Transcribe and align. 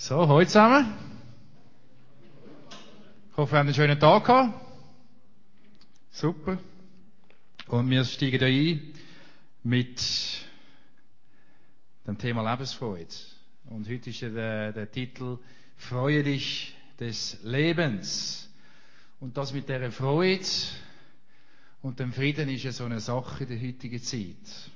So, 0.00 0.28
heute 0.28 0.46
zusammen. 0.46 0.94
Ich 3.32 3.36
hoffe, 3.36 3.56
ihr 3.56 3.58
habt 3.58 3.66
einen 3.66 3.74
schönen 3.74 3.98
Tag 3.98 4.26
gehabt. 4.26 4.54
Super. 6.12 6.56
Und 7.66 7.90
wir 7.90 8.04
steigen 8.04 8.38
da 8.38 8.46
ein 8.46 8.94
mit 9.64 10.00
dem 12.06 12.16
Thema 12.16 12.48
Lebensfreude. 12.48 13.12
Und 13.70 13.88
heute 13.88 14.10
ist 14.10 14.20
ja 14.20 14.28
der, 14.28 14.72
der 14.72 14.88
Titel 14.88 15.38
Freue 15.76 16.22
dich 16.22 16.76
des 17.00 17.40
Lebens. 17.42 18.48
Und 19.18 19.36
das 19.36 19.52
mit 19.52 19.68
der 19.68 19.90
Freude 19.90 20.46
und 21.82 21.98
dem 21.98 22.12
Frieden 22.12 22.48
ist 22.50 22.62
ja 22.62 22.70
so 22.70 22.84
eine 22.84 23.00
Sache 23.00 23.42
in 23.42 23.50
der 23.50 23.68
heutigen 23.68 24.00
Zeit. 24.00 24.70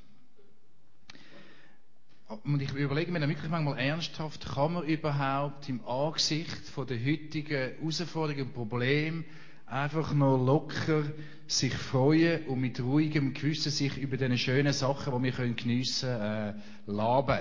Und 2.45 2.63
ich 2.63 2.73
überlege 2.73 3.13
mir 3.13 3.21
dann 3.21 3.29
wirklich 3.29 3.51
manchmal 3.51 3.79
ernsthaft, 3.79 4.47
kann 4.55 4.75
man 4.75 4.85
überhaupt 4.85 5.69
im 5.69 5.85
Angesicht 5.87 6.69
von 6.69 6.87
der 6.87 6.99
heutigen 6.99 7.73
Herausforderungen 7.79 8.47
und 8.47 8.55
Problemen 8.55 9.25
einfach 9.67 10.15
noch 10.15 10.39
locker 10.39 11.05
sich 11.47 11.75
freuen 11.75 12.47
und 12.47 12.61
mit 12.61 12.81
ruhigem 12.81 13.35
Gewissen 13.35 13.71
sich 13.71 13.99
über 13.99 14.17
diese 14.17 14.39
schönen 14.39 14.73
Sachen, 14.73 15.15
die 15.15 15.23
wir 15.25 15.33
können 15.33 15.57
geniessen 15.57 16.09
können, 16.09 16.55
äh, 16.87 16.91
laben. 16.91 17.41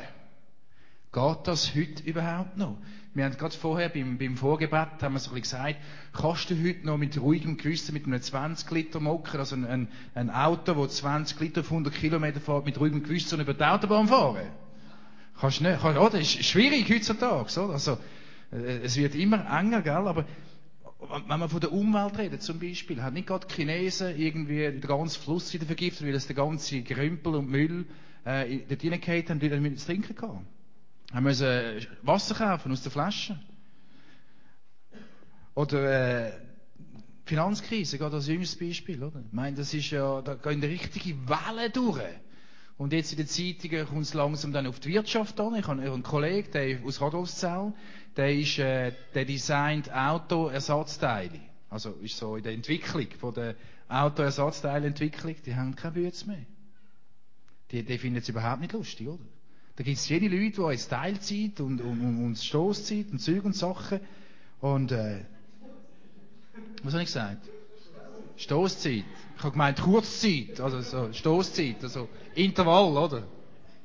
Geht 1.13 1.39
das 1.47 1.75
heute 1.75 2.03
überhaupt 2.03 2.57
noch? 2.57 2.77
Wir 3.13 3.25
haben 3.25 3.37
gerade 3.37 3.55
vorher 3.55 3.89
beim, 3.89 4.17
beim 4.17 4.37
Vorgebet 4.37 5.01
haben 5.01 5.13
wir 5.13 5.19
so 5.19 5.31
ein 5.31 5.41
bisschen 5.41 5.41
gesagt, 5.41 5.75
kannst 6.13 6.49
du 6.49 6.55
heute 6.63 6.85
noch 6.85 6.97
mit 6.97 7.19
ruhigem 7.19 7.57
Gewissen 7.57 7.93
mit 7.93 8.05
einem 8.05 8.21
20 8.21 8.69
Liter 8.71 9.01
Mocker, 9.01 9.39
also 9.39 9.55
ein, 9.55 9.65
ein, 9.65 9.87
ein 10.15 10.29
Auto, 10.29 10.85
das 10.85 10.97
20 10.97 11.39
Liter 11.41 11.61
auf 11.61 11.71
100 11.71 11.93
Kilometer 11.93 12.39
fährt, 12.39 12.65
mit 12.65 12.79
ruhigem 12.79 13.03
Gewissen 13.03 13.41
über 13.41 13.53
die 13.53 13.63
Autobahn 13.63 14.07
fahren? 14.07 14.47
Kannst 15.41 15.59
nicht, 15.61 15.83
oder? 15.83 16.19
Ist 16.19 16.45
schwierig 16.45 16.87
heutzutage, 16.87 17.59
oder? 17.59 17.73
Also, 17.73 17.97
äh, 18.51 18.81
es 18.83 18.95
wird 18.95 19.15
immer 19.15 19.43
enger, 19.49 19.81
gell? 19.81 20.07
Aber, 20.07 20.25
wenn 21.27 21.39
man 21.39 21.49
von 21.49 21.59
der 21.59 21.71
Umwelt 21.71 22.15
redet, 22.19 22.43
zum 22.43 22.59
Beispiel, 22.59 23.01
hat 23.01 23.13
nicht 23.13 23.25
gerade 23.25 23.47
die 23.47 23.55
Chinesen 23.55 24.15
irgendwie 24.19 24.59
den 24.59 24.81
ganzen 24.81 25.19
Fluss 25.19 25.51
wieder 25.51 25.65
vergiftet, 25.65 26.05
weil 26.05 26.13
es 26.13 26.27
der 26.27 26.35
ganze 26.35 26.83
Grümpel 26.83 27.33
und 27.33 27.49
Müll, 27.49 27.87
äh, 28.23 28.59
dort 28.69 28.83
reingehauen 28.83 29.29
haben, 29.29 29.39
die 29.39 29.49
dann 29.49 29.63
mit 29.63 29.83
trinken 29.83 30.15
gehabt. 30.15 30.45
Haben 31.11 31.23
müssen 31.23 31.87
Wasser 32.03 32.35
kaufen 32.35 32.71
aus 32.71 32.83
der 32.83 32.91
Flasche. 32.91 33.39
Oder, 35.55 36.27
äh, 36.27 36.31
Finanzkrise, 37.25 37.97
gerade 37.97 38.17
als 38.17 38.27
jüngeres 38.27 38.55
Beispiel, 38.55 39.03
oder? 39.03 39.21
Ich 39.25 39.33
meine, 39.33 39.57
das 39.57 39.73
ist 39.73 39.89
ja, 39.89 40.21
da 40.21 40.35
gehen 40.35 40.63
richtige 40.63 41.15
Wellen 41.27 41.73
durch. 41.73 42.03
Und 42.81 42.93
jetzt 42.93 43.11
in 43.11 43.17
den 43.17 43.27
Zeitungen 43.27 43.85
kommt 43.85 44.01
es 44.01 44.15
langsam 44.15 44.53
dann 44.53 44.65
auf 44.65 44.79
die 44.79 44.89
Wirtschaft 44.89 45.39
an. 45.39 45.53
Ich 45.53 45.67
habe 45.67 45.83
einen 45.83 46.01
Kollegen, 46.01 46.51
der 46.51 46.83
aus 46.83 46.99
Radolfzell, 46.99 47.73
der 48.17 48.35
ist, 48.35 48.57
äh, 48.57 48.91
der 49.13 49.23
designt 49.23 49.93
Autoersatzteile. 49.93 51.39
Also 51.69 51.91
ist 52.01 52.17
so 52.17 52.37
in 52.37 52.43
der 52.43 52.53
Entwicklung 52.53 53.05
von 53.19 53.35
der 53.35 53.53
Autoersatzteilentwicklung, 53.87 55.35
die 55.45 55.55
haben 55.55 55.75
keine 55.75 55.93
Bütze 55.93 56.25
mehr. 56.25 56.43
Die, 57.69 57.83
die 57.83 57.99
finden 57.99 58.17
es 58.17 58.29
überhaupt 58.29 58.61
nicht 58.61 58.73
lustig, 58.73 59.07
oder? 59.07 59.25
Da 59.75 59.83
gibt 59.83 59.97
es 59.97 60.09
jene 60.09 60.27
Leute, 60.27 60.63
die 60.63 60.71
jetzt 60.71 60.89
Teilzeit 60.89 61.59
und, 61.59 61.81
und, 61.81 62.01
und, 62.01 62.25
und 62.25 62.35
Stoßzeit 62.35 63.11
und 63.11 63.19
Züge 63.19 63.43
und 63.43 63.55
Sachen 63.55 63.99
und 64.59 64.91
äh, 64.91 65.19
was 66.81 66.93
habe 66.93 67.03
ich 67.03 67.09
gesagt? 67.09 67.47
Stoßzeit. 68.41 69.05
Ich 69.37 69.43
habe 69.43 69.51
gemeint 69.51 69.81
Kurzzeit, 69.81 70.59
also 70.59 70.81
so 70.81 71.13
Stoßzeit, 71.13 71.83
also 71.83 72.09
Intervall, 72.35 72.97
oder? 72.97 73.23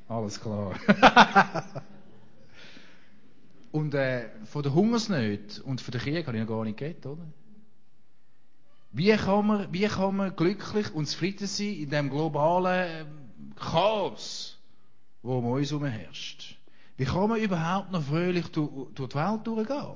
Alles 0.07 0.39
klar. 0.39 0.73
und 3.71 3.93
äh, 3.93 4.29
von 4.45 4.63
der 4.63 4.73
Hungersnöte 4.73 5.61
und 5.63 5.81
von 5.81 5.91
der 5.91 6.01
Krieg 6.01 6.25
habe 6.27 6.37
ich 6.37 6.43
noch 6.43 6.49
gar 6.49 6.63
nicht 6.63 6.77
geredet, 6.77 7.05
oder? 7.05 7.25
Wie 8.91 9.15
kann 9.15 9.45
man, 9.45 9.73
wie 9.73 9.87
kann 9.87 10.15
man 10.15 10.35
glücklich 10.35 10.93
und 10.93 11.07
zufrieden 11.07 11.45
sein 11.45 11.73
in 11.73 11.89
dem 11.89 12.09
globalen 12.09 13.05
äh, 13.05 13.05
Chaos, 13.59 14.57
wo 15.21 15.37
um 15.37 15.45
uns 15.45 15.69
herum 15.69 15.85
herrscht? 15.85 16.57
Wie 16.95 17.05
kann 17.05 17.29
man 17.29 17.39
überhaupt 17.39 17.91
noch 17.91 18.01
fröhlich 18.01 18.47
durch, 18.47 18.91
durch 18.95 19.09
die 19.09 19.15
Welt 19.15 19.45
durchgehen? 19.45 19.95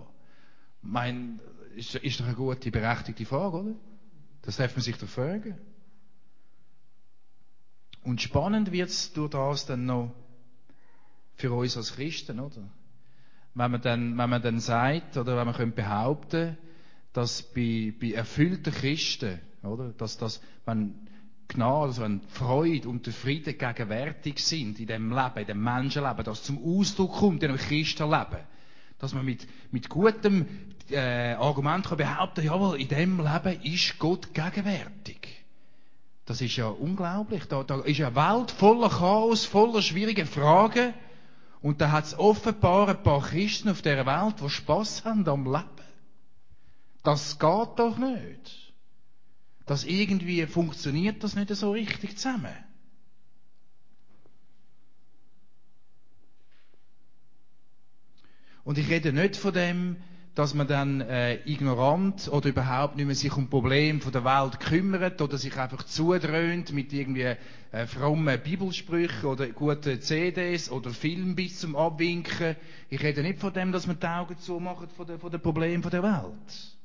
Ich 0.84 0.90
meine, 0.90 1.40
ist, 1.75 1.96
ist 1.96 2.19
doch 2.19 2.25
eine 2.25 2.36
gute, 2.36 2.69
berechtigte 2.69 3.25
Frage, 3.25 3.57
oder? 3.57 3.75
Das 4.44 4.57
darf 4.57 4.75
man 4.75 4.81
sich 4.81 4.97
doch 4.97 5.07
fragen. 5.07 5.57
Und 8.03 8.22
spannend 8.22 8.72
wird's 8.72 9.13
durch 9.13 9.29
das 9.31 9.66
dann 9.66 9.85
noch 9.85 10.13
für 11.35 11.52
uns 11.52 11.78
als 11.78 11.94
Christen, 11.94 12.40
oder? 12.40 12.69
Wenn 13.53 13.72
man 13.72 13.81
dann, 13.81 14.18
wenn 14.18 14.30
man 14.30 14.41
dann 14.41 14.59
sagt, 14.59 15.18
oder 15.18 15.38
wenn 15.38 15.46
man 15.46 15.56
könnte 15.56 15.75
behaupten, 15.75 16.57
dass 17.13 17.44
bei, 17.44 17.94
bei 18.00 18.12
erfüllten 18.12 18.74
Christen, 18.74 19.40
oder, 19.63 19.90
dass 19.90 20.18
das, 20.18 20.41
wenn 20.66 20.96
Gnade, 21.47 21.88
also 21.88 22.01
wenn 22.01 22.22
Freude 22.22 22.88
und 22.88 23.06
der 23.06 23.13
Frieden 23.13 23.57
gegenwärtig 23.57 24.40
sind 24.40 24.80
in 24.80 24.88
dem 24.88 25.09
Leben, 25.12 25.40
in 25.40 25.47
dem 25.47 25.63
Menschenleben, 25.63 26.24
das 26.24 26.44
zum 26.44 26.63
Ausdruck 26.63 27.12
kommt 27.13 27.44
in 27.44 27.50
einem 27.50 27.59
Christenleben, 27.59 28.40
dass 29.01 29.13
man 29.13 29.25
mit, 29.25 29.47
mit 29.72 29.89
gutem 29.89 30.45
äh, 30.91 31.34
Argument 31.34 31.88
kann 31.88 31.97
behaupten, 31.97 32.45
jawohl, 32.45 32.79
in 32.79 32.88
dem 32.88 33.17
Leben 33.17 33.62
ist 33.63 33.97
Gott 33.97 34.34
gegenwärtig. 34.34 35.44
Das 36.25 36.39
ist 36.39 36.56
ja 36.56 36.67
unglaublich. 36.67 37.45
Da, 37.45 37.63
da 37.63 37.81
ist 37.81 38.00
eine 38.00 38.16
Welt 38.16 38.51
voller 38.51 38.89
Chaos, 38.89 39.44
voller 39.44 39.81
schwieriger 39.81 40.28
Fragen. 40.28 40.94
Und 41.62 41.81
da 41.81 41.91
hat 41.91 42.06
es 42.06 42.17
offenbar 42.17 42.89
ein 42.89 43.01
paar 43.01 43.22
Christen 43.22 43.69
auf 43.69 43.81
dieser 43.81 44.06
Welt, 44.06 44.35
die 44.39 44.50
Spass 44.50 45.03
haben 45.03 45.28
am 45.28 45.45
Leben. 45.45 45.66
Das 47.03 47.39
geht 47.39 47.69
doch 47.78 47.97
nicht. 47.97 48.73
Das 49.66 49.83
irgendwie 49.83 50.45
funktioniert 50.45 51.23
das 51.23 51.35
nicht 51.35 51.50
so 51.56 51.72
richtig 51.72 52.18
zusammen. 52.18 52.53
Und 58.64 58.78
ich 58.78 58.90
rede 58.90 59.12
nicht 59.14 59.38
von 59.38 59.54
dem, 59.54 59.98
dass 60.36 60.54
man 60.54 60.68
dann 60.68 61.02
äh, 61.02 61.40
ignorant 61.46 62.30
oder 62.32 62.50
überhaupt 62.50 62.96
nicht 62.96 63.06
mehr 63.06 63.16
sich 63.16 63.36
um 63.36 63.50
Probleme 63.50 64.00
der 64.00 64.24
Welt 64.24 64.60
kümmert 64.62 65.22
oder 65.22 65.38
sich 65.38 65.58
einfach 65.58 65.84
zudröhnt 65.84 66.72
mit 66.72 66.94
irgendwie 66.94 67.36
äh, 67.72 67.86
frommen 67.86 68.40
Bibelsprüchen 68.42 69.28
oder 69.28 69.48
guten 69.48 70.02
CDs 70.02 70.72
oder 70.72 70.92
Filmen 70.92 71.36
bis 71.36 71.60
zum 71.60 71.76
Abwinken. 71.76 72.56
Ich 72.90 73.04
rede 73.04 73.24
nicht 73.24 73.40
von 73.40 73.52
dem, 73.52 73.74
dass 73.74 73.88
man 73.88 74.00
die 74.00 74.08
Augen 74.08 74.38
zumacht 74.38 74.92
von 74.94 75.06
den, 75.06 75.20
von 75.20 75.32
den 75.32 75.42
Problemen 75.42 75.82
der 75.82 76.04
Welt. 76.04 76.78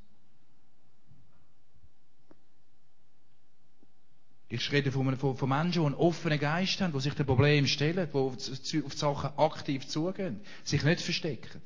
Ich 4.48 4.70
rede 4.70 4.92
von, 4.92 5.16
von, 5.16 5.36
von 5.36 5.48
Menschen, 5.48 5.80
die 5.82 5.86
einen 5.86 5.94
offenen 5.96 6.38
Geist 6.38 6.80
haben, 6.80 6.92
die 6.92 7.00
sich 7.00 7.14
den 7.14 7.26
Problemen 7.26 7.66
stellen, 7.66 8.08
die 8.12 8.16
auf, 8.16 8.34
auf 8.34 8.60
die 8.62 8.82
Sachen 8.96 9.30
aktiv 9.38 9.86
zugehen, 9.86 10.40
sich 10.64 10.84
nicht 10.84 11.00
verstecken 11.00 11.60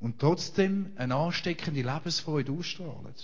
und 0.00 0.18
trotzdem 0.20 0.92
eine 0.96 1.14
ansteckende 1.14 1.82
Lebensfreude 1.82 2.52
ausstrahlen. 2.52 3.14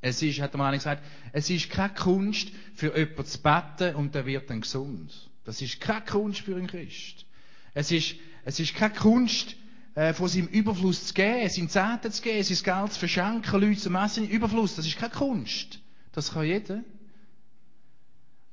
Es 0.00 0.22
ist, 0.22 0.40
hat 0.40 0.52
der 0.54 0.58
Mann 0.58 0.74
gesagt, 0.74 1.04
es 1.32 1.50
ist 1.50 1.70
keine 1.70 1.94
Kunst, 1.94 2.50
für 2.74 2.96
jemanden 2.96 3.26
zu 3.26 3.42
beten 3.42 3.94
und 3.96 4.14
der 4.14 4.24
wird 4.24 4.48
dann 4.48 4.62
gesund. 4.62 5.30
Das 5.44 5.60
ist 5.60 5.80
keine 5.80 6.04
Kunst 6.04 6.40
für 6.40 6.56
einen 6.56 6.66
Christ. 6.66 7.26
Es 7.74 7.92
ist, 7.92 8.16
es 8.44 8.58
ist 8.58 8.74
keine 8.74 8.94
Kunst, 8.94 9.56
von 9.94 10.28
seinem 10.28 10.46
Überfluss 10.48 11.08
zu 11.08 11.14
geben, 11.14 11.48
seinen 11.48 11.68
Zehnten 11.68 12.12
zu 12.12 12.22
geben, 12.22 12.44
sein 12.44 12.62
Geld 12.62 12.92
zu 12.92 12.98
verschenken, 12.98 13.60
Leute 13.60 13.80
zu 13.80 13.90
messen, 13.90 14.28
Überfluss. 14.28 14.76
Das 14.76 14.86
ist 14.86 14.98
keine 14.98 15.12
Kunst. 15.12 15.80
Das 16.12 16.32
kann 16.32 16.44
jeder. 16.44 16.82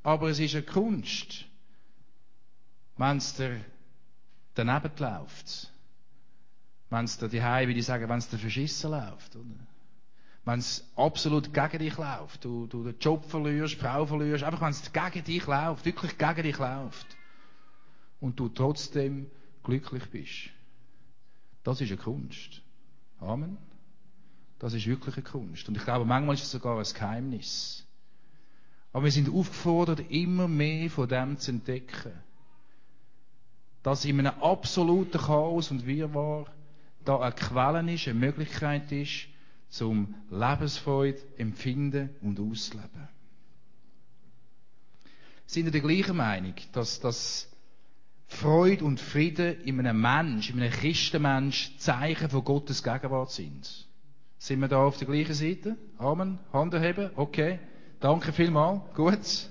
Aber 0.03 0.30
es 0.30 0.40
ist 0.40 0.56
eine 0.56 0.64
Kunst, 0.64 1.46
wenn 2.98 3.18
es 3.18 3.36
dir 3.36 3.62
daneben 4.56 4.92
läuft 4.98 5.72
wenn 6.89 7.06
es 7.06 7.18
dir 7.18 7.28
die 7.28 7.42
wie 7.42 7.80
ich 7.80 7.86
sagen, 7.86 8.07
wenn 8.10 8.19
es 8.19 8.30
dir 8.30 8.38
verschissen 8.38 8.92
läuft? 8.92 9.38
Wenn 10.45 10.60
es 10.60 10.90
absolut 10.95 11.54
gegen 11.54 11.80
dich 11.80 11.98
läuft, 11.98 12.45
du, 12.45 12.68
du 12.68 12.83
den 12.83 12.98
Job 13.00 13.25
verlierst, 13.25 13.74
die 13.74 13.80
Frau 13.80 14.06
verlierst, 14.06 14.44
einfach 14.44 14.62
wenn 14.62 14.69
es 14.69 14.92
gegen 14.94 15.25
dich 15.25 15.45
läuft, 15.45 15.86
wirklich 15.86 16.18
gegen 16.18 16.44
dich 16.44 16.57
läuft. 16.57 17.07
Und 18.22 18.40
du 18.40 18.48
trotzdem 18.48 19.30
glücklich 19.63 20.06
bist. 20.10 20.50
Das 21.68 21.81
ist 21.81 21.90
eine 21.90 21.98
Kunst. 21.98 22.62
Amen. 23.19 23.58
Das 24.58 24.74
ist 24.74 24.88
wirklich 24.88 25.18
eine 25.18 25.25
Kunst. 25.25 25.68
Und 25.68 25.75
ich 25.75 25.84
glaube, 25.84 26.06
manchmal 26.06 26.36
ist 26.36 26.44
es 26.44 26.52
sogar 26.52 26.78
ein 26.78 26.94
Geheimnis. 26.94 27.86
Aber 28.94 29.04
wir 29.04 29.12
sind 29.12 29.28
aufgefordert, 29.28 30.00
immer 30.10 30.48
mehr 30.48 30.90
von 30.90 31.10
dem 31.10 31.38
zu 31.38 31.52
entdecken. 31.52 32.14
Dass 33.84 34.06
in 34.06 34.18
einem 34.18 34.42
absoluten 34.42 35.19
Chaos 35.19 35.69
und 35.69 35.86
Wirrwarr 35.86 36.46
da 37.04 37.19
eine 37.19 37.36
Quelle 37.36 37.94
ist, 37.94 38.08
eine 38.08 38.18
Möglichkeit 38.18 38.90
ist, 38.94 39.28
zum 39.68 40.16
Lebensfreude 40.30 41.19
empfinden 41.38 42.12
und 42.22 42.40
ausleben. 42.40 43.10
Sind 45.46 45.66
wir 45.66 45.72
der 45.74 45.81
gleichen 45.81 46.16
Meinung, 46.16 46.56
dass 46.72 47.02
das 47.02 47.52
Freude 48.27 48.83
und 48.83 49.00
Frieden 49.00 49.62
in 49.62 49.79
einem 49.79 50.01
Mensch, 50.01 50.50
in 50.50 50.62
einem 50.62 50.71
Christenmensch 50.71 51.77
Zeichen 51.77 52.29
von 52.29 52.44
Gottes 52.44 52.83
Gegenwart 52.83 53.31
sind. 53.31 53.88
Sind 54.38 54.59
wir 54.59 54.68
da 54.68 54.83
auf 54.83 54.97
der 54.97 55.07
gleichen 55.07 55.33
Seite? 55.33 55.77
Amen. 55.97 56.38
Hand 56.53 56.74
heben. 56.74 57.09
Okay. 57.15 57.59
Danke 58.00 58.31
vielmals. 58.31 58.81
Gut. 58.94 59.50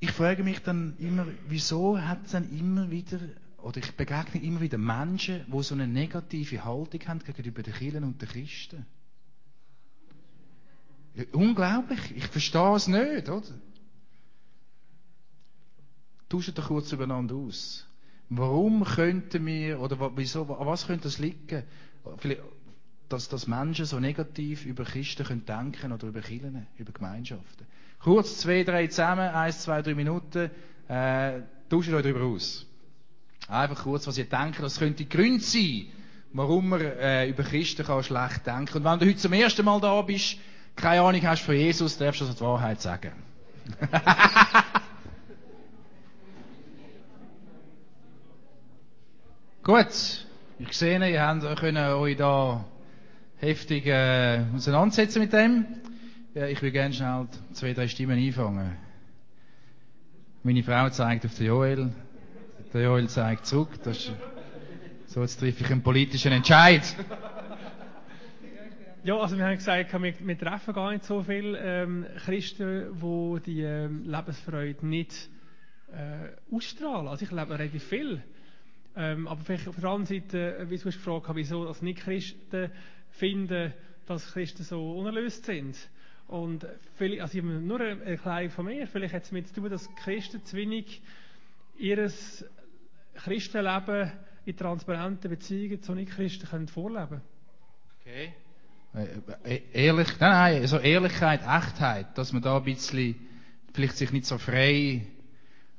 Ich 0.00 0.10
frage 0.10 0.42
mich 0.42 0.60
dann 0.60 0.96
immer, 0.98 1.26
wieso 1.46 1.98
hat 1.98 2.26
es 2.26 2.32
dann 2.32 2.50
immer 2.58 2.90
wieder, 2.90 3.20
oder 3.58 3.78
ich 3.78 3.92
begegne 3.92 4.42
immer 4.42 4.60
wieder 4.60 4.76
Menschen, 4.76 5.46
die 5.46 5.62
so 5.62 5.74
eine 5.74 5.86
negative 5.86 6.64
Haltung 6.64 7.00
haben 7.06 7.20
gegenüber 7.20 7.62
den 7.62 7.72
Kirchen 7.72 8.04
und 8.04 8.20
den 8.20 8.28
Christen. 8.28 8.84
Ja, 11.14 11.24
unglaublich. 11.32 12.16
Ich 12.16 12.26
verstehe 12.26 12.74
es 12.74 12.88
nicht, 12.88 13.28
oder? 13.28 13.46
Tauschen 16.32 16.54
doch 16.54 16.68
kurz 16.68 16.90
übereinander 16.90 17.34
aus. 17.34 17.86
Warum 18.30 18.84
könnten 18.84 19.44
wir, 19.44 19.78
oder 19.78 20.16
wieso, 20.16 20.44
an 20.44 20.66
was 20.66 20.86
könnte 20.86 21.02
das 21.02 21.18
liegen? 21.18 21.64
Dass, 23.10 23.28
dass 23.28 23.46
Menschen 23.46 23.84
so 23.84 24.00
negativ 24.00 24.64
über 24.64 24.84
Christen 24.84 25.26
können 25.26 25.44
denken 25.44 25.92
oder 25.92 26.06
über 26.06 26.22
Kirchen, 26.22 26.66
über 26.78 26.90
Gemeinschaften. 26.90 27.66
Kurz, 27.98 28.38
zwei, 28.38 28.64
drei 28.64 28.86
zusammen, 28.86 29.28
eins, 29.28 29.60
zwei, 29.60 29.82
drei 29.82 29.94
Minuten, 29.94 30.50
äh, 30.88 31.42
tauscht 31.68 31.92
euch 31.92 32.02
darüber 32.02 32.24
aus. 32.24 32.64
Einfach 33.48 33.82
kurz, 33.82 34.06
was 34.06 34.16
ihr 34.16 34.24
denkt, 34.24 34.58
das 34.62 34.78
könnte 34.78 35.04
Gründe 35.04 35.44
sein, 35.44 35.88
warum 36.32 36.70
man 36.70 36.80
äh, 36.80 37.28
über 37.28 37.42
Christen 37.42 37.84
kann 37.84 38.02
schlecht 38.02 38.46
denken. 38.46 38.78
Und 38.78 38.84
wenn 38.84 38.98
du 38.98 39.04
heute 39.04 39.18
zum 39.18 39.34
ersten 39.34 39.66
Mal 39.66 39.82
da 39.82 40.00
bist, 40.00 40.38
keine 40.76 41.02
Ahnung 41.02 41.26
hast 41.26 41.42
von 41.42 41.54
Jesus, 41.54 41.98
darfst 41.98 42.22
du 42.22 42.24
das 42.24 42.36
die 42.36 42.40
Wahrheit 42.40 42.80
sagen. 42.80 43.12
Gut, 49.64 50.26
ich 50.58 50.72
sehe, 50.72 51.08
ihr 51.08 51.22
habt, 51.22 51.60
könnt 51.60 51.78
euch 51.78 52.16
da 52.16 52.64
heftig 53.36 53.86
äh, 53.86 54.40
auseinandersetzen 54.56 55.22
mit 55.22 55.32
dem. 55.32 55.64
Ja, 56.34 56.48
ich 56.48 56.60
will 56.62 56.72
gerne 56.72 56.92
schnell 56.92 57.28
zwei, 57.52 57.72
drei 57.72 57.86
Stimmen 57.86 58.18
einfangen. 58.18 58.76
Meine 60.42 60.64
Frau 60.64 60.88
zeigt 60.88 61.26
auf 61.26 61.36
den 61.36 61.46
Joel, 61.46 61.92
der 62.74 62.82
Joel 62.82 63.08
zeigt 63.08 63.46
zurück. 63.46 63.68
Das 63.84 63.98
ist, 63.98 64.12
so, 65.06 65.20
jetzt 65.20 65.38
treffe 65.38 65.62
ich 65.62 65.70
einen 65.70 65.84
politischen 65.84 66.32
Entscheid. 66.32 66.82
Ja, 69.04 69.16
also 69.16 69.38
wir 69.38 69.44
haben 69.44 69.58
gesagt, 69.58 69.92
wir, 69.92 70.14
wir 70.26 70.38
treffen 70.38 70.74
gar 70.74 70.90
nicht 70.90 71.04
so 71.04 71.22
viele 71.22 71.56
ähm, 71.58 72.06
Christen, 72.24 73.00
die 73.00 73.40
die 73.46 73.62
ähm, 73.62 74.10
Lebensfreude 74.10 74.84
nicht 74.84 75.30
äh, 75.92 76.30
ausstrahlen. 76.52 77.06
Also 77.06 77.24
ich 77.24 77.30
lebe 77.30 77.50
relativ 77.56 77.84
viel. 77.84 78.24
Ähm, 78.94 79.26
aber 79.26 79.40
vielleicht 79.42 79.68
auf 79.68 79.76
der 79.76 79.88
anderen 79.88 80.06
Seite, 80.06 80.58
äh, 80.58 80.70
wie 80.70 80.76
du 80.76 80.84
gefragt 80.84 81.28
hast, 81.28 81.36
wieso 81.36 81.64
dass 81.64 81.82
Nicht-Christen 81.82 82.70
finden, 83.10 83.72
dass 84.06 84.32
Christen 84.32 84.64
so 84.64 84.98
unerlöst 84.98 85.46
sind. 85.46 85.76
Und 86.28 86.66
vielleicht, 86.96 87.22
also 87.22 87.40
nur 87.40 87.80
eine 87.80 88.02
Erklärung 88.04 88.50
von 88.50 88.66
mir, 88.66 88.86
vielleicht 88.86 89.14
hat 89.14 89.22
es 89.22 89.30
damit 89.30 89.48
zu 89.48 89.54
tun, 89.54 89.70
dass 89.70 89.88
Christen 89.96 90.44
zu 90.44 90.56
wenig 90.56 91.02
ihr 91.78 92.10
Christenleben 93.14 94.12
in 94.44 94.56
transparenten 94.56 95.30
Beziehungen 95.30 95.82
zu 95.82 95.94
Nicht-Christen 95.94 96.46
können 96.46 96.68
vorleben 96.68 97.20
Okay. 98.00 98.32
Äh, 98.94 99.54
äh, 99.54 99.62
ehrlich, 99.72 100.08
nein, 100.18 100.30
nein, 100.30 100.62
also 100.62 100.78
Ehrlichkeit, 100.78 101.40
Echtheit, 101.46 102.18
dass 102.18 102.32
man 102.32 102.42
da 102.42 102.56
ein 102.56 102.64
bisschen 102.64 103.14
vielleicht 103.72 103.96
sich 103.96 104.12
nicht 104.12 104.26
so 104.26 104.38
frei 104.38 105.06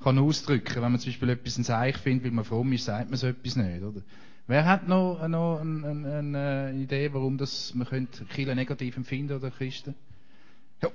kann 0.03 0.19
ausdrücken. 0.19 0.75
Wenn 0.75 0.91
man 0.91 0.99
zum 0.99 1.11
Beispiel 1.11 1.29
etwas 1.29 1.57
ein 1.57 1.63
Zeichen 1.63 1.99
findet, 1.99 2.25
weil 2.25 2.31
man 2.31 2.45
fromm 2.45 2.71
ist, 2.73 2.85
sagt 2.85 3.09
man 3.09 3.17
so 3.17 3.27
etwas 3.27 3.55
nicht, 3.55 3.83
oder? 3.83 4.01
Wer 4.45 4.65
hat 4.65 4.87
noch, 4.87 5.25
noch 5.27 5.61
eine, 5.61 5.87
eine, 5.87 6.17
eine 6.17 6.73
Idee, 6.73 7.13
warum 7.13 7.37
das, 7.37 7.73
man 7.73 7.87
könnte 7.87 8.25
Kirche 8.25 8.53
negativ 8.55 8.97
empfinden 8.97 9.37
oder 9.37 9.51
Christen? 9.51 9.95
Ja. 10.81 10.89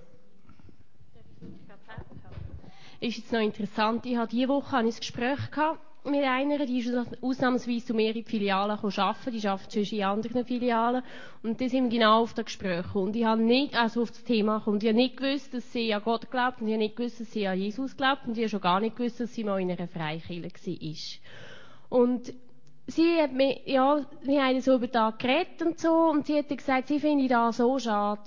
Ist 3.00 3.16
jetzt 3.16 3.32
noch 3.32 3.40
interessant. 3.40 4.04
Ich 4.04 4.16
hatte 4.18 4.36
diese 4.36 4.48
Woche 4.48 4.76
ein 4.76 4.90
Gespräch 4.90 5.50
gehabt 5.50 5.87
mit 6.10 6.24
einer, 6.24 6.64
die 6.66 6.78
ist 6.78 7.22
ausnahmsweise 7.22 7.86
zu 7.86 7.94
mir 7.94 8.08
in 8.08 8.14
die 8.14 8.22
Filialen 8.24 8.78
arbeiten, 8.78 9.30
die 9.32 9.46
arbeitet 9.46 9.86
schon 9.86 9.98
in 9.98 10.04
anderen 10.04 10.44
Filialen. 10.44 11.02
Und 11.42 11.60
da 11.60 11.68
sind 11.68 11.90
genau 11.90 12.22
auf 12.22 12.34
das 12.34 12.46
Gespräch. 12.46 12.94
Und 12.94 13.16
ich 13.16 13.24
habe 13.24 13.42
nicht, 13.42 13.74
also 13.74 14.02
auf 14.02 14.10
das 14.10 14.24
Thema 14.24 14.58
gekommen. 14.58 14.78
Ich 14.80 14.88
habe 14.88 14.96
nicht 14.96 15.16
gewusst, 15.16 15.54
dass 15.54 15.72
sie 15.72 15.92
an 15.94 16.02
Gott 16.02 16.30
glaubt, 16.30 16.60
und 16.60 16.68
ich 16.68 16.74
habe 16.74 16.82
nicht 16.82 16.96
gewusst, 16.96 17.20
dass 17.20 17.32
sie 17.32 17.46
an 17.46 17.58
Jesus 17.58 17.96
glaubt, 17.96 18.26
und 18.26 18.36
ich 18.36 18.44
habe 18.44 18.48
schon 18.48 18.60
gar 18.60 18.80
nicht 18.80 18.96
gewusst, 18.96 19.20
dass 19.20 19.32
sie 19.34 19.44
mal 19.44 19.60
in 19.60 19.70
einer 19.70 19.88
Freikirche 19.88 20.42
war. 20.42 21.98
Und 22.00 22.32
sie 22.86 23.20
hat 23.20 23.32
mir, 23.32 23.60
ja, 23.66 24.00
wir 24.22 24.44
haben 24.44 24.60
so 24.60 24.74
über 24.74 24.88
das 24.88 25.18
geredet 25.18 25.62
und 25.62 25.78
so, 25.78 25.92
und 26.10 26.26
sie 26.26 26.38
hat 26.38 26.48
gesagt, 26.48 26.88
sie 26.88 27.00
finde 27.00 27.28
das 27.28 27.58
so 27.58 27.78
schade. 27.78 28.22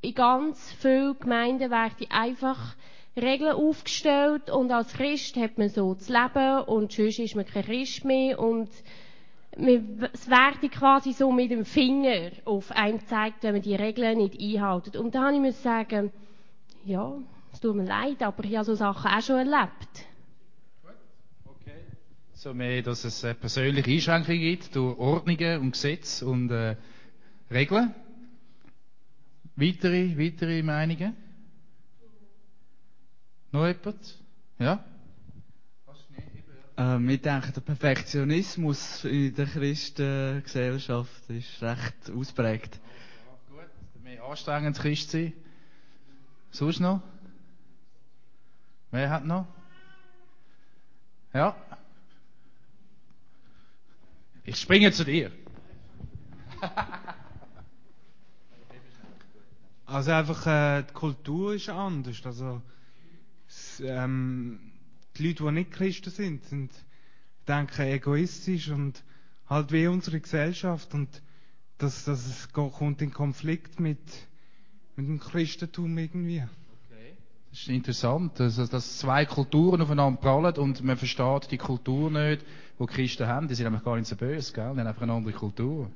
In 0.00 0.14
ganz 0.14 0.72
vielen 0.80 1.18
Gemeinden 1.18 1.70
werde 1.70 2.10
einfach 2.10 2.76
Regeln 3.16 3.52
aufgestellt 3.52 4.50
und 4.50 4.70
als 4.70 4.92
Christ 4.92 5.36
hat 5.36 5.58
man 5.58 5.68
so 5.68 5.94
zu 5.94 6.12
leben 6.12 6.62
und 6.64 6.92
sonst 6.92 7.18
ist 7.18 7.34
man 7.34 7.44
kein 7.44 7.64
Christ 7.64 8.04
mehr 8.04 8.38
und 8.38 8.68
es 9.52 10.30
werde 10.30 10.68
quasi 10.68 11.12
so 11.12 11.32
mit 11.32 11.50
dem 11.50 11.64
Finger 11.64 12.30
auf 12.44 12.70
einen 12.70 12.98
gezeigt, 12.98 13.42
wenn 13.42 13.54
man 13.54 13.62
die 13.62 13.74
Regeln 13.74 14.18
nicht 14.18 14.40
einhält. 14.40 14.96
Und 14.96 15.14
da 15.14 15.32
habe 15.32 15.48
ich 15.48 15.56
sagen, 15.56 16.12
ja, 16.84 17.12
es 17.52 17.60
tut 17.60 17.74
mir 17.74 17.84
leid, 17.84 18.22
aber 18.22 18.44
ich 18.44 18.54
habe 18.54 18.64
so 18.64 18.74
Sachen 18.74 19.10
auch 19.10 19.22
schon 19.22 19.36
erlebt. 19.38 20.06
Okay. 21.44 21.80
So 22.34 22.54
mehr, 22.54 22.82
dass 22.82 23.04
es 23.04 23.20
persönliche 23.40 23.90
Einschränkungen 23.90 24.40
gibt 24.40 24.76
durch 24.76 24.96
Ordnungen 24.98 25.60
und 25.60 25.72
Gesetze 25.72 26.24
und 26.26 26.50
äh, 26.50 26.76
Regeln. 27.50 27.94
Weitere, 29.56 30.16
weitere 30.16 30.62
Meinungen? 30.62 31.16
Noch 33.58 33.66
jemand? 33.66 34.18
Ja? 34.60 34.84
Ähm, 36.76 37.08
ich 37.08 37.20
denke, 37.20 37.50
der 37.50 37.60
Perfektionismus 37.60 39.04
in 39.04 39.34
der 39.34 39.46
Christengesellschaft 39.46 41.28
ist 41.28 41.60
recht 41.60 42.08
ausprägt. 42.16 42.78
Gut, 43.50 44.04
mehr 44.04 44.22
anstrengend 44.22 44.78
Christ 44.78 45.10
sein. 45.10 45.32
Sonst 46.52 46.78
noch? 46.78 47.02
Wer 48.92 49.10
hat 49.10 49.24
noch? 49.24 49.48
Ja? 51.34 51.56
Ich 54.44 54.60
springe 54.60 54.92
zu 54.92 55.04
dir. 55.04 55.32
also 59.84 60.12
einfach, 60.12 60.46
äh, 60.46 60.84
die 60.84 60.92
Kultur 60.92 61.54
ist 61.54 61.68
anders. 61.68 62.24
Also, 62.24 62.62
ähm, 63.82 64.72
die 65.16 65.28
Leute, 65.28 65.44
die 65.44 65.52
nicht 65.52 65.70
Christen 65.72 66.10
sind, 66.10 66.44
sind, 66.44 66.72
denken 67.46 67.82
egoistisch 67.82 68.70
und 68.70 69.02
halt 69.48 69.72
wie 69.72 69.86
unsere 69.86 70.20
Gesellschaft 70.20 70.94
und 70.94 71.22
das, 71.78 72.04
das 72.04 72.52
kommt 72.52 73.00
in 73.02 73.12
Konflikt 73.12 73.80
mit, 73.80 74.00
mit 74.96 75.06
dem 75.06 75.20
Christentum 75.20 75.96
irgendwie. 75.96 76.42
Okay. 76.90 77.16
Das 77.50 77.60
ist 77.60 77.68
interessant, 77.68 78.40
also, 78.40 78.66
dass 78.66 78.98
zwei 78.98 79.24
Kulturen 79.24 79.80
aufeinander 79.80 80.20
prallen 80.20 80.56
und 80.56 80.82
man 80.82 80.96
versteht 80.96 81.50
die 81.50 81.58
Kultur 81.58 82.10
nicht, 82.10 82.44
die 82.78 82.86
Christen 82.86 83.26
haben. 83.26 83.48
Die 83.48 83.54
sind 83.54 83.66
einfach 83.66 83.84
gar 83.84 83.96
nicht 83.96 84.08
so 84.08 84.16
böse, 84.16 84.52
gell? 84.52 84.72
Die 84.74 84.80
haben 84.80 84.86
einfach 84.86 85.02
eine 85.02 85.12
andere 85.12 85.32
Kultur. 85.32 85.90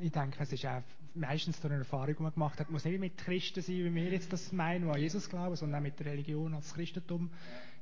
Ich 0.00 0.12
denke, 0.12 0.36
es 0.40 0.52
ist 0.52 0.66
auch 0.66 0.82
meistens 1.14 1.60
durch 1.60 1.72
eine 1.72 1.82
Erfahrung, 1.82 2.16
die 2.16 2.22
man 2.22 2.32
gemacht 2.32 2.58
hat, 2.60 2.70
muss 2.70 2.84
nicht 2.84 2.98
mit 2.98 3.16
Christen 3.16 3.62
sein, 3.62 3.76
wie 3.76 3.94
wir 3.94 4.12
jetzt 4.12 4.32
das 4.32 4.52
meinen, 4.52 4.84
die 4.84 4.90
an 4.90 5.00
Jesus 5.00 5.28
glauben, 5.28 5.56
sondern 5.56 5.80
auch 5.80 5.82
mit 5.82 5.98
der 5.98 6.06
Religion 6.06 6.54
als 6.54 6.74
Christentum 6.74 7.30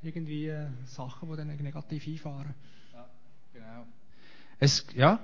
irgendwie 0.03 0.49
äh, 0.49 0.67
Sachen, 0.85 1.31
die 1.31 1.37
dann 1.37 1.57
negativ 1.57 2.07
einfahren. 2.07 2.55
Ja, 2.93 3.09
genau. 3.53 3.87
Es, 4.59 4.87
ja? 4.95 5.21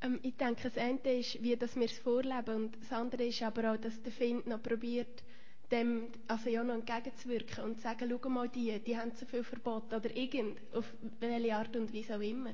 Ähm, 0.00 0.18
ich 0.22 0.36
denke, 0.36 0.62
das 0.62 0.76
eine 0.76 0.98
ist, 1.18 1.42
wie 1.42 1.56
dass 1.56 1.76
wir 1.76 1.84
es 1.84 1.98
vorleben 1.98 2.64
und 2.64 2.76
das 2.80 2.92
andere 2.92 3.24
ist 3.24 3.42
aber 3.42 3.72
auch, 3.72 3.76
dass 3.76 4.00
der 4.02 4.12
Find 4.12 4.46
noch 4.46 4.62
probiert, 4.62 5.22
dem 5.70 6.08
also 6.28 6.50
ja 6.50 6.62
noch 6.62 6.74
entgegenzuwirken 6.74 7.64
und 7.64 7.76
zu 7.76 7.82
sagen, 7.82 8.10
schau 8.10 8.28
mal 8.28 8.48
die, 8.48 8.78
die 8.80 8.96
haben 8.96 9.12
so 9.12 9.26
viel 9.26 9.44
verboten 9.44 9.94
oder 9.94 10.14
irgend, 10.16 10.58
auf 10.74 10.92
welche 11.20 11.54
Art 11.54 11.76
und 11.76 11.94
Weise 11.94 12.16
auch 12.16 12.20
immer. 12.20 12.52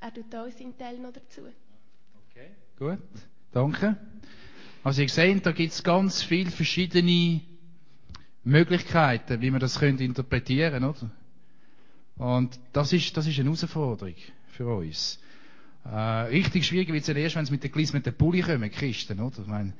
Er 0.00 0.12
tut 0.12 0.34
auch 0.34 0.50
seinen 0.50 0.76
Teil 0.76 0.98
noch 0.98 1.12
dazu. 1.12 1.42
Okay. 2.34 2.50
Gut, 2.76 2.98
danke. 3.52 3.96
Also 4.82 5.02
ihr 5.02 5.08
seht, 5.08 5.46
da 5.46 5.52
gibt 5.52 5.72
es 5.72 5.84
ganz 5.84 6.20
viele 6.24 6.50
verschiedene 6.50 7.40
Möglichkeiten, 8.42 9.40
wie 9.40 9.52
man 9.52 9.60
das 9.60 9.78
könnte 9.78 10.02
interpretieren, 10.02 10.82
oder? 10.82 11.10
Und 12.16 12.58
das 12.72 12.92
ist, 12.92 13.16
das 13.16 13.28
ist 13.28 13.38
eine 13.38 13.44
Herausforderung 13.50 14.16
für 14.48 14.66
uns. 14.66 15.20
Äh, 15.84 15.96
richtig 15.96 16.66
schwierig 16.66 16.92
wird 16.92 17.08
es 17.08 17.08
erst, 17.08 17.36
wenn 17.36 17.46
sie 17.46 17.52
mit 17.52 17.62
der 17.62 17.70
Gliss 17.70 17.92
mit 17.92 18.04
der 18.04 18.12
Pulli 18.12 18.40
kommen, 18.40 18.68
Christen, 18.68 19.20
oder? 19.20 19.38
Ich 19.38 19.46
meine, 19.46 19.72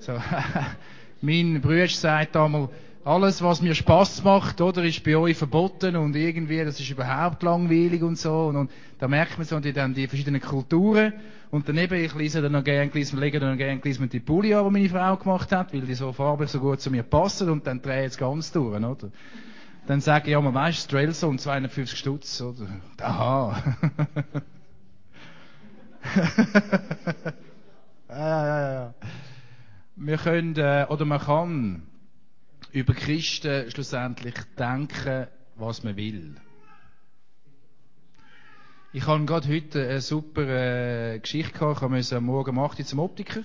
so, 0.00 0.20
Mein 1.22 1.60
Bruder 1.60 1.88
sagt 1.88 2.36
einmal, 2.36 2.68
alles, 3.04 3.42
was 3.42 3.62
mir 3.62 3.74
Spaß 3.74 4.24
macht, 4.24 4.60
oder, 4.60 4.84
ist 4.84 5.02
bei 5.04 5.16
euch 5.16 5.36
verboten 5.36 5.96
und 5.96 6.14
irgendwie, 6.14 6.62
das 6.64 6.78
ist 6.80 6.90
überhaupt 6.90 7.42
langweilig 7.42 8.02
und 8.02 8.18
so. 8.18 8.46
Und, 8.46 8.56
und 8.56 8.70
da 8.98 9.08
merkt 9.08 9.38
man 9.38 9.46
so 9.46 9.58
die, 9.58 9.72
dann 9.72 9.94
die 9.94 10.06
verschiedenen 10.06 10.40
Kulturen. 10.40 11.14
Und 11.50 11.68
daneben, 11.68 11.94
ich 12.02 12.14
lese 12.14 12.42
dann 12.42 12.52
noch 12.52 12.62
gerne, 12.62 12.90
lege 12.92 13.40
dann 13.40 13.50
noch 13.50 13.58
gerne 13.58 13.80
die 13.80 14.20
Pulli 14.20 14.54
an, 14.54 14.64
die 14.66 14.70
meine 14.70 14.88
Frau 14.88 15.16
gemacht 15.16 15.50
hat, 15.52 15.72
weil 15.72 15.80
die 15.80 15.94
so 15.94 16.12
farblich 16.12 16.50
so 16.50 16.60
gut 16.60 16.80
zu 16.80 16.90
mir 16.90 17.02
passen 17.02 17.48
und 17.50 17.66
dann 17.66 17.82
drehe 17.82 18.02
ich 18.02 18.12
es 18.12 18.18
ganz 18.18 18.52
durch, 18.52 18.76
oder? 18.76 18.96
Dann 19.86 20.00
sage 20.00 20.26
ich, 20.26 20.32
ja, 20.32 20.40
man 20.40 20.54
weißt, 20.54 20.84
Strelson, 20.84 21.38
250 21.38 21.98
Stutz, 21.98 22.40
oder? 22.40 22.68
Aha. 23.00 23.62
ja, 28.08 28.46
ja, 28.46 28.72
ja. 28.72 28.94
Wir 30.02 30.16
können, 30.16 30.56
äh, 30.56 30.86
oder 30.88 31.04
man 31.04 31.20
kann 31.20 31.82
über 32.72 32.94
Christen 32.94 33.70
schlussendlich 33.70 34.32
denken, 34.58 35.26
was 35.56 35.84
man 35.84 35.94
will. 35.94 36.36
Ich 38.94 39.06
habe 39.06 39.22
gerade 39.26 39.46
heute 39.46 39.86
eine 39.86 40.00
super 40.00 40.48
äh, 40.48 41.18
Geschichte 41.18 41.52
gehabt. 41.52 41.82
Ich 41.82 41.88
musste 41.90 42.16
am 42.16 42.24
Morgen 42.24 42.56
um 42.56 42.64
8 42.64 42.78
Uhr 42.78 42.86
zum 42.86 42.98
Optiker. 43.00 43.42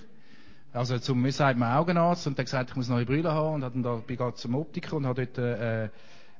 Also 0.71 0.97
zum, 0.97 1.21
mir 1.21 1.33
sagt 1.33 1.59
man 1.59 1.75
Augenarzt 1.75 2.25
und 2.25 2.37
der 2.37 2.45
gesagt, 2.45 2.69
ich 2.69 2.75
muss 2.77 2.87
neue 2.87 3.05
Brille 3.05 3.33
haben 3.33 3.55
und 3.55 3.61
dann 3.61 3.83
da, 3.83 3.95
bin 3.95 4.15
gerade 4.15 4.37
zum 4.37 4.55
Optiker 4.55 4.95
und 4.95 5.05
habe 5.05 5.25
dort 5.25 5.37
äh, 5.37 5.89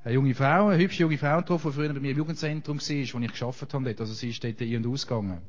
eine 0.05 0.13
junge 0.13 0.34
Frau, 0.34 0.69
eine 0.69 0.81
hübsche 0.81 1.01
junge 1.01 1.17
Frau 1.17 1.39
getroffen, 1.39 1.72
die 1.72 1.75
früher 1.75 1.93
bei 1.93 2.00
mir 2.00 2.12
im 2.12 2.17
Jugendzentrum 2.19 2.79
war, 2.79 2.86
wo 2.86 3.25
ich 3.25 3.31
geschafft 3.31 3.74
habe. 3.74 3.95
Also 4.00 4.13
sie 4.13 4.29
ist 4.29 4.41
dort 4.41 4.62
ein- 4.62 4.77
und 4.77 4.88
ausgegangen. 4.88 5.41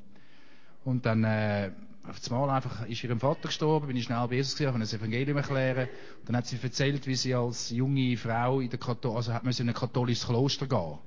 Und 0.85 1.07
dann, 1.07 1.23
äh, 1.23 1.71
auf 2.09 2.33
einmal 2.33 2.51
einfach 2.51 2.87
ist 2.87 3.03
ihrem 3.03 3.21
Vater 3.21 3.49
gestorben, 3.49 3.89
bin 3.89 3.97
ich 3.97 4.05
schnell 4.05 4.27
bei 4.29 4.37
Jesus 4.37 4.55
gewesen, 4.55 4.69
habe 4.69 4.79
das 4.79 4.95
Evangelium 4.95 5.37
erklären. 5.37 5.89
Und 6.21 6.29
dann 6.29 6.37
hat 6.37 6.47
sie 6.47 6.59
erzählt, 6.63 7.07
wie 7.07 7.15
sie 7.15 7.35
als 7.35 7.71
junge 7.71 8.17
Frau 8.17 8.61
in 8.61 8.71
der 8.71 8.79
Kathol 8.79 9.17
also 9.17 9.33
hat 9.33 9.45
müssen 9.45 9.63
in 9.63 9.69
ein 9.69 9.75
katholisches 9.75 10.27
Kloster 10.27 10.67
gehen. 10.67 10.99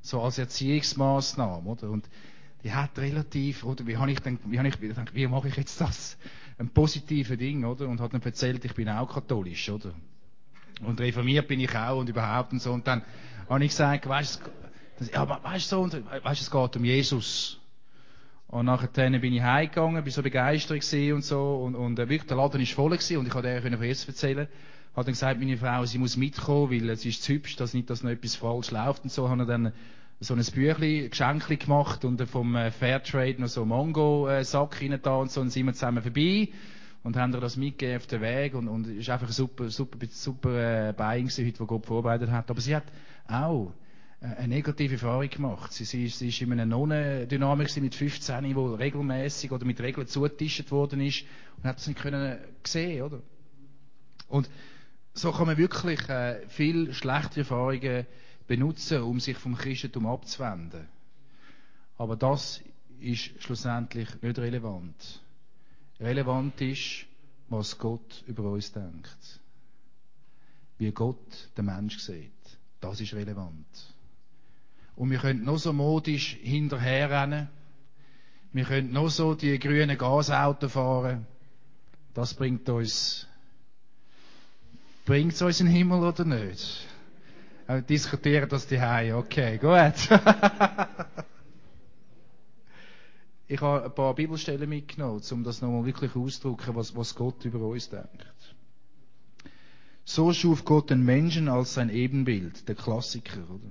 So 0.00 0.22
als 0.22 0.38
Erziehungsmaßnahme, 0.38 1.68
oder? 1.68 1.90
Und 1.90 2.08
die 2.64 2.72
hat 2.72 2.98
relativ, 2.98 3.64
oder 3.64 3.86
wie 3.86 3.96
habe 3.96 4.10
ich 4.10 4.20
dann, 4.20 4.38
wie 4.46 4.58
habe 4.58 4.68
ich 4.68 4.80
gedacht, 4.80 5.14
wie 5.14 5.26
mache 5.26 5.48
ich 5.48 5.56
jetzt 5.56 5.80
das? 5.80 6.16
Ein 6.58 6.70
positives 6.70 7.38
Ding, 7.38 7.64
oder? 7.64 7.88
Und 7.88 8.00
hat 8.00 8.12
dann 8.12 8.22
erzählt, 8.22 8.64
ich 8.64 8.74
bin 8.74 8.88
auch 8.88 9.12
katholisch, 9.12 9.70
oder? 9.70 9.92
Und 10.82 11.00
reformiert 11.00 11.48
bin 11.48 11.60
ich 11.60 11.74
auch 11.76 11.98
und 11.98 12.08
überhaupt 12.08 12.52
und 12.52 12.60
so. 12.60 12.72
Und 12.72 12.86
dann 12.86 13.02
habe 13.48 13.64
ich 13.64 13.70
gesagt, 13.70 14.08
weißt 14.08 14.42
du, 15.00 15.04
ja, 15.12 15.42
weißt 15.42 15.72
du, 15.72 15.88
so, 15.88 16.02
weißt, 16.22 16.42
es 16.42 16.50
geht 16.50 16.76
um 16.76 16.84
Jesus. 16.84 17.57
Und 18.48 18.64
nachher 18.64 19.10
bin 19.10 19.34
ich 19.34 19.42
heimgegangen, 19.42 20.02
bin 20.02 20.12
so 20.12 20.22
begeistert 20.22 20.82
und 21.12 21.22
so, 21.22 21.56
und, 21.56 21.74
und 21.74 21.98
äh, 21.98 22.08
wirklich, 22.08 22.28
der 22.28 22.38
Laden 22.38 22.60
ist 22.60 22.72
voll 22.72 22.90
gewesen, 22.90 23.18
und 23.18 23.26
ich 23.26 23.32
konnte 23.32 23.60
von 23.60 23.82
Jesus 23.82 24.08
erzählen. 24.08 24.48
Hat 24.96 25.06
dann 25.06 25.12
gesagt, 25.12 25.38
meine 25.38 25.56
Frau, 25.58 25.84
sie 25.84 25.98
muss 25.98 26.16
mitkommen, 26.16 26.70
weil 26.70 26.88
es 26.88 27.04
ist 27.04 27.22
zu 27.22 27.34
hübsch, 27.34 27.56
dass 27.56 27.74
nicht, 27.74 27.90
dass 27.90 28.02
noch 28.02 28.10
etwas 28.10 28.36
falsch 28.36 28.70
läuft 28.70 29.04
und 29.04 29.12
so. 29.12 29.28
Haben 29.28 29.46
dann 29.46 29.72
so 30.20 30.34
ein 30.34 30.42
Büchli, 30.42 31.08
Geschenkli 31.08 31.56
gemacht 31.56 32.04
und 32.04 32.20
vom 32.22 32.56
äh, 32.56 32.70
Fairtrade 32.70 33.40
noch 33.40 33.48
so 33.48 33.66
Mango-Sack 33.66 34.80
rein 34.80 34.98
da 35.02 35.16
und 35.16 35.30
so, 35.30 35.42
und 35.42 35.50
sind 35.50 35.66
wir 35.66 35.74
zusammen 35.74 36.02
vorbei 36.02 36.48
und 37.02 37.16
haben 37.16 37.32
ihr 37.32 37.40
das 37.40 37.56
mitgegeben 37.56 37.98
auf 37.98 38.06
den 38.06 38.20
Weg 38.22 38.54
und, 38.54 38.66
und 38.66 38.88
ist 38.88 39.10
einfach 39.10 39.28
ein 39.28 39.32
super, 39.32 39.68
super, 39.68 39.98
super 40.10 40.88
äh, 40.88 40.92
gewesen, 40.94 41.46
heute, 41.46 41.60
wo 41.60 41.66
Gott 41.66 41.86
vorbereitet 41.86 42.30
hat. 42.30 42.50
Aber 42.50 42.60
sie 42.60 42.74
hat 42.74 42.84
auch 43.28 43.72
äh, 43.72 43.87
eine 44.20 44.48
negative 44.48 44.94
Erfahrung 44.94 45.28
gemacht. 45.30 45.72
Sie, 45.72 45.84
sie, 45.84 46.08
sie 46.08 46.28
ist 46.28 46.40
in 46.40 46.52
einer 46.52 46.66
Nonnendynamik 46.66 47.74
mit 47.80 47.94
15, 47.94 48.56
wo 48.56 48.74
regelmäßig 48.74 49.52
oder 49.52 49.64
mit 49.64 49.80
Regeln 49.80 50.06
zugetischt 50.06 50.70
worden 50.70 51.00
ist 51.00 51.24
und 51.56 51.64
hat 51.64 51.76
das 51.76 51.86
nicht 51.86 52.00
können 52.00 52.38
sehen, 52.64 53.02
oder? 53.02 53.22
Und 54.28 54.50
so 55.14 55.32
kann 55.32 55.46
man 55.46 55.56
wirklich 55.56 56.08
äh, 56.08 56.46
viel 56.48 56.92
schlechte 56.92 57.40
Erfahrungen 57.40 58.06
benutzen, 58.46 59.02
um 59.02 59.20
sich 59.20 59.36
vom 59.36 59.56
Christentum 59.56 60.06
abzuwenden. 60.06 60.88
Aber 61.96 62.16
das 62.16 62.62
ist 63.00 63.42
schlussendlich 63.42 64.08
nicht 64.22 64.38
relevant. 64.38 65.22
Relevant 66.00 66.60
ist, 66.60 67.06
was 67.48 67.78
Gott 67.78 68.24
über 68.26 68.50
uns 68.50 68.72
denkt. 68.72 69.40
Wie 70.78 70.92
Gott 70.92 71.50
den 71.56 71.66
Mensch 71.66 71.98
sieht. 71.98 72.32
Das 72.80 73.00
ist 73.00 73.14
relevant. 73.14 73.66
Und 74.98 75.10
wir 75.12 75.18
können 75.18 75.44
noch 75.44 75.58
so 75.58 75.72
modisch 75.72 76.36
hinterherrennen. 76.42 77.48
Wir 78.52 78.64
können 78.64 78.92
noch 78.92 79.10
so 79.10 79.36
die 79.36 79.56
grünen 79.60 79.96
Gasautos 79.96 80.72
fahren. 80.72 81.24
Das 82.14 82.34
bringt 82.34 82.68
uns, 82.68 83.28
bringt 85.04 85.34
es 85.34 85.42
uns 85.42 85.60
in 85.60 85.66
den 85.66 85.76
Himmel 85.76 86.02
oder 86.02 86.24
nicht? 86.24 86.84
Wir 87.68 87.80
diskutieren 87.82 88.48
das 88.48 88.66
die 88.66 88.80
Okay, 88.80 89.58
gut. 89.58 89.68
ich 93.46 93.60
habe 93.60 93.84
ein 93.84 93.94
paar 93.94 94.16
Bibelstellen 94.16 94.68
mitgenommen, 94.68 95.22
um 95.30 95.44
das 95.44 95.62
nochmal 95.62 95.86
wirklich 95.86 96.16
auszudrücken, 96.16 96.74
was, 96.74 96.96
was 96.96 97.14
Gott 97.14 97.44
über 97.44 97.60
uns 97.60 97.88
denkt. 97.88 98.26
So 100.04 100.32
schuf 100.32 100.64
Gott 100.64 100.90
den 100.90 101.04
Menschen 101.04 101.48
als 101.48 101.74
sein 101.74 101.88
Ebenbild, 101.88 102.66
der 102.66 102.74
Klassiker, 102.74 103.48
oder? 103.48 103.70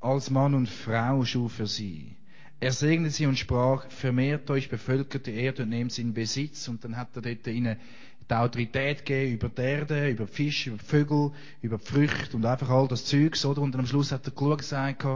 Als 0.00 0.30
Mann 0.30 0.54
und 0.54 0.68
Frau 0.68 1.24
schuf 1.24 1.58
er 1.58 1.66
sie. 1.66 2.16
Er 2.58 2.72
segnete 2.72 3.14
sie 3.14 3.26
und 3.26 3.38
sprach, 3.38 3.90
vermehrt 3.90 4.50
euch, 4.50 4.68
bevölkert 4.68 5.26
die 5.26 5.34
Erde 5.34 5.62
und 5.62 5.70
nehmt 5.70 5.92
sie 5.92 6.02
in 6.02 6.14
Besitz. 6.14 6.68
Und 6.68 6.84
dann 6.84 6.96
hat 6.96 7.14
er 7.16 7.22
dort 7.22 7.46
ihnen 7.46 7.78
die 8.28 8.34
Autorität 8.34 9.04
gegeben 9.04 9.34
über 9.34 9.48
die 9.48 9.62
Erde, 9.62 10.08
über 10.08 10.26
die 10.26 10.32
Fische, 10.32 10.70
über 10.70 10.78
die 10.78 10.84
Vögel, 10.84 11.32
über 11.62 11.78
die 11.78 11.84
Früchte 11.84 12.36
und 12.36 12.46
einfach 12.46 12.70
all 12.70 12.88
das 12.88 13.04
Zeugs, 13.04 13.44
oder? 13.44 13.60
Und 13.62 13.74
am 13.76 13.86
Schluss 13.86 14.12
hat 14.12 14.26
er 14.26 14.32
klug 14.32 14.58
gesagt, 14.58 15.06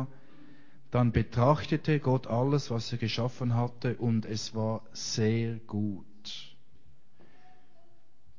dann 0.91 1.12
betrachtete 1.12 1.99
Gott 2.00 2.26
alles, 2.26 2.71
was 2.71 2.93
er 2.93 2.99
geschaffen 2.99 3.55
hatte, 3.55 3.97
und 3.97 4.26
es 4.26 4.55
war 4.55 4.83
sehr 4.93 5.57
gut. 5.67 6.05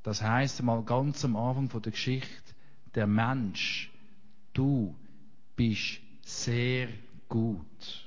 Das 0.03 0.21
heißt 0.21 0.59
einmal 0.59 0.83
ganz 0.83 1.25
am 1.25 1.35
Anfang 1.35 1.69
von 1.69 1.81
der 1.81 1.91
Geschichte, 1.91 2.53
der 2.93 3.07
Mensch, 3.07 3.91
du 4.53 4.95
bist 5.55 6.04
sehr 6.25 6.89
gut. 7.29 8.05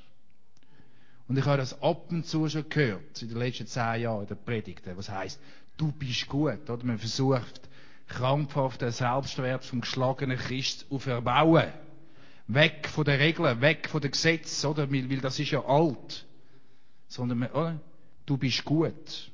Und 1.29 1.39
ich 1.39 1.45
habe 1.45 1.59
das 1.59 1.81
ab 1.83 2.11
und 2.11 2.27
zu 2.27 2.49
schon 2.49 2.69
gehört, 2.69 3.23
in 3.23 3.29
den 3.29 3.39
letzten 3.39 3.67
zehn 3.67 4.03
Jahren 4.03 4.23
in 4.23 4.29
der 4.29 4.35
Predigt, 4.35 4.83
was 4.97 5.09
heißt, 5.09 5.41
du 5.77 5.93
bist 5.93 6.27
gut, 6.27 6.69
oder? 6.69 6.85
Man 6.85 6.99
versucht, 6.99 7.61
krampfhaft 8.09 8.83
den 8.83 8.91
Selbstwert 8.91 9.65
vom 9.65 9.83
geschlagenen 9.83 10.37
Christ 10.37 10.87
auf 10.91 11.07
erbauen. 11.07 11.73
Weg 12.49 12.89
von 12.89 13.05
den 13.05 13.21
Regeln, 13.21 13.61
weg 13.61 13.89
von 13.89 14.01
den 14.01 14.11
Gesetzen, 14.11 14.67
oder? 14.67 14.91
Weil, 14.91 15.09
weil 15.11 15.21
das 15.21 15.39
ist 15.39 15.51
ja 15.51 15.65
alt. 15.65 16.27
Sondern, 17.07 17.45
oder? 17.45 17.79
Du 18.27 18.37
bist 18.37 18.65
gut. 18.65 19.28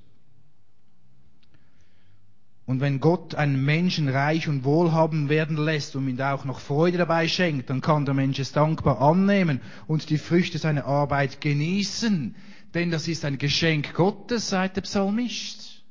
Und 2.75 2.81
wenn 2.81 2.99
Gott 2.99 3.37
einen 3.37 3.65
Menschen 3.65 4.09
reich 4.09 4.49
und 4.49 4.65
wohlhabend 4.65 5.29
werden 5.29 5.57
lässt 5.57 5.95
und 5.95 6.09
ihm 6.09 6.21
auch 6.21 6.45
noch 6.45 6.59
Freude 6.59 6.99
dabei 6.99 7.29
schenkt, 7.29 7.71
dann 7.71 7.81
kann 7.81 8.05
der 8.05 8.15
Mensch 8.15 8.41
es 8.41 8.51
dankbar 8.51 9.01
annehmen 9.01 9.61
und 9.87 10.11
die 10.11 10.19
Früchte 10.19 10.59
seiner 10.59 10.85
Arbeit 10.85 11.41
genießen. 11.41 12.35
Denn 12.75 12.91
das 12.91 13.07
ist 13.07 13.25
ein 13.25 13.39
Geschenk 13.39 13.95
Gottes, 13.95 14.49
sagt 14.49 14.77
der 14.77 14.81
Psalmist. 14.81 15.85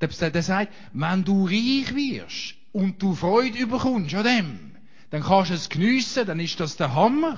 Der, 0.00 0.08
der 0.30 0.42
sagt, 0.42 0.72
wenn 0.94 1.22
du 1.22 1.44
reich 1.44 1.94
wirst 1.94 2.54
und 2.72 3.02
du 3.02 3.14
Freude 3.14 3.58
überkommst 3.58 4.14
an 4.14 4.24
dem, 4.24 4.70
dann 5.10 5.22
kannst 5.22 5.50
du 5.50 5.54
es 5.54 5.68
geniessen, 5.68 6.26
dann 6.26 6.40
ist 6.40 6.58
das 6.60 6.78
der 6.78 6.94
Hammer. 6.94 7.36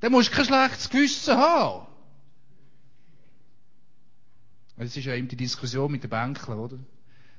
Dann 0.00 0.12
musst 0.12 0.30
du 0.30 0.36
kein 0.36 0.46
schlechtes 0.46 0.88
Gewissen 0.88 1.36
haben. 1.36 1.91
Es 4.76 4.96
ist 4.96 5.04
ja 5.04 5.14
eben 5.14 5.28
die 5.28 5.36
Diskussion 5.36 5.90
mit 5.92 6.02
den 6.02 6.10
Bänkler, 6.10 6.58
oder? 6.58 6.78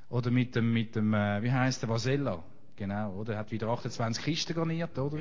Oder 0.08 0.30
mit 0.30 0.54
dem, 0.54 0.72
mit 0.72 0.94
dem 0.94 1.12
äh, 1.14 1.42
wie 1.42 1.50
heißt 1.50 1.82
der, 1.82 1.88
Vasella. 1.88 2.42
Genau, 2.76 3.14
oder? 3.14 3.34
Er 3.34 3.38
hat 3.40 3.50
wieder 3.50 3.68
28 3.68 4.24
Kisten 4.24 4.54
garniert, 4.54 4.98
oder? 4.98 5.18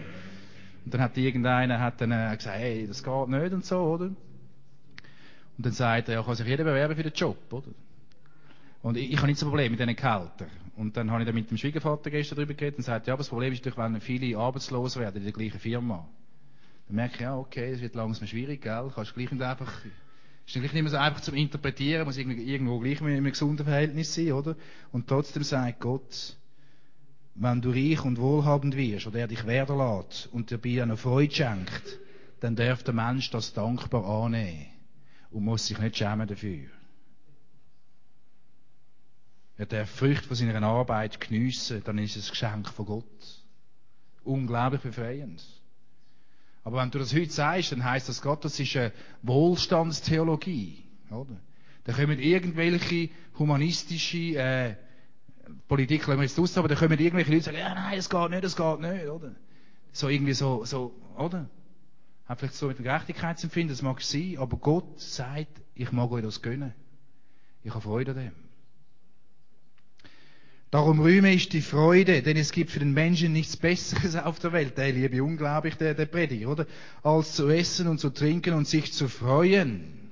Und 0.85 0.93
dann 0.93 1.01
hat 1.01 1.17
irgendeiner 1.17 1.79
hat 1.79 2.01
dann 2.01 2.11
äh, 2.11 2.35
gesagt, 2.35 2.57
hey, 2.57 2.87
das 2.87 3.03
geht 3.03 3.27
nicht 3.27 3.53
und 3.53 3.65
so, 3.65 3.79
oder? 3.79 4.05
Und 4.05 5.65
dann 5.65 5.73
sagt 5.73 6.09
er, 6.09 6.15
ja, 6.15 6.23
kann 6.23 6.35
sich 6.35 6.47
jeder 6.47 6.63
bewerben 6.63 6.95
für 6.95 7.03
den 7.03 7.13
Job, 7.13 7.37
oder? 7.51 7.69
Und 8.81 8.97
ich, 8.97 9.11
ich 9.11 9.17
habe 9.17 9.27
nicht 9.27 9.39
so 9.39 9.45
ein 9.45 9.49
Problem 9.49 9.71
mit 9.71 9.79
diesen 9.79 9.95
Gehältern. 9.95 10.49
Und 10.75 10.97
dann 10.97 11.11
habe 11.11 11.21
ich 11.21 11.25
dann 11.27 11.35
mit 11.35 11.49
dem 11.49 11.57
Schwiegervater 11.57 12.09
gestern 12.09 12.37
darüber 12.37 12.53
geredet 12.53 12.79
und 12.79 12.83
sagt, 12.83 13.07
ja, 13.07 13.13
aber 13.13 13.19
das 13.19 13.29
Problem 13.29 13.53
ist 13.53 13.63
natürlich, 13.63 13.77
wenn 13.77 14.01
viele 14.01 14.37
arbeitslos 14.37 14.97
werden 14.97 15.17
in 15.17 15.23
der 15.23 15.31
gleichen 15.31 15.59
Firma. 15.59 16.07
Dann 16.87 16.95
merke 16.95 17.15
ich, 17.15 17.21
ja, 17.21 17.37
okay, 17.37 17.71
es 17.71 17.81
wird 17.81 17.95
langsam 17.95 18.27
schwierig, 18.27 18.61
gell? 18.61 18.91
Kannst 18.93 19.13
gleich 19.13 19.31
nicht 19.31 19.41
einfach, 19.41 19.71
ist 20.45 20.53
gleich 20.53 20.73
nicht 20.73 20.83
mehr 20.83 20.91
so 20.91 20.97
einfach 20.97 21.21
zum 21.21 21.35
Interpretieren, 21.35 22.05
muss 22.05 22.17
irgendwo 22.17 22.79
gleich 22.79 22.99
in 23.01 23.07
einem 23.07 23.25
gesunden 23.25 23.65
Verhältnis 23.65 24.13
sein, 24.13 24.33
oder? 24.33 24.55
Und 24.91 25.07
trotzdem 25.07 25.43
sagt 25.43 25.79
Gott, 25.79 26.37
wenn 27.35 27.61
du 27.61 27.71
reich 27.71 28.03
und 28.03 28.19
wohlhabend 28.19 28.75
wirst, 28.75 29.07
oder 29.07 29.19
er 29.19 29.27
dich 29.27 29.45
werden 29.45 29.77
lässt 29.77 30.27
und 30.31 30.51
dir 30.51 30.57
bei 30.57 30.81
einer 30.81 30.97
Freude 30.97 31.33
schenkt, 31.33 31.99
dann 32.41 32.55
darf 32.55 32.83
der 32.83 32.93
Mensch 32.93 33.31
das 33.31 33.53
dankbar 33.53 34.05
annehmen 34.05 34.67
und 35.31 35.45
muss 35.45 35.67
sich 35.67 35.79
nicht 35.79 35.97
schämen 35.97 36.27
dafür. 36.27 36.67
Er 39.57 39.65
darf 39.65 39.89
Früchte 39.89 40.27
von 40.27 40.35
seiner 40.35 40.61
Arbeit 40.61 41.19
geniessen, 41.19 41.81
dann 41.85 41.97
ist 41.99 42.17
es 42.17 42.27
ein 42.27 42.31
Geschenk 42.31 42.69
von 42.69 42.85
Gott. 42.85 43.43
Unglaublich 44.23 44.81
befreiend. 44.81 45.43
Aber 46.63 46.81
wenn 46.81 46.91
du 46.91 46.99
das 46.99 47.13
heute 47.13 47.31
sagst, 47.31 47.71
dann 47.71 47.83
heißt 47.83 48.07
das 48.07 48.21
Gott, 48.21 48.45
das 48.45 48.59
ist 48.59 48.75
eine 48.75 48.91
Wohlstandstheologie, 49.21 50.83
oder? 51.09 51.37
Da 51.83 51.93
kommen 51.93 52.19
irgendwelche 52.19 53.09
humanistische 53.37 54.37
äh, 54.37 54.75
Politik 55.67 56.07
lassen 56.07 56.19
wir 56.19 56.23
jetzt 56.23 56.39
aus, 56.39 56.57
aber 56.57 56.69
da 56.69 56.75
kommen 56.75 56.97
irgendwelche 56.97 57.31
Leute 57.31 57.43
sagen, 57.43 57.57
ja, 57.57 57.73
nein, 57.73 57.95
das 57.97 58.09
geht 58.09 58.29
nicht, 58.29 58.43
das 58.43 58.55
geht 58.55 58.79
nicht, 58.79 59.07
oder? 59.07 59.35
So 59.91 60.07
irgendwie 60.07 60.33
so, 60.33 60.63
so, 60.63 60.95
oder? 61.17 61.49
Hat 62.25 62.39
vielleicht 62.39 62.55
so 62.55 62.67
mit 62.67 62.77
dem 62.77 62.83
Gerechtigkeitsempfinden, 62.83 63.75
das 63.75 63.81
mag 63.81 64.01
sein, 64.01 64.37
aber 64.37 64.57
Gott 64.57 64.99
sagt, 64.99 65.61
ich 65.75 65.91
mag 65.91 66.09
euch 66.11 66.23
das 66.23 66.41
gönnen. 66.41 66.73
Ich 67.63 67.71
habe 67.71 67.81
Freude 67.81 68.11
an 68.11 68.17
dem. 68.17 68.31
Darum 70.73 71.01
rühme 71.01 71.31
ich 71.31 71.49
die 71.49 71.61
Freude, 71.61 72.23
denn 72.23 72.35
es 72.35 72.51
gibt 72.51 72.71
für 72.71 72.79
den 72.79 72.93
Menschen 72.93 73.31
nichts 73.31 73.55
Besseres 73.55 74.15
auf 74.15 74.39
der 74.39 74.53
Welt. 74.53 74.75
Der 74.75 74.91
liebe 74.91 75.23
unglaublich, 75.23 75.75
der, 75.75 75.93
der 75.93 76.07
Prediger, 76.07 76.49
oder? 76.49 76.65
Als 77.03 77.33
zu 77.33 77.47
essen 77.47 77.87
und 77.87 77.99
zu 77.99 78.09
trinken 78.09 78.55
und 78.55 78.67
sich 78.67 78.91
zu 78.91 79.07
freuen. 79.07 80.09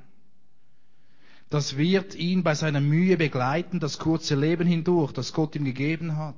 Das 1.50 1.78
wird 1.78 2.14
ihn 2.14 2.44
bei 2.44 2.54
seiner 2.54 2.80
Mühe 2.80 3.18
begleiten, 3.18 3.80
das 3.80 3.98
kurze 3.98 4.36
Leben 4.36 4.68
hindurch, 4.68 5.14
das 5.14 5.34
Gott 5.34 5.56
ihm 5.56 5.66
gegeben 5.66 6.16
hat. 6.18 6.36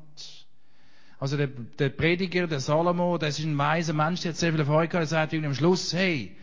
Also 1.19 1.35
der, 1.35 1.47
der 1.47 1.89
Prediger, 1.89 2.47
der 2.47 2.61
Salomo, 2.61 3.17
das 3.17 3.39
ist 3.39 3.45
ein 3.45 3.57
weiser 3.57 3.91
Mensch, 3.91 4.21
der 4.21 4.31
hat 4.31 4.37
sehr 4.37 4.53
viele 4.53 4.63
Freude 4.65 4.87
gehabt, 4.87 5.11
der 5.11 5.27
sagt 5.27 5.33
am 5.33 5.53
Schluss, 5.53 5.91
hey, 5.91 6.33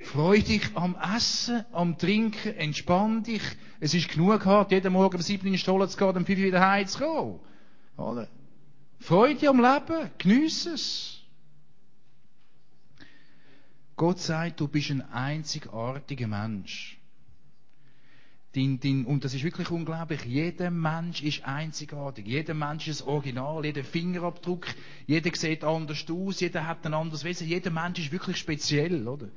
Freu 0.00 0.40
dich 0.40 0.76
am 0.76 0.96
Essen, 0.96 1.64
am 1.72 1.98
Trinken, 1.98 2.54
entspann 2.54 3.24
dich. 3.24 3.42
Es 3.80 3.94
ist 3.94 4.08
genug 4.08 4.40
gehabt, 4.40 4.70
jeden 4.70 4.92
Morgen 4.92 5.16
um 5.16 5.22
sieben 5.22 5.46
in 5.46 5.52
die 5.52 5.58
Stollen 5.58 5.88
zu 5.88 5.96
gehen, 5.96 6.16
um 6.16 6.24
fünf 6.24 6.38
wieder 6.38 6.60
heimzukommen. 6.60 7.40
Oder? 7.96 8.28
Freu 9.00 9.34
dich 9.34 9.48
am 9.48 9.60
Leben, 9.60 10.10
geniess 10.18 10.66
es. 10.66 11.14
Gott 13.96 14.20
sagt, 14.20 14.60
du 14.60 14.68
bist 14.68 14.90
ein 14.90 15.02
einzigartiger 15.02 16.28
Mensch. 16.28 16.98
Dein, 18.52 18.80
dein, 18.80 19.04
und 19.04 19.24
das 19.24 19.34
ist 19.34 19.44
wirklich 19.44 19.70
unglaublich. 19.70 20.24
Jeder 20.24 20.70
Mensch 20.70 21.22
ist 21.22 21.44
einzigartig. 21.44 22.26
Jeder 22.26 22.54
Mensch 22.54 22.88
ist 22.88 23.00
das 23.00 23.06
Original. 23.06 23.64
Jeder 23.64 23.84
Fingerabdruck. 23.84 24.66
Jeder 25.06 25.30
sieht 25.34 25.64
anders 25.64 26.06
aus. 26.10 26.40
Jeder 26.40 26.66
hat 26.66 26.86
ein 26.86 26.94
anderes 26.94 27.24
Wesen. 27.24 27.46
Jeder 27.46 27.70
Mensch 27.70 27.98
ist 27.98 28.12
wirklich 28.12 28.38
speziell, 28.38 29.06
oder? 29.06 29.28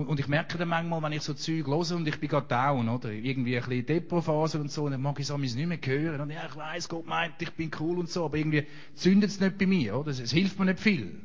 Und, 0.00 0.06
und 0.06 0.18
ich 0.18 0.28
merke 0.28 0.56
dann 0.56 0.68
manchmal, 0.68 1.02
wenn 1.02 1.12
ich 1.12 1.22
so 1.22 1.34
Zeug 1.34 1.66
höre 1.66 1.94
und 1.94 2.08
ich 2.08 2.18
bin 2.18 2.28
gerade 2.30 2.48
down, 2.48 2.88
oder? 2.88 3.10
Irgendwie 3.10 3.58
ein 3.58 3.62
bisschen 3.62 3.84
Deprophase 3.84 4.58
und 4.58 4.70
so, 4.70 4.88
dann 4.88 5.02
mag 5.02 5.20
ich 5.20 5.28
es 5.28 5.54
nicht 5.54 5.66
mehr 5.66 5.78
hören. 5.84 6.22
Und 6.22 6.30
ja, 6.30 6.46
ich 6.48 6.56
weiss, 6.56 6.88
Gott 6.88 7.06
meint, 7.06 7.34
ich 7.40 7.52
bin 7.52 7.70
cool 7.78 7.98
und 7.98 8.08
so, 8.08 8.24
aber 8.24 8.38
irgendwie 8.38 8.66
zündet 8.94 9.30
es 9.30 9.40
nicht 9.40 9.58
bei 9.58 9.66
mir, 9.66 9.98
oder? 9.98 10.10
Es, 10.10 10.18
es 10.18 10.32
hilft 10.32 10.58
mir 10.58 10.64
nicht 10.64 10.80
viel. 10.80 11.20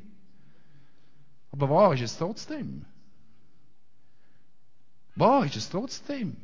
Aber 1.52 1.70
wahr 1.70 1.94
ist 1.94 2.02
es 2.02 2.18
trotzdem. 2.18 2.86
Wahr 5.16 5.46
ist 5.46 5.56
es 5.56 5.70
trotzdem. 5.70 6.36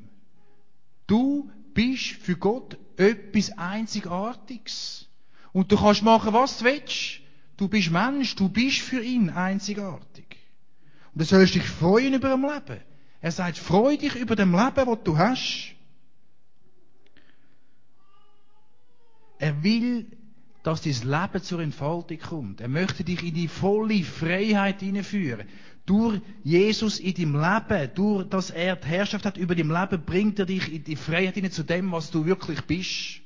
Du 1.08 1.52
bist 1.74 2.12
für 2.12 2.38
Gott 2.38 2.78
etwas 2.96 3.52
Einzigartiges. 3.58 5.10
Und 5.52 5.70
du 5.70 5.76
kannst 5.76 6.04
machen, 6.04 6.32
was 6.32 6.60
du 6.60 6.66
willst. 6.66 7.20
Du 7.58 7.68
bist 7.68 7.92
Mensch, 7.92 8.38
du 8.38 8.48
bist 8.48 8.80
für 8.80 9.04
ihn 9.04 9.30
einzigartig. 9.30 10.21
Und 11.14 11.22
du 11.22 11.26
sollst 11.26 11.56
dich 11.56 11.64
freuen 11.64 12.14
über 12.14 12.30
dem 12.30 12.44
Leben. 12.44 12.82
Er 13.20 13.32
sagt, 13.32 13.58
freu 13.58 13.98
dich 13.98 14.16
über 14.16 14.36
dem 14.36 14.54
Leben, 14.54 14.86
das 14.86 15.04
du 15.04 15.18
hast. 15.18 15.76
Er 19.38 19.64
will, 19.64 20.06
dass 20.64 20.82
dein 20.82 20.94
Leben 20.94 21.44
zur 21.44 21.60
Entfaltung 21.60 22.20
kommt. 22.20 22.62
Er 22.62 22.68
möchte 22.68 23.04
dich 23.04 23.24
in 23.24 23.34
die 23.34 23.48
volle 23.48 24.04
Freiheit 24.04 24.82
hineinführen. 24.82 25.48
Durch 25.86 26.22
Jesus 26.44 27.00
in 27.00 27.14
deinem 27.16 27.42
Leben, 27.42 27.92
durch 27.96 28.30
dass 28.30 28.52
er 28.52 28.76
die 28.76 28.88
Herrschaft 28.88 29.26
hat 29.26 29.38
über 29.38 29.56
dein 29.56 29.70
Leben, 29.70 30.06
bringt 30.06 30.40
er 30.40 30.46
dich 30.46 30.72
in 30.72 30.84
die 30.84 30.96
Freiheit 30.96 31.36
hinein 31.36 31.52
zu 31.52 31.64
dem, 31.64 31.92
was 31.92 32.12
du 32.12 32.26
wirklich 32.26 32.62
bist. 32.62 33.22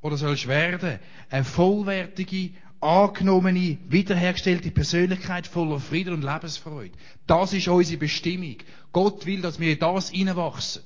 Oder 0.00 0.16
sollst 0.16 0.46
werden? 0.46 0.98
Eine 1.28 1.44
vollwertige, 1.44 2.52
angenommene, 2.80 3.78
wiederhergestellte 3.88 4.70
Persönlichkeit 4.70 5.46
voller 5.46 5.80
Frieden 5.80 6.14
und 6.14 6.22
Lebensfreude. 6.22 6.96
Das 7.26 7.52
ist 7.52 7.68
unsere 7.68 7.98
Bestimmung. 7.98 8.56
Gott 8.92 9.26
will, 9.26 9.42
dass 9.42 9.58
wir 9.58 9.72
in 9.72 9.78
das 9.78 10.10
hineinwachsen. 10.10 10.82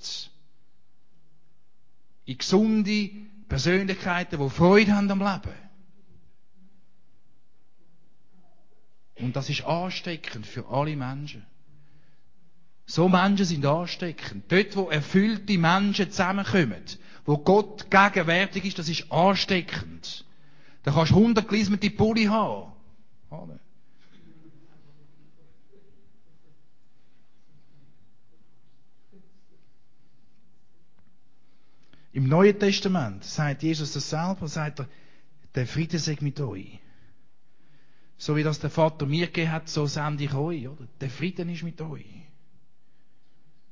In 2.25 2.39
gesunde 2.39 3.11
Persönlichkeiten, 3.49 4.41
die 4.41 4.51
Freude 4.51 4.95
haben 4.95 5.11
am 5.11 5.19
Leben. 5.19 5.55
Und 9.17 9.37
das 9.37 9.51
ist 9.51 9.65
ansteckend 9.65 10.47
für 10.47 10.69
alle 10.69 10.97
Menschen. 10.97 11.45
So 12.87 13.09
Menschen 13.09 13.47
sind 13.47 13.65
ansteckend. 13.65 14.51
Dort, 14.51 14.77
wo 14.77 14.91
erfüllte 14.91 15.57
Menschen 15.59 16.11
zusammenkommen, 16.11 16.83
wo 17.25 17.39
Gott 17.39 17.91
gegenwärtig 17.91 18.65
ist, 18.65 18.79
das 18.79 18.89
ist 18.89 19.11
ansteckend. 19.13 20.25
Da 20.83 20.93
kannst 20.93 21.13
du 21.13 21.17
100 21.17 21.49
gelismete 21.49 21.91
Pulli 21.91 22.25
haben. 22.25 22.73
Im 32.13 32.29
Neuen 32.29 32.59
Testament 32.59 33.25
sagt 33.25 33.63
Jesus 33.63 33.93
das 33.93 34.11
selber, 34.11 34.47
sagt 34.47 34.81
er, 34.81 34.89
der 35.55 35.67
Friede 35.67 35.99
sei 35.99 36.19
mit 36.21 36.41
euch. 36.41 36.79
So 38.19 38.37
wie 38.37 38.43
das 38.43 38.61
der 38.61 38.71
Vater 38.71 39.07
mir 39.07 39.27
gegeben 39.27 39.51
hat, 39.51 39.69
so 39.69 39.87
sende 39.87 40.25
ich 40.25 40.35
euch, 40.35 40.69
oder? 40.69 40.87
Der 41.01 41.11
Frieden 41.11 41.49
ist 41.49 41.63
mit 41.63 41.81
euch. 41.81 42.05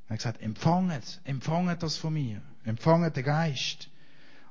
Er 0.09 0.15
hat 0.15 0.19
gesagt, 0.19 0.43
empfanget, 0.43 1.21
empfanget 1.25 1.83
das 1.83 1.97
von 1.97 2.15
mir. 2.15 2.43
Empfanget 2.65 3.17
den 3.17 3.25
Geist. 3.25 3.89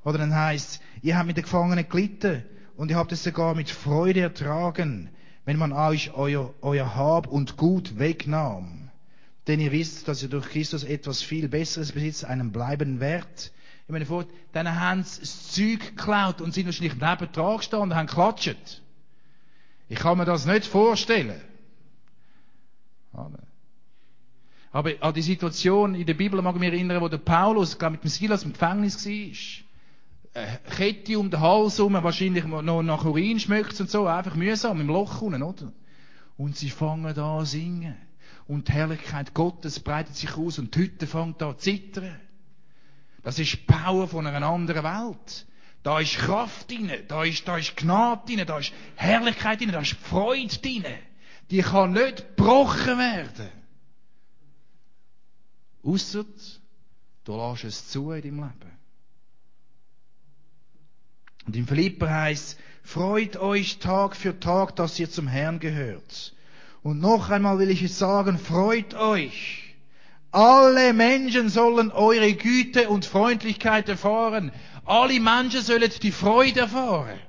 Oder 0.03 0.17
dann 0.17 0.35
heißt 0.35 0.81
ihr 1.01 1.17
habt 1.17 1.27
mit 1.27 1.37
den 1.37 1.43
Gefangenen 1.43 1.87
gelitten 1.87 2.43
und 2.77 2.89
ihr 2.91 2.97
habt 2.97 3.11
es 3.11 3.23
sogar 3.23 3.55
mit 3.55 3.69
Freude 3.69 4.21
ertragen, 4.21 5.09
wenn 5.45 5.57
man 5.57 5.73
euch 5.73 6.13
euer, 6.13 6.53
euer 6.61 6.95
Hab 6.95 7.27
und 7.27 7.57
Gut 7.57 7.99
wegnahm. 7.99 8.89
Denn 9.47 9.59
ihr 9.59 9.71
wisst, 9.71 10.07
dass 10.07 10.21
ihr 10.21 10.29
durch 10.29 10.49
Christus 10.49 10.83
etwas 10.83 11.21
viel 11.21 11.47
Besseres 11.49 11.91
besitzt, 11.91 12.25
einen 12.25 12.51
bleibenden 12.51 12.99
Wert. 12.99 13.51
Ich 13.87 13.91
meine, 13.91 14.05
vor, 14.05 14.25
dann 14.53 14.79
haben 14.79 15.03
sie 15.03 15.21
das 15.21 15.51
Zeug 15.51 15.79
geklaut 15.79 16.41
und 16.41 16.53
sind 16.53 16.67
wahrscheinlich 16.67 16.93
neben 16.93 17.31
dran 17.31 17.57
gestanden 17.57 17.89
und 17.89 17.95
haben 17.95 18.07
geklatscht. 18.07 18.81
Ich 19.87 19.97
kann 19.97 20.17
mir 20.19 20.25
das 20.25 20.45
nicht 20.45 20.65
vorstellen. 20.65 21.41
Aber 24.71 24.91
an 24.99 25.13
die 25.15 25.21
Situation 25.23 25.95
in 25.95 26.05
der 26.05 26.13
Bibel 26.13 26.41
mag 26.43 26.53
ich 26.53 26.59
mich 26.59 26.71
erinnern, 26.71 27.01
wo 27.01 27.07
der 27.07 27.17
Paulus, 27.17 27.79
glaube 27.79 27.93
mit 27.93 28.03
dem 28.03 28.09
Silas 28.09 28.43
im 28.43 28.53
Gefängnis 28.53 29.03
war. 29.03 29.65
Eine 30.33 30.59
Kette 30.69 31.17
um 31.17 31.31
den 31.31 31.39
Hals 31.39 31.77
herum, 31.77 31.93
wahrscheinlich 31.93 32.45
noch 32.45 32.83
nach 32.83 33.05
Urin 33.05 33.39
schmeckt 33.39 33.79
und 33.79 33.89
so, 33.89 34.05
einfach 34.05 34.35
mühsam 34.35 34.79
im 34.79 34.87
Loch 34.87 35.21
unten, 35.21 35.41
oder? 35.41 35.73
Und 36.37 36.55
sie 36.55 36.69
fangen 36.69 37.13
da 37.13 37.39
an 37.39 37.45
singen. 37.45 37.95
Und 38.47 38.67
die 38.67 38.73
Herrlichkeit 38.73 39.33
Gottes 39.33 39.79
breitet 39.79 40.15
sich 40.15 40.35
aus 40.35 40.59
und 40.59 40.73
die 40.73 40.79
Hütte 40.79 41.07
fängt 41.07 41.41
an 41.41 41.57
zu 41.57 41.71
zittern. 41.71 42.19
Das 43.23 43.37
ist 43.37 43.51
die 43.53 43.57
Power 43.57 44.07
von 44.07 44.25
einer 44.25 44.47
anderen 44.47 44.83
Welt. 44.83 45.45
Da 45.83 45.99
ist 45.99 46.17
Kraft 46.17 46.69
drin, 46.69 46.91
da 47.07 47.23
ist, 47.23 47.47
da 47.47 47.57
ist 47.57 47.75
Gnade 47.77 48.21
drin, 48.25 48.45
da 48.45 48.59
ist 48.59 48.73
Herrlichkeit 48.95 49.61
drin, 49.61 49.71
da 49.71 49.81
ist 49.81 49.93
Freude 49.93 50.57
drin. 50.57 50.85
Die 51.49 51.61
kann 51.61 51.93
nicht 51.93 52.35
gebrochen 52.35 52.97
werden. 52.97 53.49
Ausser, 55.83 56.25
du 57.23 57.37
lässt 57.37 57.63
es 57.63 57.87
zu 57.87 58.11
in 58.11 58.21
deinem 58.21 58.43
Leben. 58.43 58.71
Und 61.45 61.55
im 61.55 61.67
Philipper 61.67 62.09
heißt, 62.09 62.57
freut 62.83 63.37
euch 63.37 63.79
Tag 63.79 64.15
für 64.15 64.39
Tag, 64.39 64.75
dass 64.75 64.99
ihr 64.99 65.09
zum 65.09 65.27
Herrn 65.27 65.59
gehört. 65.59 66.35
Und 66.81 66.99
noch 66.99 67.29
einmal 67.29 67.59
will 67.59 67.69
ich 67.69 67.83
es 67.83 67.99
sagen, 67.99 68.37
freut 68.37 68.93
euch. 68.93 69.75
Alle 70.31 70.93
Menschen 70.93 71.49
sollen 71.49 71.91
eure 71.91 72.33
Güte 72.33 72.89
und 72.89 73.05
Freundlichkeit 73.05 73.89
erfahren. 73.89 74.51
Alle 74.85 75.19
Menschen 75.19 75.61
sollen 75.61 75.91
die 76.01 76.11
Freude 76.11 76.61
erfahren. 76.61 77.19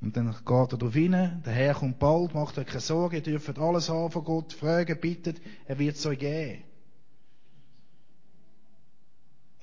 Und 0.00 0.16
dann 0.16 0.30
geht 0.32 0.46
er 0.46 0.66
darauf 0.76 0.92
hin, 0.92 1.12
der 1.12 1.52
Herr 1.52 1.74
kommt 1.74 1.98
bald, 1.98 2.34
macht 2.34 2.58
euch 2.58 2.66
keine 2.66 2.80
Sorge, 2.80 3.16
ihr 3.16 3.22
dürft 3.22 3.58
alles 3.58 3.88
haben 3.88 4.10
von 4.10 4.22
Gott, 4.22 4.52
fragen, 4.52 5.00
bittet, 5.00 5.40
er 5.66 5.78
wird 5.78 5.96
es 5.96 6.04
euch 6.04 6.18
geben. 6.18 6.62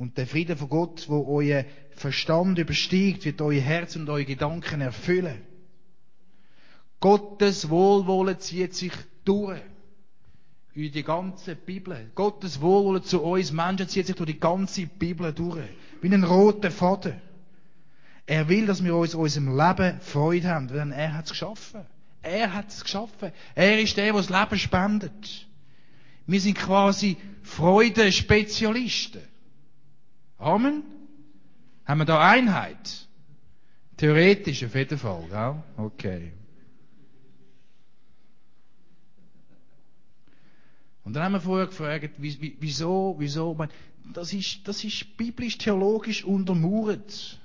Und 0.01 0.17
der 0.17 0.25
Friede 0.25 0.57
von 0.57 0.67
Gott, 0.67 1.05
wo 1.09 1.27
euer 1.27 1.63
Verstand 1.91 2.57
übersteigt, 2.57 3.23
wird 3.23 3.39
euer 3.39 3.61
Herz 3.61 3.95
und 3.95 4.09
eure 4.09 4.25
Gedanken 4.25 4.81
erfüllen. 4.81 5.39
Gottes 6.99 7.69
Wohlwollen 7.69 8.39
zieht 8.39 8.73
sich 8.73 8.93
durch. 9.25 9.61
In 10.73 10.91
die 10.91 11.03
ganze 11.03 11.55
Bibel. 11.55 12.09
Gottes 12.15 12.61
Wohlwollen 12.61 13.03
zu 13.03 13.21
uns 13.21 13.51
Menschen 13.51 13.87
zieht 13.89 14.07
sich 14.07 14.15
durch 14.15 14.31
die 14.31 14.39
ganze 14.39 14.87
Bibel 14.87 15.31
durch. 15.33 15.69
Wie 16.01 16.11
ein 16.11 16.23
roter 16.23 16.71
Faden. 16.71 17.21
Er 18.25 18.49
will, 18.49 18.65
dass 18.65 18.83
wir 18.83 18.95
uns 18.95 19.13
in 19.13 19.19
unserem 19.19 19.55
Leben 19.55 20.01
Freude 20.01 20.47
haben, 20.47 20.67
denn 20.67 20.91
er 20.91 21.13
hat 21.13 21.25
es 21.25 21.31
geschaffen. 21.33 21.81
Er 22.23 22.51
hat 22.55 22.69
es 22.69 22.83
geschaffen. 22.83 23.31
Er 23.53 23.79
ist 23.79 23.97
der, 23.97 24.05
der 24.05 24.13
das 24.13 24.29
Leben 24.29 24.57
spendet. 24.57 25.47
Wir 26.25 26.41
sind 26.41 26.57
quasi 26.57 27.17
Freudenspezialisten. 27.43 29.29
Amen. 30.41 30.84
Haben 31.86 31.99
wir 31.99 32.06
da 32.06 32.19
Einheit? 32.19 33.08
Theoretisch 33.97 34.63
auf 34.63 34.73
jeden 34.73 34.97
Fall, 34.97 35.27
ja? 35.32 35.63
Okay. 35.77 36.34
Und 41.04 41.13
dann 41.13 41.23
haben 41.23 41.34
wir 41.34 41.41
vorher 41.41 41.67
gefragt, 41.67 42.15
wieso, 42.17 43.15
wieso, 43.19 43.58
das 44.13 44.34
ist, 44.34 44.67
das 44.67 44.84
ist 44.84 45.15
biblisch-theologisch 45.17 46.23
untermauert. 46.23 47.39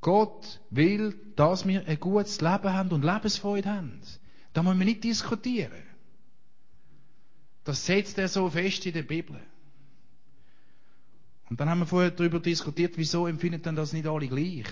Gott 0.00 0.60
will, 0.70 1.14
dass 1.36 1.66
wir 1.66 1.86
ein 1.86 2.00
gutes 2.00 2.40
Leben 2.40 2.72
haben 2.72 2.90
und 2.90 3.04
Lebensfreude 3.04 3.70
haben. 3.70 4.00
Da 4.54 4.62
müssen 4.62 4.78
wir 4.78 4.86
nicht 4.86 5.04
diskutieren. 5.04 5.72
Das 7.64 7.84
setzt 7.84 8.18
er 8.18 8.28
so 8.28 8.48
fest 8.48 8.86
in 8.86 8.94
der 8.94 9.02
Bibel. 9.02 9.38
Und 11.52 11.60
dann 11.60 11.68
haben 11.68 11.80
wir 11.80 11.86
vorher 11.86 12.10
darüber 12.10 12.40
diskutiert, 12.40 12.94
wieso 12.96 13.26
empfinden 13.26 13.60
denn 13.60 13.76
das 13.76 13.92
nicht 13.92 14.06
alle 14.06 14.26
gleich? 14.26 14.64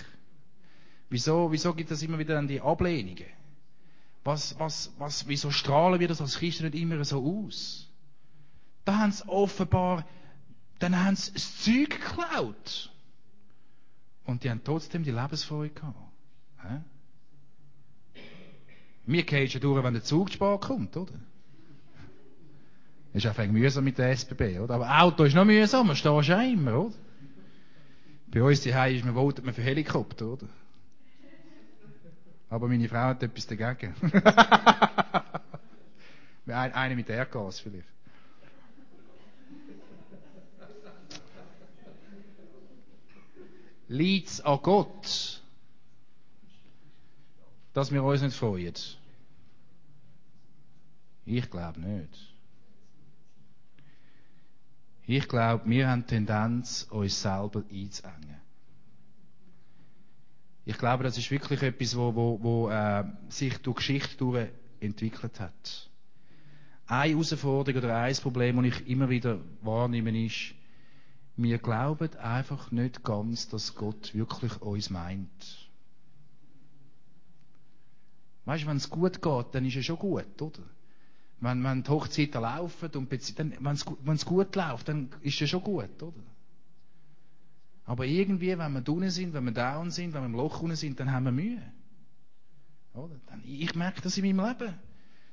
Wieso, 1.10 1.52
wieso 1.52 1.74
gibt 1.74 1.90
es 1.90 2.02
immer 2.02 2.18
wieder 2.18 2.36
dann 2.36 2.48
die 2.48 2.58
Ablehnungen? 2.58 3.26
Was, 4.24 4.58
was, 4.58 4.90
was, 4.96 5.28
wieso 5.28 5.50
strahlen 5.50 6.00
wir 6.00 6.08
das 6.08 6.22
als 6.22 6.38
Christen 6.38 6.64
nicht 6.64 6.74
immer 6.76 7.04
so 7.04 7.22
aus? 7.22 7.86
Da 8.86 8.96
haben 8.96 9.12
sie 9.12 9.28
offenbar, 9.28 10.06
dann 10.78 10.98
haben 11.04 11.16
sie 11.16 11.34
das 11.34 11.62
Zeug 11.62 11.90
geklaut. 11.90 12.90
Und 14.24 14.42
die 14.42 14.48
haben 14.48 14.64
trotzdem 14.64 15.04
die 15.04 15.10
Lebensfreude 15.10 15.74
gehabt. 15.74 15.98
Hä? 16.62 16.80
Wir 19.04 19.24
gehen 19.24 19.50
schon 19.50 19.60
durch, 19.60 19.84
wenn 19.84 19.92
der 19.92 20.02
Zug 20.02 20.30
spät 20.30 20.62
kommt, 20.62 20.96
oder? 20.96 21.12
Ist 23.12 23.26
einfach 23.26 23.46
mühsam 23.46 23.84
mit 23.84 23.98
der 23.98 24.10
SBB, 24.10 24.60
oder? 24.60 24.74
Aber 24.74 25.00
Auto 25.00 25.24
ist 25.24 25.34
noch 25.34 25.44
mühsam, 25.44 25.88
man 25.88 25.96
steht 25.96 26.24
schon 26.24 26.40
immer, 26.40 26.78
oder? 26.86 26.94
Bei 28.28 28.42
uns 28.42 28.60
die 28.60 28.70
ist 28.70 29.04
man 29.04 29.14
votet 29.14 29.44
man 29.44 29.52
für 29.52 29.62
Helikopter, 29.62 30.26
oder? 30.26 30.46
Aber 32.48 32.68
meine 32.68 32.88
Frau 32.88 32.98
hat 32.98 33.22
etwas 33.22 33.46
dagegen. 33.46 33.94
Eine 36.46 36.96
mit 36.96 37.08
Erdgas 37.08 37.60
vielleicht. 37.60 37.86
Liegt 43.86 44.28
es 44.28 44.40
an 44.40 44.58
Gott, 44.62 45.42
dass 47.72 47.92
wir 47.92 48.04
uns 48.04 48.22
nicht 48.22 48.36
freuen? 48.36 48.74
Ich 51.24 51.50
glaube 51.50 51.80
nicht. 51.80 52.29
Ich 55.12 55.26
glaube, 55.26 55.68
wir 55.68 55.88
haben 55.88 56.06
Tendenz, 56.06 56.86
uns 56.88 57.20
selber 57.20 57.64
einzuengen. 57.68 58.36
Ich 60.64 60.78
glaube, 60.78 61.02
das 61.02 61.18
ist 61.18 61.32
wirklich 61.32 61.60
etwas, 61.62 61.96
wo, 61.96 62.14
wo, 62.14 62.38
wo 62.40 62.70
äh, 62.70 63.02
sich 63.28 63.58
durch 63.58 63.78
Geschichte 63.78 64.16
durch 64.18 64.48
entwickelt 64.78 65.40
hat. 65.40 65.90
Eine 66.86 67.10
Herausforderung 67.10 67.82
oder 67.82 67.96
ein 67.96 68.14
Problem, 68.18 68.62
das 68.62 68.66
ich 68.66 68.86
immer 68.86 69.10
wieder 69.10 69.40
wahrnehme, 69.62 70.26
ist, 70.26 70.54
wir 71.36 71.58
glauben 71.58 72.16
einfach 72.18 72.70
nicht 72.70 73.02
ganz, 73.02 73.48
dass 73.48 73.74
Gott 73.74 74.14
wirklich 74.14 74.62
uns 74.62 74.90
meint. 74.90 75.68
Weißt 78.44 78.62
du, 78.62 78.68
wenn 78.68 78.76
es 78.76 78.88
gut 78.88 79.20
geht, 79.20 79.46
dann 79.50 79.64
ist 79.64 79.74
es 79.74 79.86
schon 79.86 79.98
gut, 79.98 80.40
oder? 80.40 80.62
Wenn, 81.40 81.64
wenn 81.64 81.82
die 81.82 81.90
Hochzeiten 81.90 82.42
laufen 82.42 82.90
und 82.94 83.10
wenn 83.10 84.14
es 84.14 84.26
gut 84.26 84.56
läuft, 84.56 84.88
dann 84.88 85.08
ist 85.22 85.40
es 85.40 85.48
schon 85.48 85.62
gut, 85.62 86.02
oder? 86.02 86.22
Aber 87.86 88.06
irgendwie, 88.06 88.56
wenn 88.56 88.72
wir 88.72 88.92
unten 88.92 89.10
sind, 89.10 89.32
wenn 89.32 89.44
wir 89.44 89.52
down 89.52 89.90
sind, 89.90 90.12
wenn 90.12 90.22
wir 90.22 90.26
im 90.26 90.34
Loch 90.34 90.60
unten 90.60 90.76
sind, 90.76 91.00
dann 91.00 91.10
haben 91.10 91.24
wir 91.24 91.32
Mühe. 91.32 91.62
Oder? 92.94 93.16
Dann, 93.26 93.42
ich 93.44 93.74
merke 93.74 94.00
das 94.02 94.16
in 94.16 94.24
meinem 94.24 94.46
Leben. 94.46 94.74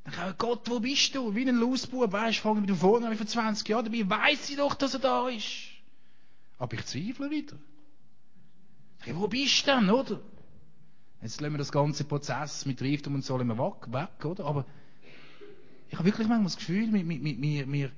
Dann 0.06 0.14
kann 0.14 0.32
ich, 0.32 0.38
Gott, 0.38 0.70
wo 0.70 0.80
bist 0.80 1.14
du? 1.14 1.36
Wie 1.36 1.48
ein 1.48 1.60
Lausbub, 1.60 2.12
weißt, 2.12 2.40
fange 2.40 2.62
mit 2.62 2.70
dem 2.70 2.78
vorne 2.78 3.08
an, 3.08 3.18
vor 3.18 3.28
20 3.28 3.68
Jahren, 3.68 3.86
dabei 3.86 4.10
weiss 4.10 4.50
ich 4.50 4.56
doch, 4.56 4.74
dass 4.76 4.94
er 4.94 5.02
da 5.02 5.28
ist. 5.28 5.46
Aber 6.58 6.74
ich 6.74 6.86
zweifle 6.86 7.30
wieder. 7.30 7.58
Ich, 9.06 9.16
wo 9.16 9.28
bist 9.28 9.68
du 9.68 9.72
denn, 9.72 9.90
oder? 9.90 10.22
Jetzt 11.22 11.42
lassen 11.42 11.54
wir 11.54 11.58
das 11.60 11.72
ganze 11.72 12.06
Prozess 12.06 12.66
mit 12.66 12.82
Reichtum 12.82 13.16
und 13.16 13.26
so 13.26 13.38
immer 13.38 13.58
weg, 13.58 13.92
weg, 13.92 14.26
oder? 14.26 14.46
Aber 14.46 14.66
ich 15.90 15.96
habe 15.96 16.06
wirklich 16.06 16.28
manchmal 16.28 16.46
das 16.46 16.58
Gefühl, 16.58 16.92
wir, 16.94 17.08
wir, 17.08 17.72
wir, 17.72 17.92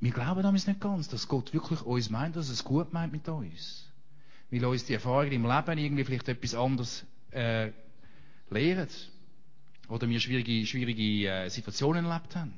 wir, 0.00 0.10
glauben 0.10 0.42
damals 0.42 0.66
nicht 0.66 0.80
ganz, 0.80 1.08
dass 1.08 1.28
Gott 1.28 1.52
wirklich 1.54 1.82
uns 1.82 2.10
meint, 2.10 2.36
dass 2.36 2.48
er 2.48 2.54
es 2.54 2.64
gut 2.64 2.92
meint 2.92 3.12
mit 3.12 3.28
uns. 3.28 3.90
Weil 4.50 4.64
uns 4.64 4.84
die 4.84 4.94
Erfahrungen 4.94 5.32
im 5.32 5.46
Leben 5.46 5.78
irgendwie 5.78 6.04
vielleicht 6.04 6.28
etwas 6.28 6.54
anderes 6.54 7.04
äh, 7.30 7.72
lehren. 8.50 8.88
Oder 9.88 10.08
wir 10.08 10.20
schwierige, 10.20 10.66
schwierige 10.66 11.28
äh, 11.28 11.48
Situationen 11.48 12.04
erlebt 12.04 12.36
haben. 12.36 12.54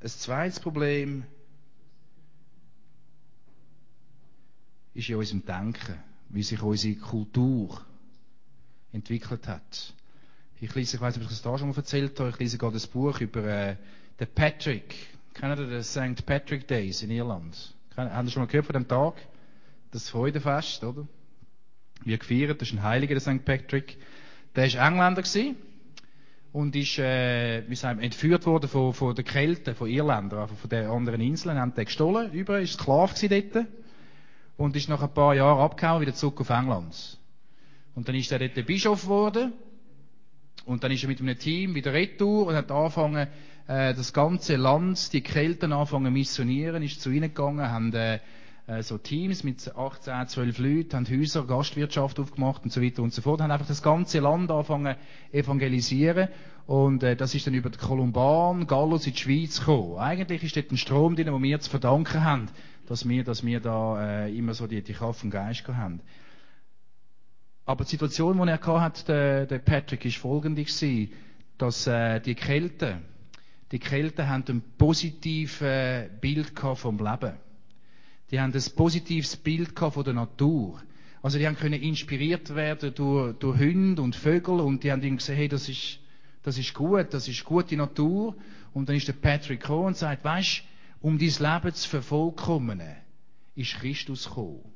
Ein 0.00 0.08
zweites 0.08 0.60
Problem 0.60 1.24
ist 4.94 5.08
in 5.08 5.16
unserem 5.16 5.44
Denken, 5.44 6.07
wie 6.30 6.42
sich 6.42 6.62
unsere 6.62 6.96
Kultur 6.96 7.80
entwickelt 8.92 9.48
hat. 9.48 9.94
Ich 10.60 10.74
lese, 10.74 10.96
ich 10.96 11.00
weiß 11.00 11.16
nicht, 11.16 11.24
ob 11.24 11.30
ich 11.30 11.36
das 11.36 11.42
da 11.42 11.56
schon 11.56 11.68
mal 11.68 11.76
erzählt 11.76 12.18
habe, 12.18 12.30
ich 12.30 12.38
lese 12.38 12.58
gerade 12.58 12.76
ein 12.76 12.90
Buch 12.92 13.20
über 13.20 13.44
äh, 13.44 13.76
den 14.18 14.28
Patrick. 14.34 14.94
Kennt 15.34 15.58
ihr 15.58 15.66
den 15.66 15.82
St. 15.82 16.26
Patrick 16.26 16.66
Days 16.66 17.02
in 17.02 17.10
Irland? 17.10 17.74
Haben 17.96 18.26
Sie 18.26 18.32
schon 18.32 18.42
mal 18.42 18.46
gehört 18.46 18.66
von 18.66 18.74
dem 18.74 18.88
Tag? 18.88 19.14
Das 19.92 20.08
Freudenfest, 20.10 20.82
oder? 20.84 21.06
Wie 22.04 22.16
gefeiert, 22.16 22.60
das 22.60 22.68
ist 22.68 22.74
ein 22.74 22.82
Heiliger, 22.82 23.14
der 23.14 23.20
St. 23.20 23.44
Patrick. 23.44 23.98
Der 24.56 24.72
war 24.72 24.88
Engländer 24.88 25.22
gewesen 25.22 25.56
und 26.52 26.74
ist, 26.74 26.98
äh, 26.98 27.62
wie 27.68 27.74
sagen 27.76 28.00
wir, 28.00 28.04
entführt 28.04 28.46
worden 28.46 28.68
von, 28.68 28.92
von 28.94 29.14
den 29.14 29.24
Kelten, 29.24 29.74
von 29.74 29.88
Irländern, 29.88 30.40
also 30.40 30.54
von 30.54 30.70
den 30.70 30.86
anderen 30.86 31.20
Inseln, 31.20 31.58
haben 31.58 31.74
den 31.74 31.84
gestohlen, 31.84 32.32
über, 32.32 32.60
ist 32.60 32.74
Sklave 32.74 33.14
gewesen 33.14 33.50
dort 33.52 33.66
und 34.58 34.76
ist 34.76 34.88
nach 34.88 35.00
ein 35.00 35.14
paar 35.14 35.34
Jahren 35.34 35.60
abgehauen, 35.60 36.02
wieder 36.02 36.12
zurück 36.12 36.40
auf 36.42 36.50
England. 36.50 37.16
Und 37.94 38.08
dann 38.08 38.14
ist 38.14 38.30
er 38.30 38.40
dort 38.40 38.56
der 38.56 38.64
Bischof 38.64 39.02
geworden 39.02 39.52
und 40.66 40.84
dann 40.84 40.90
ist 40.90 41.02
er 41.02 41.08
mit 41.08 41.20
einem 41.20 41.38
Team 41.38 41.74
wieder 41.74 41.94
retour 41.94 42.48
und 42.48 42.54
hat 42.54 42.70
angefangen, 42.70 43.28
äh, 43.68 43.94
das 43.94 44.12
ganze 44.12 44.56
Land, 44.56 45.12
die 45.12 45.20
Kelten 45.20 45.72
anfangen 45.72 46.12
missionieren, 46.12 46.82
ist 46.82 47.00
zu 47.00 47.10
ihnen 47.10 47.28
gegangen, 47.28 47.70
haben 47.70 47.94
äh, 47.94 48.18
äh 48.66 48.82
so 48.82 48.98
Teams 48.98 49.44
mit 49.44 49.74
18, 49.76 50.26
12 50.26 50.58
Leuten, 50.58 50.96
haben 50.96 51.08
Häuser, 51.08 51.44
Gastwirtschaft 51.44 52.18
aufgemacht 52.18 52.64
und 52.64 52.72
so 52.72 52.82
weiter 52.82 53.02
und 53.02 53.14
so 53.14 53.22
fort, 53.22 53.40
haben 53.40 53.52
einfach 53.52 53.66
das 53.68 53.82
ganze 53.82 54.18
Land 54.18 54.50
angefangen 54.50 54.96
evangelisieren 55.30 56.28
und 56.66 57.04
äh, 57.04 57.14
das 57.14 57.32
ist 57.34 57.46
dann 57.46 57.54
über 57.54 57.70
den 57.70 57.80
Kolumban, 57.80 58.66
Gallus 58.66 59.06
in 59.06 59.12
die 59.12 59.18
Schweiz 59.18 59.60
gekommen. 59.60 59.98
Eigentlich 59.98 60.42
ist 60.42 60.56
dort 60.56 60.72
ein 60.72 60.76
Strom 60.76 61.14
drin, 61.14 61.26
den 61.26 61.42
wir 61.42 61.60
zu 61.60 61.70
verdanken 61.70 62.24
haben, 62.24 62.48
dass 62.88 63.06
wir, 63.06 63.22
dass 63.22 63.44
wir 63.44 63.60
da 63.60 64.24
äh, 64.24 64.36
immer 64.36 64.54
so 64.54 64.66
die, 64.66 64.82
die 64.82 64.94
Kraft 64.94 65.20
vom 65.20 65.30
Geist 65.30 65.68
haben. 65.68 66.00
Aber 67.66 67.84
die 67.84 67.90
Situation, 67.90 68.40
die 68.40 68.48
er 68.48 68.80
hatte, 68.80 69.04
der, 69.04 69.46
der 69.46 69.58
Patrick, 69.58 70.06
ist 70.06 70.16
folgende 70.16 70.64
gewesen, 70.64 71.12
dass 71.58 71.86
äh, 71.86 72.18
die 72.20 72.34
Kälte, 72.34 73.02
die 73.72 73.78
Kälte 73.78 74.26
haben 74.26 74.44
ein 74.48 74.62
positives 74.78 75.62
Bild 76.22 76.58
vom 76.58 76.96
Leben. 76.96 77.34
Die 78.30 78.40
haben 78.40 78.54
ein 78.54 78.74
positives 78.74 79.36
Bild 79.36 79.78
von 79.78 80.04
der 80.04 80.14
Natur. 80.14 80.80
Also 81.20 81.38
die 81.38 81.46
haben 81.46 81.56
können 81.56 81.82
inspiriert 81.82 82.54
werden 82.54 82.94
durch, 82.94 83.36
durch 83.36 83.58
Hunde 83.58 84.00
und 84.00 84.16
Vögel 84.16 84.60
und 84.60 84.82
die 84.82 84.90
haben 84.90 85.02
gesehen, 85.02 85.36
hey, 85.36 85.48
das 85.48 85.68
ist, 85.68 85.98
das 86.42 86.56
ist 86.56 86.72
gut, 86.72 87.12
das 87.12 87.28
ist 87.28 87.44
gute 87.44 87.76
Natur. 87.76 88.34
Und 88.72 88.88
dann 88.88 88.96
ist 88.96 89.08
der 89.08 89.12
Patrick 89.12 89.60
gekommen 89.60 89.88
und 89.88 89.96
sagt, 89.98 90.24
weißt, 90.24 90.62
um 91.00 91.18
dein 91.18 91.28
Leben 91.28 91.74
zu 91.74 91.88
vervollkommnen, 91.88 92.96
ist 93.54 93.74
Christus 93.74 94.28
gekommen. 94.28 94.72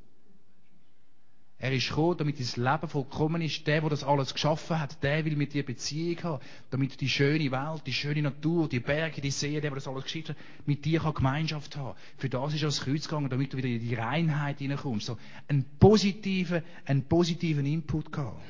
Er 1.59 1.73
ist 1.73 1.91
gekommen, 1.91 2.17
damit 2.19 2.41
dein 2.41 2.65
Leben 2.65 2.89
vollkommen 2.89 3.41
ist. 3.41 3.65
Der, 3.69 3.81
der 3.81 3.91
das 3.91 4.03
alles 4.03 4.35
geschaffen 4.35 4.81
hat, 4.81 5.01
der 5.05 5.25
will 5.25 5.37
mit 5.37 5.55
dir 5.55 5.65
Beziehung 5.65 6.21
haben, 6.25 6.45
damit 6.71 7.01
die 7.01 7.09
schöne 7.09 7.53
Welt, 7.53 7.87
die 7.87 7.93
schöne 7.93 8.21
Natur, 8.21 8.69
die 8.69 8.81
Berge, 8.81 9.21
die 9.21 9.31
Seen, 9.31 9.53
der, 9.53 9.61
der 9.61 9.75
das 9.77 9.87
alles 9.87 10.03
geschickt 10.03 10.31
hat, 10.31 10.37
mit 10.67 10.85
dir 10.85 10.99
kann 10.99 11.15
Gemeinschaft 11.15 11.77
haben. 11.77 11.97
Für 12.19 12.29
das 12.29 12.55
ist 12.55 12.63
er 12.63 12.67
ans 12.67 12.81
Kreuz 12.81 13.07
gegangen, 13.07 13.31
damit 13.31 13.53
du 13.53 13.59
wieder 13.59 13.69
in 13.69 13.79
die 13.79 13.95
Reinheit 13.95 14.59
hineinkommst. 14.59 15.07
So 15.07 15.19
einen 15.47 15.65
positiven, 15.79 16.65
einen 16.85 17.05
positiven 17.05 17.65
Input 17.65 18.11
gehabt. 18.11 18.43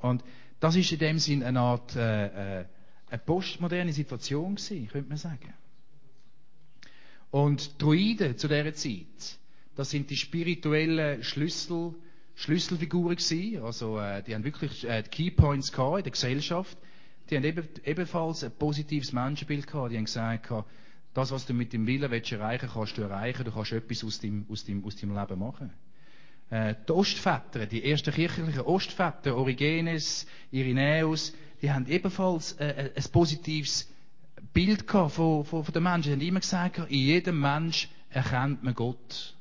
Und 0.00 0.22
das 0.60 0.76
ist 0.76 0.92
in 0.92 1.00
dem 1.00 1.18
Sinn 1.18 1.42
eine 1.42 1.58
Art 1.58 1.96
äh, 1.96 2.60
äh, 2.60 2.64
eine 3.10 3.18
postmoderne 3.18 3.92
Situation 3.92 4.54
gewesen, 4.54 4.86
könnte 4.86 5.08
man 5.08 5.18
sagen. 5.18 5.52
Und 7.34 7.82
Druiden 7.82 8.38
zu 8.38 8.46
dieser 8.46 8.74
Zeit, 8.74 9.40
das 9.74 9.90
sind 9.90 10.08
die 10.08 10.16
spirituellen 10.16 11.20
Schlüssel, 11.24 11.96
Schlüsselfiguren 12.36 13.16
gewesen. 13.16 13.60
Also, 13.60 13.98
äh, 13.98 14.22
die 14.22 14.36
haben 14.36 14.44
wirklich 14.44 14.88
äh, 14.88 15.02
die 15.02 15.08
Keypoints 15.08 15.72
gehabt 15.72 15.98
in 15.98 16.04
der 16.04 16.12
Gesellschaft. 16.12 16.78
Die 17.28 17.36
haben 17.36 17.42
eben, 17.42 17.68
ebenfalls 17.84 18.44
ein 18.44 18.52
positives 18.52 19.12
Menschenbild 19.12 19.66
gehabt. 19.66 19.90
Die 19.90 19.96
haben 19.96 20.04
gesagt, 20.04 20.46
gehabt, 20.46 20.70
das, 21.12 21.32
was 21.32 21.44
du 21.44 21.54
mit 21.54 21.72
dem 21.72 21.88
Willen 21.88 22.08
willst 22.08 22.30
erreichen 22.30 22.68
kannst 22.72 22.96
du 22.98 23.02
erreichen. 23.02 23.44
Du 23.44 23.50
kannst 23.50 23.72
etwas 23.72 24.04
aus 24.04 24.20
deinem, 24.20 24.46
aus 24.48 24.64
aus 24.84 25.02
Leben 25.02 25.38
machen. 25.40 25.72
Äh, 26.50 26.76
die 26.86 26.92
Ostväter, 26.92 27.66
die 27.66 27.82
ersten 27.82 28.14
kirchlichen 28.14 28.60
Ostväter, 28.60 29.34
Origenes, 29.36 30.28
Irenäus, 30.52 31.34
die 31.60 31.72
haben 31.72 31.88
ebenfalls 31.88 32.52
äh, 32.60 32.92
ein 32.94 33.10
positives 33.10 33.92
Bild 34.52 34.90
von, 34.90 35.10
von, 35.10 35.44
von 35.44 35.72
den 35.72 35.82
Menschen. 35.82 36.02
Sie 36.04 36.12
haben 36.12 36.28
immer 36.28 36.40
gesagt, 36.40 36.78
in 36.78 36.98
jedem 36.98 37.40
Mensch 37.40 37.88
erkennt 38.10 38.62
man 38.62 38.74
Gott. 38.74 39.34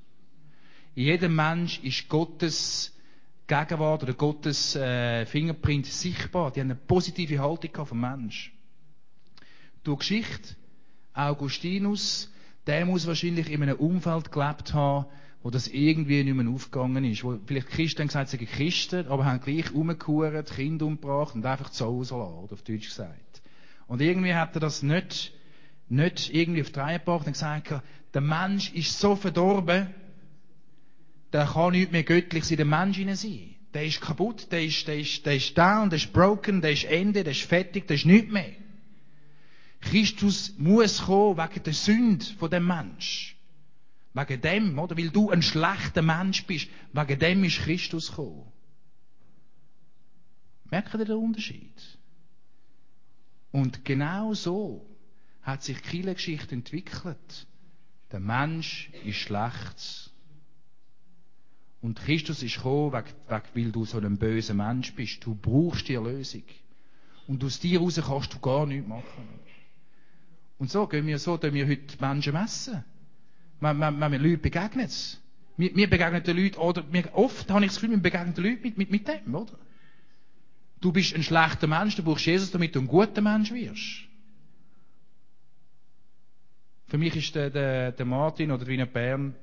In 0.95 1.05
jedem 1.05 1.35
Mensch 1.35 1.79
ist 1.83 2.07
Gottes 2.07 2.93
Gegenwart 3.47 4.03
oder 4.03 4.13
Gottes 4.13 4.75
äh, 4.75 5.25
Fingerprint 5.25 5.85
sichtbar. 5.85 6.51
Die 6.51 6.61
haben 6.61 6.71
eine 6.71 6.79
positive 6.79 7.39
Haltung 7.39 7.85
vom 7.85 7.99
Mensch. 7.99 8.53
Durch 9.83 9.99
Geschichte, 9.99 10.55
Augustinus, 11.13 12.31
der 12.67 12.85
muss 12.85 13.05
wahrscheinlich 13.05 13.51
in 13.51 13.61
einem 13.61 13.77
Umfeld 13.77 14.31
gelebt 14.31 14.73
haben, 14.73 15.07
wo 15.41 15.49
das 15.49 15.67
irgendwie 15.67 16.23
nicht 16.23 16.35
mehr 16.35 16.49
aufgegangen 16.49 17.03
ist. 17.03 17.23
Wo 17.23 17.37
vielleicht 17.45 17.67
Christen 17.67 17.99
haben 17.99 18.07
gesagt, 18.07 18.29
sie 18.29 18.37
sind 18.37 18.49
Christen, 18.49 19.07
aber 19.07 19.25
haben 19.25 19.41
gleich 19.41 19.73
umgekehrt, 19.73 20.55
Kinder 20.55 20.85
umgebracht 20.85 21.35
und 21.35 21.45
einfach 21.45 21.69
zu 21.69 21.85
Hause 21.85 22.17
lassen, 22.17 22.53
auf 22.53 22.61
Deutsch 22.61 22.87
gesagt. 22.87 23.33
Und 23.88 24.02
irgendwie 24.02 24.34
hat 24.34 24.56
er 24.56 24.60
das 24.60 24.84
nicht, 24.84 25.34
nicht 25.89 26.34
irgendwie 26.34 26.62
auf 26.62 26.72
die 26.72 26.80
Reihe 26.80 27.00
gebracht 27.00 27.28
und 27.28 27.34
gesagt, 27.34 27.74
der 28.13 28.22
Mensch 28.22 28.72
ist 28.74 29.00
so 29.00 29.15
verdorben, 29.15 29.93
der 31.32 31.46
kann 31.46 31.72
nicht 31.72 31.91
mehr 31.91 32.04
göttlich 32.04 32.50
in 32.52 32.58
den 32.58 32.69
Mensch 32.69 32.98
hinein 32.98 33.15
sein. 33.15 33.56
Der 33.74 33.86
ist 33.86 34.02
kaputt, 34.02 34.52
der 34.52 34.63
ist, 34.63 34.88
der 34.88 35.00
ist, 35.00 35.26
der 35.26 35.36
ist 35.36 35.58
down, 35.58 35.89
der 35.89 35.98
ist 35.98 36.13
broken, 36.13 36.62
der 36.62 36.72
ist 36.72 36.86
Ende, 36.86 37.24
der 37.24 37.32
ist 37.32 37.41
fertig, 37.41 37.88
der 37.88 37.96
ist 37.96 38.06
nichts 38.06 38.32
mehr. 38.32 38.54
Christus 39.82 40.54
muss 40.58 41.04
kommen 41.04 41.38
wegen 41.38 41.63
der 41.63 41.74
Sünde 41.74 42.26
von 42.38 42.50
dem 42.50 42.67
Mensch. 42.67 43.36
Wegen 44.13 44.41
dem, 44.41 44.80
oder? 44.80 44.96
Weil 44.96 45.10
du 45.10 45.32
ein 45.32 45.41
schlechter 45.41 46.04
Mensch 46.04 46.46
bist. 46.46 46.69
Wegen 46.93 47.19
dem 47.19 47.43
ist 47.43 47.60
Christus 47.60 48.10
gekommen. 48.10 48.52
Merkt 50.69 50.93
ihr 50.93 51.06
den 51.06 51.17
Unterschied? 51.17 51.74
Und 53.53 53.85
genau 53.85 54.33
so 54.33 54.83
hat 55.43 55.61
sich 55.61 55.79
die 55.83 56.01
Geschichte 56.01 56.55
entwickelt. 56.55 57.47
Der 58.11 58.19
Mensch 58.19 58.89
ist 59.05 59.17
schlecht. 59.17 60.11
Und 61.79 61.99
Christus 61.99 62.41
ist 62.41 62.55
gekommen, 62.55 63.03
weil 63.53 63.71
du 63.71 63.85
so 63.85 63.99
ein 63.99 64.17
böser 64.17 64.55
Mensch 64.55 64.95
bist. 64.95 65.23
Du 65.23 65.35
brauchst 65.35 65.87
die 65.87 65.93
Erlösung. 65.93 66.43
Und 67.27 67.43
aus 67.43 67.59
dir 67.59 67.79
raus 67.79 68.01
kannst 68.03 68.33
du 68.33 68.39
gar 68.39 68.65
nichts 68.65 68.87
machen. 68.87 69.27
Und 70.57 70.71
so 70.71 70.87
gehen 70.87 71.05
wir, 71.05 71.19
so 71.19 71.37
gehen 71.37 71.53
wir 71.53 71.67
heute 71.67 71.95
Menschen 72.01 72.33
messen. 72.33 72.83
Wenn, 73.59 73.79
wenn, 73.79 73.99
wenn 73.99 74.11
wir 74.13 74.19
Leuten 74.19 74.41
begegnen. 74.41 74.89
Wir, 75.57 75.75
wir 75.75 75.89
begegnen 75.89 76.23
den 76.23 76.37
Leuten, 76.37 76.57
oder 76.57 76.91
wir, 76.91 77.07
oft 77.13 77.51
habe 77.51 77.65
ich 77.65 77.71
das 77.71 77.75
Gefühl, 77.75 77.91
wir 77.91 78.01
begegnen 78.01 78.33
den 78.33 78.43
Leuten 78.45 78.63
mit, 78.63 78.77
mit, 78.79 78.89
mit 78.89 79.07
dem, 79.07 79.35
oder? 79.35 79.59
Du 80.84 80.91
bist 80.91 81.15
ein 81.15 81.24
schlechter 81.24 81.65
Mensch, 81.65 81.96
du 81.96 82.04
brauchst 82.04 82.26
Jesus, 82.26 82.52
damit 82.52 82.76
du 82.76 82.82
ein 82.82 82.88
guter 82.88 83.22
Mensch 83.22 83.54
wirst. 83.54 84.02
Für 86.88 86.98
mich 86.98 87.15
ist 87.15 87.34
der, 87.36 87.50
der, 87.50 87.93
der 87.93 88.06
Martin 88.06 88.52
oder 88.52 88.67
Wiener 88.67 88.86
Bern 88.86 89.34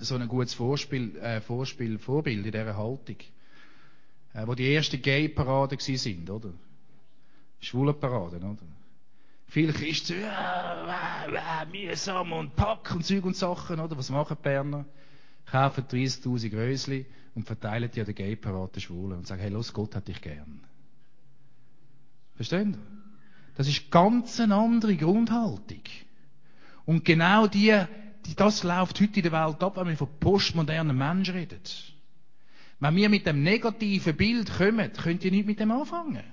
so 0.00 0.16
ein 0.16 0.26
gutes 0.26 0.54
Vorspiel, 0.54 1.16
äh, 1.18 1.40
Vorspiel, 1.40 2.00
Vorbild 2.00 2.44
in 2.46 2.50
dieser 2.50 2.76
Haltung. 2.76 3.16
Äh, 4.34 4.44
wo 4.44 4.56
die 4.56 4.74
ersten 4.74 5.00
Gay-Paraden 5.00 5.78
sind, 5.78 6.28
oder? 6.28 6.52
Schwulenparaden, 7.60 8.42
oder? 8.42 8.62
Viele 9.46 9.72
Christen, 9.72 10.20
ja, 10.20 11.28
ja, 11.32 11.64
mühsam 11.70 12.32
und 12.32 12.56
Pack 12.56 12.92
und 12.92 13.06
Zeug 13.06 13.24
und 13.24 13.36
Sachen, 13.36 13.78
oder? 13.78 13.96
Was 13.96 14.10
machen 14.10 14.36
die 14.36 14.42
Berner? 14.42 14.84
Kaufen 15.50 15.84
30.000 15.84 16.52
Rösli 16.54 17.06
und 17.34 17.44
verteilen 17.44 17.90
die 17.94 18.00
an 18.00 18.06
der 18.06 18.14
Gay-Parade 18.14 18.80
Schwulen 18.80 19.18
und 19.18 19.26
sagen, 19.26 19.42
hey, 19.42 19.50
los, 19.50 19.72
Gott 19.72 19.94
hat 19.94 20.08
dich 20.08 20.20
gern. 20.20 20.60
Verstehen? 22.34 22.76
Das 23.56 23.68
ist 23.68 23.90
ganz 23.90 24.38
eine 24.40 24.54
andere 24.54 24.96
Grundhaltung. 24.96 25.82
Und 26.84 27.04
genau 27.04 27.46
die, 27.46 27.84
die, 28.26 28.34
das 28.34 28.62
läuft 28.62 29.00
heute 29.00 29.20
in 29.20 29.22
der 29.22 29.32
Welt 29.32 29.62
ab, 29.62 29.76
wenn 29.76 29.88
wir 29.88 29.96
von 29.96 30.08
postmodernen 30.20 30.96
Menschen 30.96 31.34
reden. 31.34 31.60
Wenn 32.78 32.96
wir 32.96 33.08
mit 33.08 33.26
dem 33.26 33.42
negativen 33.42 34.16
Bild 34.16 34.52
kommen, 34.52 34.92
könnt 34.92 35.24
ihr 35.24 35.30
nicht 35.30 35.46
mit 35.46 35.58
dem 35.58 35.70
anfangen. 35.70 36.24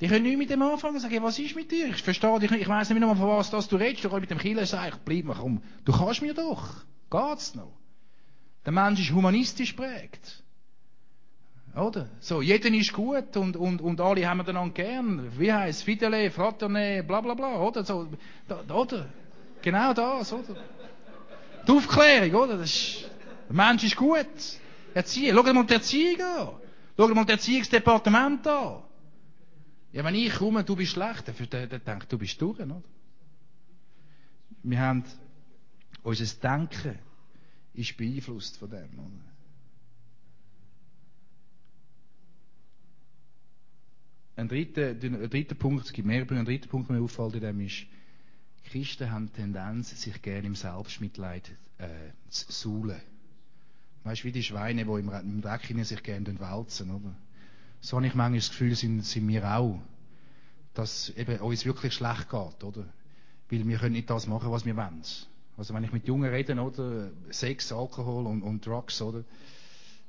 Die 0.00 0.08
können 0.08 0.24
nicht 0.24 0.38
mit 0.38 0.50
dem 0.50 0.62
anfangen 0.62 0.96
und 0.96 1.00
sagen, 1.00 1.22
was 1.22 1.38
ist 1.38 1.56
mit 1.56 1.70
dir? 1.70 1.88
Ich 1.88 2.02
verstehe 2.02 2.38
dich 2.38 2.50
nicht, 2.50 2.62
ich 2.62 2.68
weiss 2.68 2.90
nicht 2.90 2.98
mehr, 2.98 3.14
von 3.16 3.28
was 3.28 3.50
das 3.50 3.68
du 3.68 3.76
redest. 3.76 4.04
Du 4.04 4.08
kannst 4.08 4.22
mit 4.22 4.30
dem 4.30 4.38
Killer 4.38 4.66
sagen, 4.66 4.96
bleib 5.04 5.24
mal 5.24 5.34
komm. 5.34 5.62
Du 5.84 5.92
kannst 5.92 6.22
mir 6.22 6.34
doch. 6.34 6.84
Geht's 7.14 7.54
noch? 7.54 7.72
Der 8.64 8.72
Mensch 8.72 9.00
ist 9.00 9.12
humanistisch 9.12 9.74
prägt. 9.74 10.42
Oder? 11.76 12.08
So, 12.18 12.42
jeder 12.42 12.68
ist 12.70 12.92
gut 12.92 13.36
und, 13.36 13.56
und, 13.56 13.80
und 13.80 14.00
alle 14.00 14.28
haben 14.28 14.40
einander 14.40 14.74
gern. 14.74 15.30
Wie 15.38 15.52
heisst 15.52 15.84
Fidele, 15.84 16.30
Fraterne, 16.32 17.04
bla 17.04 17.20
bla 17.20 17.34
bla, 17.34 17.60
oder? 17.60 17.84
So, 17.84 18.08
da, 18.48 18.62
oder? 18.74 19.06
Genau 19.62 19.92
das, 19.92 20.32
oder? 20.32 20.56
Die 21.66 21.70
Aufklärung, 21.70 22.34
oder? 22.34 22.58
Das 22.58 22.70
ist, 22.70 23.10
der 23.48 23.56
Mensch 23.56 23.84
ist 23.84 23.96
gut. 23.96 24.26
Erziehung. 24.92 25.36
Schau 25.36 25.42
dir 25.44 25.54
mal 25.54 25.66
die 25.66 25.74
Erziehung 25.74 26.20
an. 26.20 26.48
Schau 26.96 27.08
dir 27.08 27.14
mal 27.14 27.24
das 27.24 27.36
Erziehungsdepartement 27.36 28.46
an. 28.46 28.82
Ja, 29.92 30.04
wenn 30.04 30.14
ich 30.16 30.34
komme, 30.34 30.64
du 30.64 30.74
bist 30.74 30.92
schlecht, 30.92 31.28
dann 31.28 31.68
denke 31.68 31.98
ich, 32.00 32.08
du 32.08 32.18
bist 32.18 32.40
durch, 32.40 32.58
oder? 32.58 32.82
Wir 34.64 34.80
haben 34.80 35.04
unser 36.04 36.26
Denken 36.40 36.98
ist 37.72 37.96
beeinflusst 37.96 38.58
von 38.58 38.70
dem. 38.70 38.98
Oder? 38.98 39.34
Ein 44.36 44.48
dritter, 44.48 44.90
ein 44.90 45.30
dritter 45.30 45.54
Punkt, 45.54 45.86
es 45.86 45.92
gibt 45.92 46.06
mehrere 46.06 46.36
ein 46.36 46.44
dritter 46.44 46.68
Punkt, 46.68 46.88
der 46.88 46.96
mir 46.96 47.02
auffällt 47.02 47.34
in 47.34 47.40
dem 47.40 47.60
ist, 47.60 47.86
Christen 48.64 49.10
haben 49.10 49.26
die 49.26 49.32
Tendenz, 49.32 50.00
sich 50.00 50.22
gerne 50.22 50.46
im 50.46 50.54
Selbstmitleid 50.54 51.50
äh, 51.78 51.88
zu 52.28 52.50
suhlen. 52.50 53.00
Weißt 54.04 54.22
du, 54.22 54.28
wie 54.28 54.32
die 54.32 54.42
Schweine, 54.42 54.84
die 54.84 54.90
im, 54.90 55.08
im 55.08 55.40
Dreck 55.40 55.62
sich 55.84 56.02
gerne 56.02 56.26
wälzen, 56.26 56.90
oder? 56.90 57.14
So 57.80 57.96
habe 57.96 58.06
ich 58.06 58.14
manchmal 58.14 58.38
das 58.38 58.50
Gefühl, 58.50 58.74
sind, 58.74 59.02
sind 59.02 59.28
wir 59.28 59.44
auch. 59.50 59.80
Dass 60.74 61.10
eben 61.10 61.38
uns 61.40 61.64
wirklich 61.64 61.94
schlecht 61.94 62.28
geht, 62.30 62.64
oder? 62.64 62.86
Weil 63.50 63.68
wir 63.68 63.78
können 63.78 63.92
nicht 63.92 64.10
das 64.10 64.26
machen, 64.26 64.50
was 64.50 64.64
wir 64.64 64.76
wollen. 64.76 65.02
Also 65.56 65.72
wenn 65.74 65.84
ich 65.84 65.92
mit 65.92 66.06
Jungen 66.06 66.30
rede, 66.30 66.60
oder, 66.60 67.10
Sex, 67.30 67.72
Alkohol 67.72 68.26
und, 68.26 68.42
und 68.42 68.66
Drugs, 68.66 69.00
oder, 69.00 69.24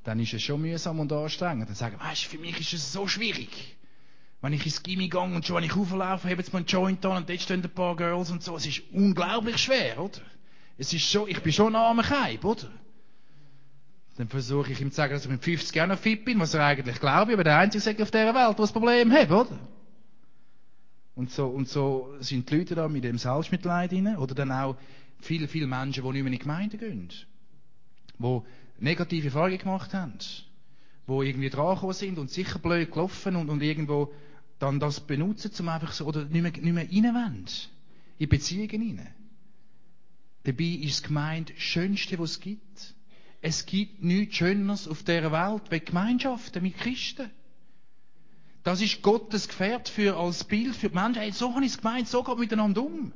dann 0.03 0.19
ist 0.19 0.33
es 0.33 0.41
schon 0.41 0.61
mühsam 0.61 0.99
und 0.99 1.11
anstrengend. 1.11 1.67
Dann 1.67 1.75
sagen, 1.75 1.99
weißt 1.99 2.25
du, 2.25 2.29
für 2.29 2.37
mich 2.37 2.59
ist 2.59 2.73
es 2.73 2.91
so 2.91 3.07
schwierig. 3.07 3.75
Wenn 4.41 4.53
ich 4.53 4.65
ins 4.65 4.83
Gimmi 4.83 5.07
gehe 5.07 5.19
und 5.19 5.45
schon 5.45 5.57
wenn 5.57 5.63
ich 5.63 5.75
auflaufe, 5.75 6.29
habe 6.29 6.41
jetzt 6.41 6.53
mal 6.53 6.59
einen 6.59 6.67
Joint 6.67 7.05
an 7.05 7.17
und 7.17 7.29
dort 7.29 7.41
stehen 7.41 7.63
ein 7.63 7.69
paar 7.69 7.95
Girls 7.95 8.29
und 8.29 8.43
so. 8.43 8.55
Es 8.55 8.65
ist 8.65 8.83
unglaublich 8.91 9.57
schwer, 9.57 9.99
oder? 9.99 10.21
Es 10.77 10.93
ist 10.93 11.09
schon, 11.09 11.27
ich 11.29 11.41
bin 11.41 11.53
schon 11.53 11.75
ein 11.75 11.81
armer 11.81 12.03
Keib, 12.03 12.43
oder? 12.43 12.69
Dann 14.17 14.27
versuche 14.27 14.71
ich 14.71 14.81
ihm 14.81 14.91
zu 14.91 14.97
sagen, 14.97 15.13
dass 15.13 15.25
ich 15.25 15.31
mit 15.31 15.43
50 15.43 15.75
Jahren 15.75 15.89
noch 15.89 15.99
fit 15.99 16.25
bin, 16.25 16.39
was 16.39 16.53
er 16.53 16.65
eigentlich 16.65 16.99
glaube, 16.99 17.33
aber 17.33 17.43
der 17.43 17.57
Einzige 17.57 18.03
auf 18.03 18.11
dieser 18.11 18.33
Welt, 18.33 18.35
der 18.35 18.53
das 18.53 18.71
Problem 18.71 19.11
hat, 19.11 19.31
oder? 19.31 19.57
Und 21.15 21.31
so, 21.31 21.47
und 21.47 21.69
so 21.69 22.13
sind 22.19 22.49
die 22.49 22.57
Leute 22.57 22.75
da 22.75 22.89
mit 22.89 23.05
dem 23.05 23.17
Selbstmitleid 23.17 23.93
rein. 23.93 24.17
Oder 24.17 24.35
dann 24.35 24.51
auch 24.51 24.75
viele, 25.19 25.47
viele 25.47 25.67
Menschen, 25.67 26.03
die 26.03 26.11
nicht 26.11 26.23
mehr 26.23 26.25
in 26.27 26.31
die 26.31 26.39
Gemeinde 26.39 26.77
gehen. 26.77 27.09
Die 28.19 28.41
negative 28.79 29.27
Erfahrungen 29.27 29.57
gemacht 29.57 29.93
haben. 29.93 30.17
Die 31.07 31.11
irgendwie 31.11 31.49
dran 31.49 31.93
sind 31.93 32.17
und 32.17 32.31
sicher 32.31 32.59
blöd 32.59 32.91
gelaufen 32.91 33.35
und, 33.35 33.49
und 33.49 33.61
irgendwo 33.61 34.13
dann 34.59 34.79
das 34.79 35.01
benutzen, 35.01 35.51
um 35.59 35.69
einfach 35.69 35.91
so, 35.91 36.05
oder 36.05 36.25
nicht 36.25 36.41
mehr, 36.41 36.51
nicht 36.51 36.63
mehr 36.93 37.13
reinwollen. 37.13 37.45
In 38.17 38.29
Beziehungen 38.29 38.97
rein. 38.99 39.13
Dabei 40.43 40.63
ist 40.63 41.01
das 41.01 41.03
Gemeinde 41.03 41.53
das 41.53 41.61
Schönste, 41.61 42.17
was 42.19 42.31
es 42.31 42.39
gibt. 42.39 42.93
Es 43.41 43.65
gibt 43.65 44.03
nichts 44.03 44.37
Schöneres 44.37 44.87
auf 44.87 45.03
dieser 45.03 45.31
Welt 45.31 45.63
wie 45.69 45.79
Gemeinschaften 45.79 46.63
mit 46.63 46.77
Christen. 46.77 47.29
Das 48.63 48.81
ist 48.81 49.01
Gottes 49.03 49.47
Gefährt 49.47 49.89
für, 49.89 50.17
als 50.17 50.43
Bild 50.43 50.75
für 50.75 50.89
die 50.89 50.95
Menschen. 50.95 51.21
Hey, 51.21 51.31
so 51.31 51.53
habe 51.53 51.65
ich 51.65 51.73
es 51.73 51.77
gemeint, 51.77 52.07
so 52.07 52.23
geht 52.23 52.39
miteinander 52.39 52.81
um. 52.81 53.11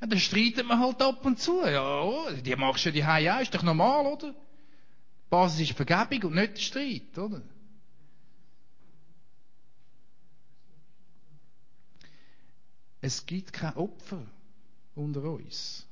Ja, 0.00 0.06
dann 0.06 0.18
streitet 0.18 0.66
man 0.66 0.78
halt 0.78 1.00
ab 1.00 1.24
und 1.24 1.38
zu. 1.38 1.64
Ja, 1.64 2.02
oh, 2.02 2.30
die 2.30 2.54
machst 2.56 2.84
du 2.84 2.90
ja 2.90 3.18
die 3.18 3.30
auch, 3.30 3.40
ist 3.40 3.54
doch 3.54 3.62
normal, 3.62 4.06
oder? 4.06 4.32
Die 4.32 5.30
Basis 5.30 5.70
ist 5.70 5.76
Vergebung 5.76 6.30
und 6.30 6.34
nicht 6.36 6.56
der 6.56 6.60
Streit, 6.60 7.18
oder? 7.18 7.42
Es 13.00 13.24
gibt 13.24 13.52
kein 13.52 13.74
Opfer 13.76 14.26
unter 14.94 15.22
uns. 15.22 15.86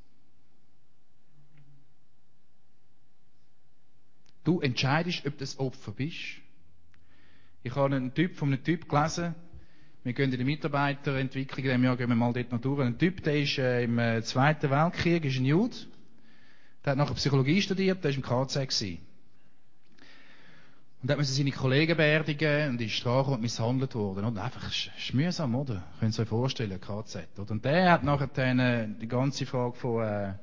Du 4.42 4.60
entscheidest, 4.60 5.26
ob 5.26 5.38
du 5.38 5.44
ein 5.44 5.58
Opfer 5.58 5.92
bist. 5.92 6.18
Ich 7.62 7.74
habe 7.74 7.96
einen 7.96 8.12
Typ 8.12 8.36
von 8.36 8.52
einem 8.52 8.62
Typ 8.62 8.88
gelesen. 8.88 9.34
Wir 10.04 10.12
gehen 10.12 10.30
in 10.30 10.38
die 10.38 10.44
Mitarbeiterentwicklung, 10.44 11.64
in 11.64 11.64
diesem 11.64 11.84
Jahr 11.84 11.96
gehen 11.96 12.10
wir 12.10 12.14
mal 12.14 12.34
dort 12.34 12.52
noch 12.52 12.60
durch. 12.60 12.78
Ein 12.80 12.98
Typ, 12.98 13.22
der 13.22 13.40
ist 13.40 13.56
äh, 13.56 13.84
im 13.84 13.98
äh, 13.98 14.22
Zweiten 14.22 14.68
Weltkrieg, 14.68 15.24
ist 15.24 15.38
ein 15.38 15.46
Jude. 15.46 15.74
Der 16.84 16.90
hat 16.90 16.98
nachher 16.98 17.14
Psychologie 17.14 17.62
studiert, 17.62 18.04
der 18.04 18.10
ist 18.10 18.18
im 18.18 18.22
KZ 18.22 18.68
gewesen. 18.68 18.98
Und 21.00 21.10
da 21.10 21.16
musste 21.16 21.32
seine 21.32 21.52
Kollegen 21.52 21.96
beerdigen 21.96 22.70
und 22.70 22.80
ist 22.82 22.92
Strafe 22.92 23.30
und 23.30 23.40
misshandelt 23.40 23.94
worden. 23.94 24.26
Und 24.26 24.36
einfach, 24.36 24.68
ist, 24.68 24.90
ist 24.98 25.14
mühsam, 25.14 25.54
oder? 25.54 25.82
Könnt 26.00 26.18
ihr 26.18 26.22
euch 26.22 26.28
vorstellen, 26.28 26.78
KZ. 26.78 27.38
Oder? 27.38 27.50
Und 27.50 27.64
der 27.64 27.92
hat 27.92 28.04
nachher 28.04 28.26
dann, 28.26 28.58
äh, 28.58 28.88
die 29.00 29.08
ganze 29.08 29.46
Frage 29.46 29.74
von, 29.74 30.02
äh, 30.02 30.34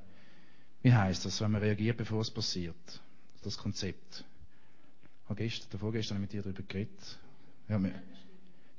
wie 0.82 0.92
heisst 0.92 1.24
das, 1.26 1.40
wenn 1.40 1.52
man 1.52 1.62
reagiert, 1.62 1.98
bevor 1.98 2.22
es 2.22 2.32
passiert? 2.32 3.02
Das 3.44 3.60
Konzept. 3.60 4.24
Ich 5.24 5.30
habe 5.30 5.36
gestern, 5.44 5.68
davor 5.70 5.92
gestern 5.92 6.20
mit 6.20 6.34
dir 6.34 6.42
darüber 6.42 6.64
geredet. 6.64 7.20
Ja, 7.70 7.82
wir, 7.82 7.92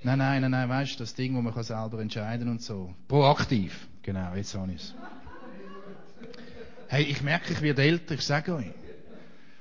nein, 0.05 0.19
nein, 0.19 0.41
nein, 0.43 0.51
nein, 0.51 0.69
weißt 0.69 0.95
du, 0.95 0.99
das 1.01 1.15
Ding, 1.15 1.35
wo 1.37 1.41
man 1.41 1.55
kann 1.55 1.65
selber 1.65 2.01
entscheiden 2.01 2.49
und 2.49 2.63
so. 2.63 2.95
Proaktiv. 3.09 3.89
Genau, 4.03 4.35
jetzt 4.35 4.55
habe 4.55 4.73
ich. 4.73 4.95
Hey, 6.89 7.05
ich 7.05 7.23
merke, 7.23 7.53
ich 7.53 7.63
werde 7.63 7.83
älter, 7.83 8.15
ich 8.15 8.23
sage 8.23 8.55
euch. 8.55 8.67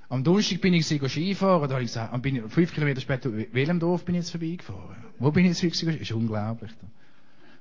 Am 0.10 0.24
Donnerstag 0.24 0.60
bin 0.60 0.74
ich 0.74 0.86
Skifahren, 0.86 1.70
da 1.70 1.76
habe 1.76 1.84
ich 1.84 1.90
gesagt, 1.90 2.22
bin 2.22 2.36
ich, 2.36 2.44
fünf 2.52 2.74
Kilometer 2.74 3.00
später, 3.00 3.32
welchem 3.32 3.80
Dorf 3.80 4.04
bin 4.04 4.16
ich 4.16 4.22
jetzt 4.22 4.32
vorbeigefahren? 4.32 4.98
Wo 5.20 5.32
bin 5.32 5.46
ich 5.46 5.62
jetzt 5.62 5.88
Das 5.88 5.96
ist 5.96 6.12
unglaublich. 6.12 6.72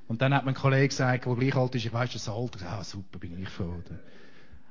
Und 0.08 0.20
dann 0.20 0.34
hat 0.34 0.44
mein 0.44 0.54
Kollege 0.54 0.88
gesagt, 0.88 1.26
der 1.26 1.34
gleich 1.36 1.54
alt 1.54 1.74
ist, 1.76 1.84
ich 1.84 1.92
weiss, 1.92 2.12
das 2.12 2.28
Alter, 2.28 2.58
ah, 2.68 2.82
super, 2.82 3.20
bin 3.20 3.40
ich 3.40 3.48
froh. 3.48 3.76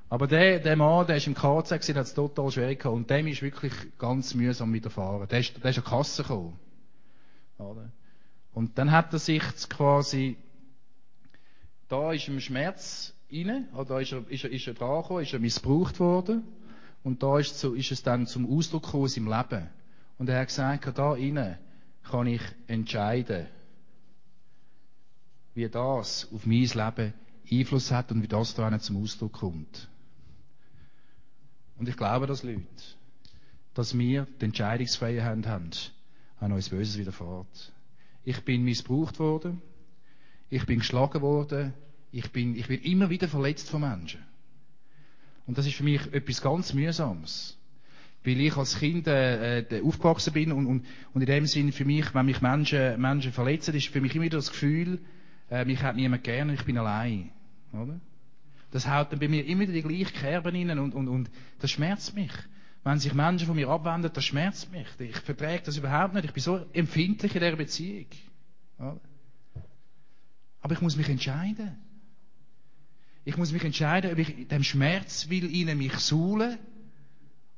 Aber 0.10 0.28
der, 0.28 0.60
der 0.60 0.76
Mann, 0.76 1.06
der 1.08 1.18
ist 1.18 1.28
im 1.28 1.36
KZ 1.36 1.70
gewesen, 1.70 1.96
hat 1.96 2.08
es 2.08 2.14
total 2.14 2.52
schwer 2.52 2.76
gehabt. 2.76 2.96
Und 2.96 3.10
dem 3.10 3.28
ist 3.28 3.42
wirklich 3.42 3.72
ganz 3.98 4.34
mühsam 4.34 4.74
widerfahren. 4.74 5.28
Der 5.30 5.40
ist, 5.40 5.64
der 5.64 5.70
ist 5.70 5.78
an 5.78 5.84
die 5.86 5.90
Kasse 5.90 6.24
gekommen. 6.24 6.60
Oder? 7.60 7.92
Und 8.54 8.78
dann 8.78 8.92
hat 8.92 9.14
er 9.14 9.20
sich 9.20 9.44
quasi, 9.70 10.38
da 11.88 12.12
ist 12.12 12.28
ihm 12.28 12.40
Schmerz 12.40 13.14
rein, 13.32 13.68
oder 13.74 13.86
da 13.86 14.00
ist 14.00 14.12
er, 14.12 14.28
ist 14.30 14.44
er, 14.44 14.52
ist 14.52 14.68
er 14.68 14.74
dran 14.74 15.02
gekommen, 15.02 15.24
ist 15.24 15.34
er 15.34 15.40
missbraucht 15.40 16.00
worden. 16.00 16.44
Und 17.04 17.24
da 17.24 17.40
ist, 17.40 17.60
so, 17.60 17.74
ist 17.74 17.92
es 17.92 18.04
dann 18.04 18.28
zum 18.28 18.52
Ausdruck 18.52 18.84
gekommen 18.84 19.08
seinem 19.08 19.28
Leben. 19.28 19.70
Und 20.18 20.30
er 20.30 20.42
hat 20.42 20.48
gesagt, 20.48 20.98
da 20.98 21.16
innen 21.16 21.58
kann 22.04 22.28
ich 22.28 22.42
entscheiden, 22.68 23.48
wie 25.54 25.70
das 25.70 26.28
auf 26.34 26.46
mein 26.46 26.64
Leben 26.64 27.14
Einfluss 27.52 27.92
hat 27.92 28.12
und 28.12 28.22
wie 28.22 28.28
das 28.28 28.54
da 28.56 28.80
zum 28.80 29.02
Ausdruck 29.02 29.34
kommt. 29.34 29.88
Und 31.78 31.88
ich 31.88 31.98
glaube 31.98 32.28
das, 32.28 32.44
Leute, 32.44 32.64
dass 33.74 33.98
wir 33.98 34.28
die 34.40 34.46
Entscheidungsfreiheit 34.46 35.48
haben, 35.48 35.72
an 36.40 36.52
uns 36.52 36.70
Böses 36.70 36.98
widerfährt. 36.98 37.72
Ich 38.24 38.42
bin 38.42 38.64
missbraucht 38.64 39.20
worden. 39.20 39.62
Ich 40.50 40.66
bin 40.66 40.80
geschlagen 40.80 41.22
worden. 41.22 41.74
Ich 42.12 42.32
bin, 42.32 42.56
ich 42.56 42.70
werde 42.70 42.84
immer 42.86 43.10
wieder 43.10 43.28
verletzt 43.28 43.70
von 43.70 43.82
Menschen. 43.82 44.22
Und 45.46 45.58
das 45.58 45.66
ist 45.66 45.76
für 45.76 45.84
mich 45.84 46.02
etwas 46.14 46.42
ganz 46.42 46.74
Mühsames. 46.74 47.58
Weil 48.24 48.40
ich 48.42 48.58
als 48.58 48.78
Kind 48.80 49.08
äh, 49.08 49.60
äh, 49.60 49.82
aufgewachsen 49.82 50.34
bin 50.34 50.52
und, 50.52 50.66
und, 50.66 50.86
und 51.14 51.22
in 51.22 51.28
dem 51.28 51.46
Sinn 51.46 51.72
für 51.72 51.86
mich, 51.86 52.14
wenn 52.14 52.26
mich 52.26 52.42
Menschen, 52.42 53.00
Menschen 53.00 53.32
verletzen, 53.32 53.74
ist 53.74 53.88
für 53.88 54.02
mich 54.02 54.14
immer 54.14 54.26
wieder 54.26 54.38
das 54.38 54.52
Gefühl, 54.52 55.00
äh, 55.50 55.66
mich 55.66 55.82
hat 55.82 55.96
niemand 55.96 56.24
gern, 56.24 56.50
ich 56.50 56.64
bin 56.66 56.78
allein. 56.78 57.32
Oder? 57.72 58.00
Das 58.72 58.88
haut 58.88 59.12
dann 59.12 59.20
bei 59.20 59.28
mir 59.28 59.46
immer 59.46 59.62
wieder 59.62 59.74
die 59.74 59.82
gleichen 59.82 60.14
Kerben 60.14 60.56
rein 60.56 60.78
und, 60.78 60.94
und, 60.94 61.08
und 61.08 61.32
das 61.60 61.72
schmerzt 61.72 62.14
mich. 62.14 62.32
Wenn 62.90 62.98
sich 62.98 63.14
Menschen 63.14 63.46
von 63.46 63.56
mir 63.56 63.70
abwenden, 63.70 64.10
das 64.12 64.26
schmerzt 64.26 64.72
mich. 64.72 64.88
Ich 64.98 65.18
verträge 65.18 65.62
das 65.64 65.78
überhaupt 65.78 66.16
nicht. 66.16 66.26
Ich 66.26 66.34
bin 66.34 66.42
so 66.42 66.66
empfindlich 66.74 67.36
in 67.36 67.40
dieser 67.40 67.56
Beziehung. 67.56 68.08
Aber 70.62 70.74
ich 70.74 70.82
muss 70.82 70.96
mich 70.96 71.08
entscheiden. 71.08 71.78
Ich 73.26 73.38
muss 73.38 73.52
mich 73.52 73.64
entscheiden, 73.64 74.12
ob 74.12 74.18
ich 74.18 74.48
dem 74.48 74.64
Schmerz 74.64 75.30
will 75.30 75.54
ihnen 75.54 75.78
mich 75.78 75.94
suhlen 75.98 76.58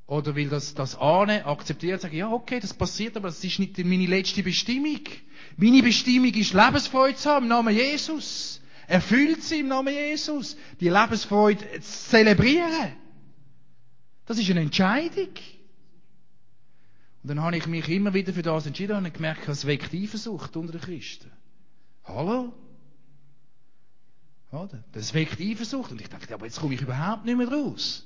oder 0.06 0.36
will 0.36 0.50
das, 0.50 0.74
das 0.74 0.98
ahnen, 0.98 1.46
akzeptieren, 1.46 1.98
sagen, 1.98 2.17
ja, 2.17 2.30
okay, 2.30 2.60
das 2.60 2.74
passiert, 2.74 3.15
aber 3.15 3.30
das 3.30 3.41
ist 3.41 3.58
nicht 3.58 3.78
meine 3.78 4.08
letzte 4.08 4.44
Bestimmung. 4.44 5.00
Meine 5.56 5.82
Bestimmung 5.82 6.34
ist 6.34 6.52
Lebensfreude 6.52 7.15
zu 7.15 7.30
haben 7.30 7.44
im 7.44 7.50
Namen 7.50 7.74
Jesus. 7.74 8.60
Erfüllt 8.86 9.44
sie 9.44 9.62
im 9.62 9.70
Namen 9.70 9.94
Jesus. 9.94 10.58
Die 10.82 10.89
Lebensfreude 10.89 11.80
zu 11.80 12.10
zelebrieren. 12.10 13.00
Das 14.26 14.38
ist 14.38 14.50
eine 14.50 14.62
Entscheidung. 14.62 15.30
Und 17.24 17.28
dann 17.30 17.42
habe 17.42 17.58
ich 17.58 17.68
mich 17.68 17.88
immer 17.90 18.14
wieder 18.14 18.34
für 18.34 18.42
das 18.42 18.66
entschieden 18.66 18.98
und 18.98 19.14
gemerkt, 19.14 19.48
es 19.48 19.66
weckt 19.66 19.94
Eifersucht 19.94 20.56
unter 20.58 20.74
den 20.74 20.82
Christen. 20.82 21.32
Hallo? 22.04 22.54
Oder? 24.52 24.84
Das 24.92 25.14
weckt 25.14 25.40
Eifersucht. 25.40 25.92
Und 25.92 26.02
ich 26.02 26.10
dachte, 26.10 26.34
aber 26.34 26.46
jetzt 26.46 26.60
komme 26.60 26.74
ich 26.74 26.82
überhaupt 26.82 27.26
nicht 27.26 27.38
mehr 27.38 27.48
raus. 27.48 28.06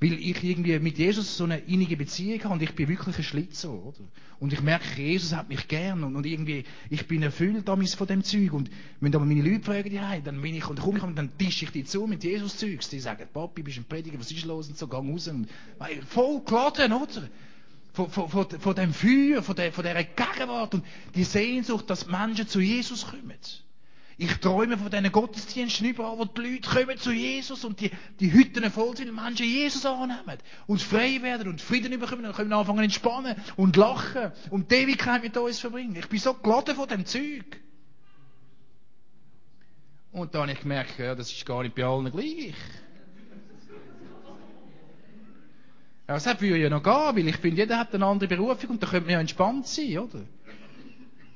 Weil 0.00 0.12
ich 0.12 0.44
irgendwie 0.44 0.78
mit 0.78 0.96
Jesus 0.96 1.36
so 1.36 1.44
eine 1.44 1.58
innige 1.58 1.96
Beziehung 1.96 2.44
habe 2.44 2.54
und 2.54 2.62
ich 2.62 2.72
bin 2.74 2.88
wirklich 2.88 3.18
ein 3.18 3.24
Schlitzer, 3.24 3.72
oder? 3.72 3.98
Und 4.38 4.52
ich 4.52 4.62
merke, 4.62 5.00
Jesus 5.00 5.34
hat 5.34 5.48
mich 5.48 5.66
gern 5.66 6.04
und, 6.04 6.14
und 6.14 6.24
irgendwie, 6.24 6.64
ich 6.88 7.08
bin 7.08 7.22
erfüllt 7.22 7.66
damals 7.66 7.94
von 7.94 8.06
dem 8.06 8.22
Zeug 8.22 8.52
und 8.52 8.70
wenn 9.00 9.12
aber 9.12 9.24
meine 9.24 9.42
Leute 9.42 9.64
fragen, 9.64 9.92
ja, 9.92 10.16
dann 10.20 10.40
bin 10.40 10.54
ich, 10.54 10.68
und 10.68 10.78
komme 10.78 10.98
ich 10.98 11.04
und 11.04 11.16
dann 11.16 11.36
tische 11.36 11.64
ich 11.64 11.72
die 11.72 11.82
zu 11.82 12.06
mit 12.06 12.22
Jesus-Zeugs. 12.22 12.88
Die 12.90 13.00
sagen, 13.00 13.26
Papi, 13.32 13.62
bist 13.62 13.78
ein 13.78 13.84
Prediger, 13.84 14.20
was 14.20 14.30
ist 14.30 14.44
los? 14.44 14.68
Und 14.68 14.78
so, 14.78 14.86
gang 14.86 15.10
raus. 15.10 15.26
Und, 15.26 15.48
voll 16.08 16.42
geladen, 16.44 16.92
oder? 16.92 17.28
Von, 17.92 18.08
von, 18.08 18.28
von, 18.28 18.48
von 18.48 18.74
dem 18.76 18.92
Feuer, 18.92 19.42
von 19.42 19.56
der, 19.56 19.72
von 19.72 19.82
dieser 19.82 20.04
Gegenwart 20.04 20.74
und 20.74 20.84
die 21.16 21.24
Sehnsucht, 21.24 21.90
dass 21.90 22.06
Menschen 22.06 22.46
zu 22.46 22.60
Jesus 22.60 23.04
kommen. 23.04 23.34
Ich 24.20 24.38
träume 24.38 24.76
von 24.76 24.90
diesen 24.90 25.12
Gottesdiensten 25.12 25.86
überall, 25.86 26.18
wo 26.18 26.24
die 26.24 26.40
Leute 26.40 26.68
kommen 26.68 26.98
zu 26.98 27.12
Jesus 27.12 27.64
und 27.64 27.80
die, 27.80 27.92
die 28.18 28.32
Hütten 28.32 28.68
voll 28.68 28.96
sind 28.96 29.14
Menschen 29.14 29.46
Jesus 29.46 29.86
annehmen 29.86 30.38
und 30.66 30.82
frei 30.82 31.22
werden 31.22 31.46
und 31.46 31.60
Frieden 31.60 31.98
bekommen 32.00 32.26
und 32.26 32.34
können 32.34 32.52
anfangen 32.52 32.82
entspannen 32.82 33.36
und 33.54 33.76
lachen 33.76 34.32
und 34.50 34.72
die 34.72 34.74
Ewigkeit 34.74 35.22
mit 35.22 35.36
uns 35.36 35.60
verbringen. 35.60 35.94
Ich 35.94 36.08
bin 36.08 36.18
so 36.18 36.34
geladen 36.34 36.74
von 36.74 36.88
dem 36.88 37.06
Zeug. 37.06 37.60
Und 40.10 40.34
dann 40.34 40.42
habe 40.42 40.52
ich 40.52 40.60
gemerkt, 40.62 40.98
ja, 40.98 41.14
das 41.14 41.30
ist 41.30 41.46
gar 41.46 41.62
nicht 41.62 41.76
bei 41.76 41.84
allen 41.84 42.10
gleich. 42.10 42.54
Ja, 46.08 46.14
das 46.14 46.40
würde 46.40 46.58
ja 46.58 46.70
noch 46.70 46.82
gehen, 46.82 46.92
weil 46.92 47.28
ich 47.28 47.36
finde, 47.36 47.58
jeder 47.58 47.78
hat 47.78 47.94
eine 47.94 48.04
andere 48.04 48.28
Berufung 48.28 48.70
und 48.70 48.82
da 48.82 48.88
könnte 48.88 49.04
man 49.04 49.12
ja 49.12 49.20
entspannt 49.20 49.68
sein, 49.68 49.96
oder? 49.98 50.22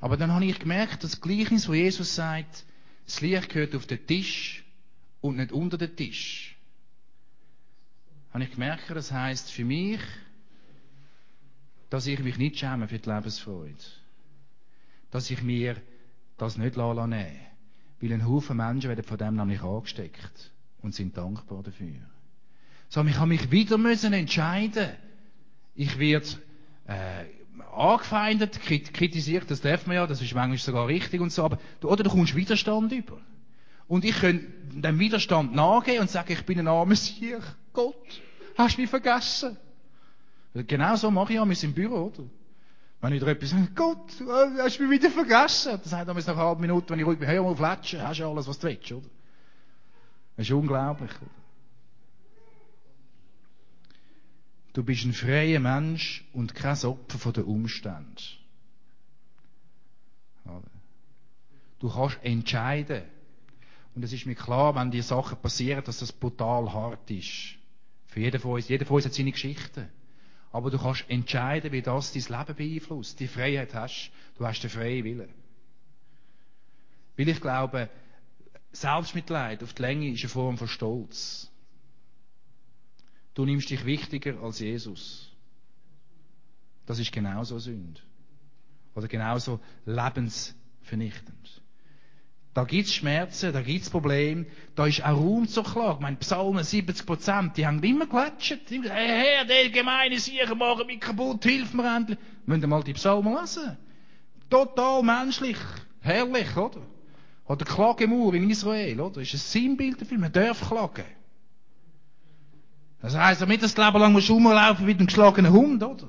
Aber 0.01 0.17
dann 0.17 0.33
habe 0.33 0.43
ich 0.43 0.59
gemerkt, 0.59 1.05
das 1.05 1.21
Gleichnis, 1.21 1.69
wo 1.69 1.73
Jesus 1.73 2.15
sagt, 2.15 2.65
das 3.05 3.21
Licht 3.21 3.49
gehört 3.49 3.75
auf 3.75 3.85
den 3.85 4.05
Tisch 4.05 4.63
und 5.21 5.37
nicht 5.37 5.51
unter 5.51 5.77
den 5.77 5.95
Tisch. 5.95 6.55
Habe 8.31 8.43
ich 8.45 8.51
gemerkt, 8.51 8.89
das 8.89 9.11
heißt 9.11 9.51
für 9.51 9.65
mich, 9.65 9.99
dass 11.89 12.07
ich 12.07 12.19
mich 12.19 12.37
nicht 12.37 12.57
schäme 12.57 12.87
für 12.87 12.97
die 12.97 13.09
Lebensfreude. 13.09 13.75
Dass 15.11 15.29
ich 15.29 15.43
mir 15.43 15.79
das 16.37 16.57
nicht 16.57 16.75
nehmen 16.75 16.95
lasse. 16.95 17.31
Weil 18.01 18.13
ein 18.13 18.27
Haufen 18.27 18.57
Menschen 18.57 18.89
werden 18.89 19.03
von 19.03 19.17
dem 19.17 19.35
nämlich 19.35 19.61
angesteckt 19.61 20.51
und 20.81 20.95
sind 20.95 21.15
dankbar 21.15 21.61
dafür. 21.61 22.01
So, 22.89 23.03
ich 23.03 23.15
habe 23.17 23.27
mich 23.27 23.51
wieder 23.51 23.77
müssen 23.77 24.13
entscheiden. 24.13 24.89
Ich 25.75 25.97
werde 25.99 26.27
äh, 26.87 27.25
angefeindet, 27.75 28.59
kritisiert, 28.61 29.49
das 29.49 29.61
darf 29.61 29.87
man 29.87 29.95
ja, 29.95 30.07
das 30.07 30.21
ist 30.21 30.33
manchmal 30.33 30.57
sogar 30.57 30.87
richtig 30.87 31.21
und 31.21 31.31
so, 31.31 31.43
aber, 31.43 31.57
oder 31.83 32.03
du 32.03 32.09
kommst 32.09 32.35
Widerstand 32.35 32.91
über. 32.91 33.17
Und 33.87 34.05
ich 34.05 34.19
könnte 34.19 34.47
dem 34.71 34.99
Widerstand 34.99 35.53
nachgehen 35.53 36.01
und 36.01 36.09
sagen, 36.09 36.31
ich 36.31 36.45
bin 36.45 36.59
ein 36.59 36.67
armes 36.67 37.05
Sieg. 37.05 37.41
Gott, 37.73 37.95
hast 38.57 38.77
du 38.77 38.81
mich 38.81 38.89
vergessen? 38.89 39.57
Genau 40.53 40.95
so 40.95 41.11
mache 41.11 41.33
ich 41.33 41.39
auch 41.39 41.45
im 41.45 41.73
Büro, 41.73 42.05
oder? 42.05 42.23
Wenn 43.01 43.13
ich 43.13 43.21
dir 43.21 43.31
etwas 43.31 43.49
sage, 43.49 43.67
Gott, 43.75 44.11
hast 44.59 44.79
du 44.79 44.83
mich 44.83 45.01
wieder 45.01 45.09
vergessen? 45.09 45.79
Das 45.81 45.89
sagt 45.89 46.07
er 46.07 46.13
nach 46.13 46.27
einer 46.27 46.37
halben 46.37 46.61
Minute, 46.61 46.89
wenn 46.89 46.99
ich 46.99 47.05
ruhig 47.05 47.19
bin, 47.19 47.27
hör 47.27 47.43
mal 47.43 47.55
fletschen, 47.55 48.01
hast 48.01 48.19
du 48.19 48.27
alles, 48.27 48.47
was 48.47 48.59
du 48.59 48.67
willst, 48.67 48.91
oder? 48.91 49.07
Das 50.37 50.47
ist 50.47 50.51
unglaublich, 50.53 51.11
oder? 51.11 51.42
Du 54.73 54.83
bist 54.83 55.05
ein 55.05 55.13
freier 55.13 55.59
Mensch 55.59 56.25
und 56.33 56.55
kein 56.55 56.77
Opfer 56.83 57.19
von 57.19 57.33
den 57.33 57.43
Umständen. 57.43 58.15
Du 61.79 61.89
kannst 61.89 62.17
entscheiden. 62.23 63.03
Und 63.93 64.03
es 64.03 64.13
ist 64.13 64.25
mir 64.25 64.35
klar, 64.35 64.73
wenn 64.75 64.89
dir 64.89 65.03
Sachen 65.03 65.37
passieren, 65.37 65.83
dass 65.83 65.99
das 65.99 66.11
brutal 66.11 66.73
hart 66.73 67.11
ist. 67.11 67.55
Für 68.07 68.19
jeden 68.19 68.41
von 68.41 68.53
uns. 68.53 68.67
Jeder 68.67 68.85
von 68.85 68.95
uns 68.95 69.05
hat 69.05 69.13
seine 69.13 69.31
Geschichten. 69.31 69.89
Aber 70.51 70.71
du 70.71 70.79
kannst 70.79 71.05
entscheiden, 71.07 71.71
wie 71.71 71.81
das 71.81 72.11
dein 72.11 72.23
Leben 72.23 72.55
beeinflusst. 72.55 73.19
Die 73.19 73.27
Freiheit 73.27 73.73
hast. 73.75 74.11
Du 74.37 74.45
hast 74.45 74.61
den 74.61 74.69
freien 74.71 75.03
Willen. 75.03 75.29
Weil 77.17 77.29
ich 77.29 77.41
glaube, 77.41 77.89
Selbstmitleid 78.71 79.61
auf 79.61 79.73
die 79.73 79.81
Länge 79.83 80.09
ist 80.09 80.21
eine 80.21 80.29
Form 80.29 80.57
von 80.57 80.67
Stolz. 80.67 81.51
Du 83.33 83.45
nimmst 83.45 83.69
dich 83.69 83.85
wichtiger 83.85 84.41
als 84.41 84.59
Jesus. 84.59 85.31
Das 86.85 86.99
ist 86.99 87.11
genauso 87.11 87.59
Sünde. 87.59 88.01
Oder 88.95 89.07
genauso 89.07 89.59
lebensvernichtend. 89.85 91.61
Da 92.53 92.65
gibt's 92.65 92.93
Schmerzen, 92.93 93.51
da 93.51 93.61
gibt's 93.61 93.89
Probleme, 93.89 94.45
da 94.75 94.85
ist 94.85 95.03
auch 95.03 95.17
Raum 95.17 95.47
zur 95.47 95.63
Klage. 95.63 95.99
Mein 96.01 96.17
Psalmen 96.17 96.63
70 96.63 97.05
Prozent, 97.05 97.57
die 97.57 97.65
haben 97.65 97.81
immer 97.81 98.05
gesagt, 98.05 98.43
hey, 98.43 98.81
Herr, 98.83 99.45
der 99.45 99.69
gemeine 99.69 100.19
Sieger 100.19 100.53
machen 100.53 100.85
mich 100.85 100.99
kaputt, 100.99 101.43
hilf 101.43 101.73
mir 101.73 101.95
endlich. 101.95 102.19
Müsst 102.45 102.61
ihr 102.61 102.67
mal 102.67 102.83
die 102.83 102.93
Psalmen 102.93 103.35
lesen. 103.35 103.75
Total 104.51 105.01
menschlich, 105.01 105.57
herrlich, 106.01 106.55
oder? 106.55 106.81
Oder 107.45 107.65
Klagemauer 107.65 108.35
in 108.35 108.47
Israel, 108.47 108.99
oder? 109.01 109.21
Ist 109.21 109.33
ein 109.33 109.37
Sinnbild 109.37 109.99
dafür, 109.99 110.19
man 110.19 110.31
darf 110.31 110.61
klagen. 110.67 111.05
Das 113.03 113.15
heisst, 113.17 113.41
damit 113.41 113.61
das 113.61 113.75
Leben 113.75 113.99
lang 113.99 114.15
rumlaufen 114.15 114.85
mit 114.85 114.97
einem 114.97 115.07
geschlagenen 115.07 115.51
Hund, 115.51 115.83
oder? 115.83 116.07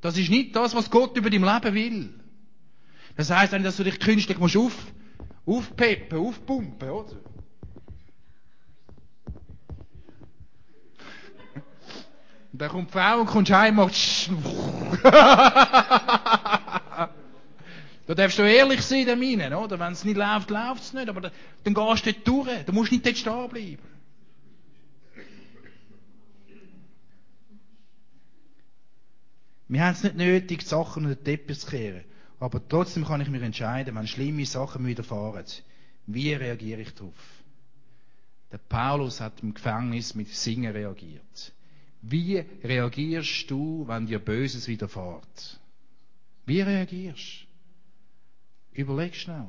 Das 0.00 0.16
ist 0.16 0.30
nicht 0.30 0.54
das, 0.54 0.76
was 0.76 0.88
Gott 0.92 1.16
über 1.16 1.28
dein 1.28 1.42
Leben 1.42 1.74
will. 1.74 2.14
Das 3.16 3.30
heisst 3.30 3.52
nicht, 3.52 3.66
dass 3.66 3.76
du 3.76 3.82
dich 3.82 3.98
künstlich 3.98 4.38
musst 4.38 4.56
auf, 4.56 4.72
aufpeppen, 5.44 6.18
aufpumpen, 6.18 6.88
oder? 6.88 7.12
Und 12.52 12.62
dann 12.62 12.68
kommt 12.68 12.90
die 12.90 12.92
Frau 12.92 13.18
und 13.20 13.26
kommst 13.26 13.50
heim 13.50 13.80
und 13.80 13.92
Da 18.06 18.14
darfst 18.14 18.38
du 18.38 18.42
ehrlich 18.42 18.82
sein, 18.82 19.04
da 19.04 19.16
meinen, 19.16 19.52
oder? 19.52 19.80
Wenn 19.80 19.92
es 19.92 20.04
nicht 20.04 20.16
läuft, 20.16 20.50
läuft 20.50 20.82
es 20.84 20.92
nicht. 20.92 21.08
Aber 21.08 21.20
da, 21.22 21.32
dann 21.64 21.74
gehst 21.74 22.06
du 22.06 22.12
dort 22.12 22.28
durch. 22.28 22.64
Du 22.66 22.72
musst 22.72 22.92
nicht 22.92 23.04
dort 23.04 23.18
stehen 23.18 23.48
bleiben. 23.48 23.95
Wir 29.68 29.84
haben 29.84 29.94
es 29.94 30.02
nicht 30.02 30.16
nötig, 30.16 30.60
die 30.60 30.64
Sachen 30.66 31.04
unter 31.04 31.16
den 31.16 31.24
Teppich 31.24 31.60
zu 31.60 31.66
kehren. 31.66 32.04
Aber 32.38 32.66
trotzdem 32.68 33.04
kann 33.04 33.20
ich 33.20 33.28
mich 33.28 33.42
entscheiden, 33.42 33.94
wenn 33.94 34.06
schlimme 34.06 34.46
Sachen 34.46 34.86
widerfahren, 34.86 35.44
wie 36.06 36.32
reagiere 36.32 36.82
ich 36.82 36.94
darauf? 36.94 37.14
Der 38.52 38.58
Paulus 38.58 39.20
hat 39.20 39.42
im 39.42 39.54
Gefängnis 39.54 40.14
mit 40.14 40.28
Singen 40.28 40.72
reagiert. 40.72 41.52
Wie 42.02 42.44
reagierst 42.62 43.50
du, 43.50 43.88
wenn 43.88 44.06
dir 44.06 44.20
Böses 44.20 44.68
widerfährt? 44.68 45.58
Wie 46.44 46.60
reagierst 46.60 47.46
du? 48.74 48.80
Überleg 48.82 49.16
schnell. 49.16 49.48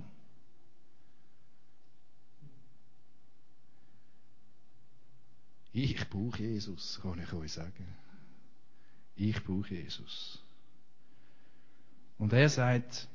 Ich 5.74 6.10
brauche 6.10 6.42
Jesus, 6.42 7.00
kann 7.04 7.22
ich 7.22 7.32
euch 7.34 7.52
sagen. 7.52 7.86
Ich 9.18 9.44
brauche 9.44 9.74
Jesus. 9.74 10.44
Und 12.20 12.34
er 12.34 12.50
sagt, 12.50 13.08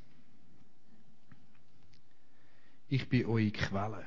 ich 2.89 3.07
bin 3.07 3.25
eure 3.25 3.51
Quelle. 3.51 4.05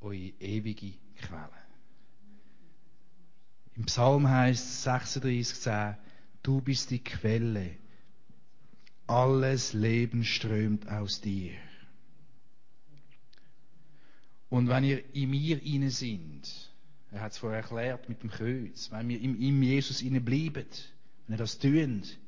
Eure 0.00 0.32
ewige 0.38 0.94
Quelle. 1.16 1.50
Im 3.74 3.86
Psalm 3.86 4.28
heißt 4.28 4.86
36,10, 4.86 5.96
du 6.42 6.60
bist 6.60 6.90
die 6.90 7.02
Quelle. 7.02 7.76
Alles 9.08 9.72
Leben 9.72 10.24
strömt 10.24 10.88
aus 10.88 11.20
dir. 11.20 11.54
Und 14.48 14.68
wenn 14.68 14.84
ihr 14.84 15.14
in 15.14 15.30
mir 15.30 15.60
inne 15.62 15.90
sind, 15.90 16.71
er 17.12 17.20
hat 17.20 17.32
es 17.32 17.38
vorher 17.38 17.60
erklärt 17.60 18.08
mit 18.08 18.22
dem 18.22 18.30
Kreuz, 18.30 18.90
wenn 18.90 19.08
wir 19.08 19.20
in 19.20 19.38
ihm 19.38 19.62
Jesus 19.62 20.02
bleiben, 20.02 20.66
wenn 21.26 21.34
ihr 21.34 21.36
das 21.36 21.58
tut, 21.58 22.18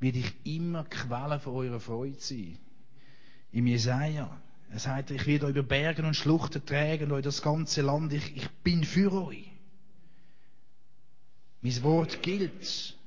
wird 0.00 0.16
ich 0.16 0.32
immer 0.44 0.84
Quelle 0.84 1.40
von 1.40 1.54
eurer 1.54 1.80
Freude 1.80 2.20
sein. 2.20 2.58
Im 3.52 3.66
Jesaja, 3.66 4.40
er 4.70 4.78
sagt, 4.78 5.10
ich 5.10 5.26
werde 5.26 5.46
euch 5.46 5.52
über 5.52 5.62
Bergen 5.62 6.04
und 6.04 6.14
Schluchten 6.14 6.64
tragen, 6.66 7.12
euch 7.12 7.24
das 7.24 7.40
ganze 7.40 7.82
Land, 7.82 8.12
ich, 8.12 8.36
ich 8.36 8.50
bin 8.62 8.84
für 8.84 9.12
euch. 9.12 9.50
Mein 11.62 11.82
Wort 11.82 12.22
gilt. 12.22 12.98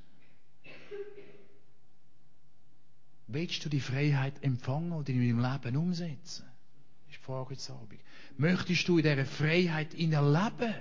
Willst 3.27 3.65
du 3.65 3.69
die 3.69 3.81
Freiheit 3.81 4.41
empfangen 4.41 4.93
oder 4.93 5.09
in 5.09 5.19
deinem 5.19 5.51
Leben 5.51 5.77
umsetzen? 5.77 6.45
Ist 7.09 7.17
die 7.19 7.23
Frage 7.23 7.51
heute 7.51 7.73
Abend. 7.73 7.99
Möchtest 8.37 8.87
du 8.87 8.97
in 8.97 9.03
dieser 9.03 9.25
Freiheit 9.25 9.93
leben? 9.93 10.75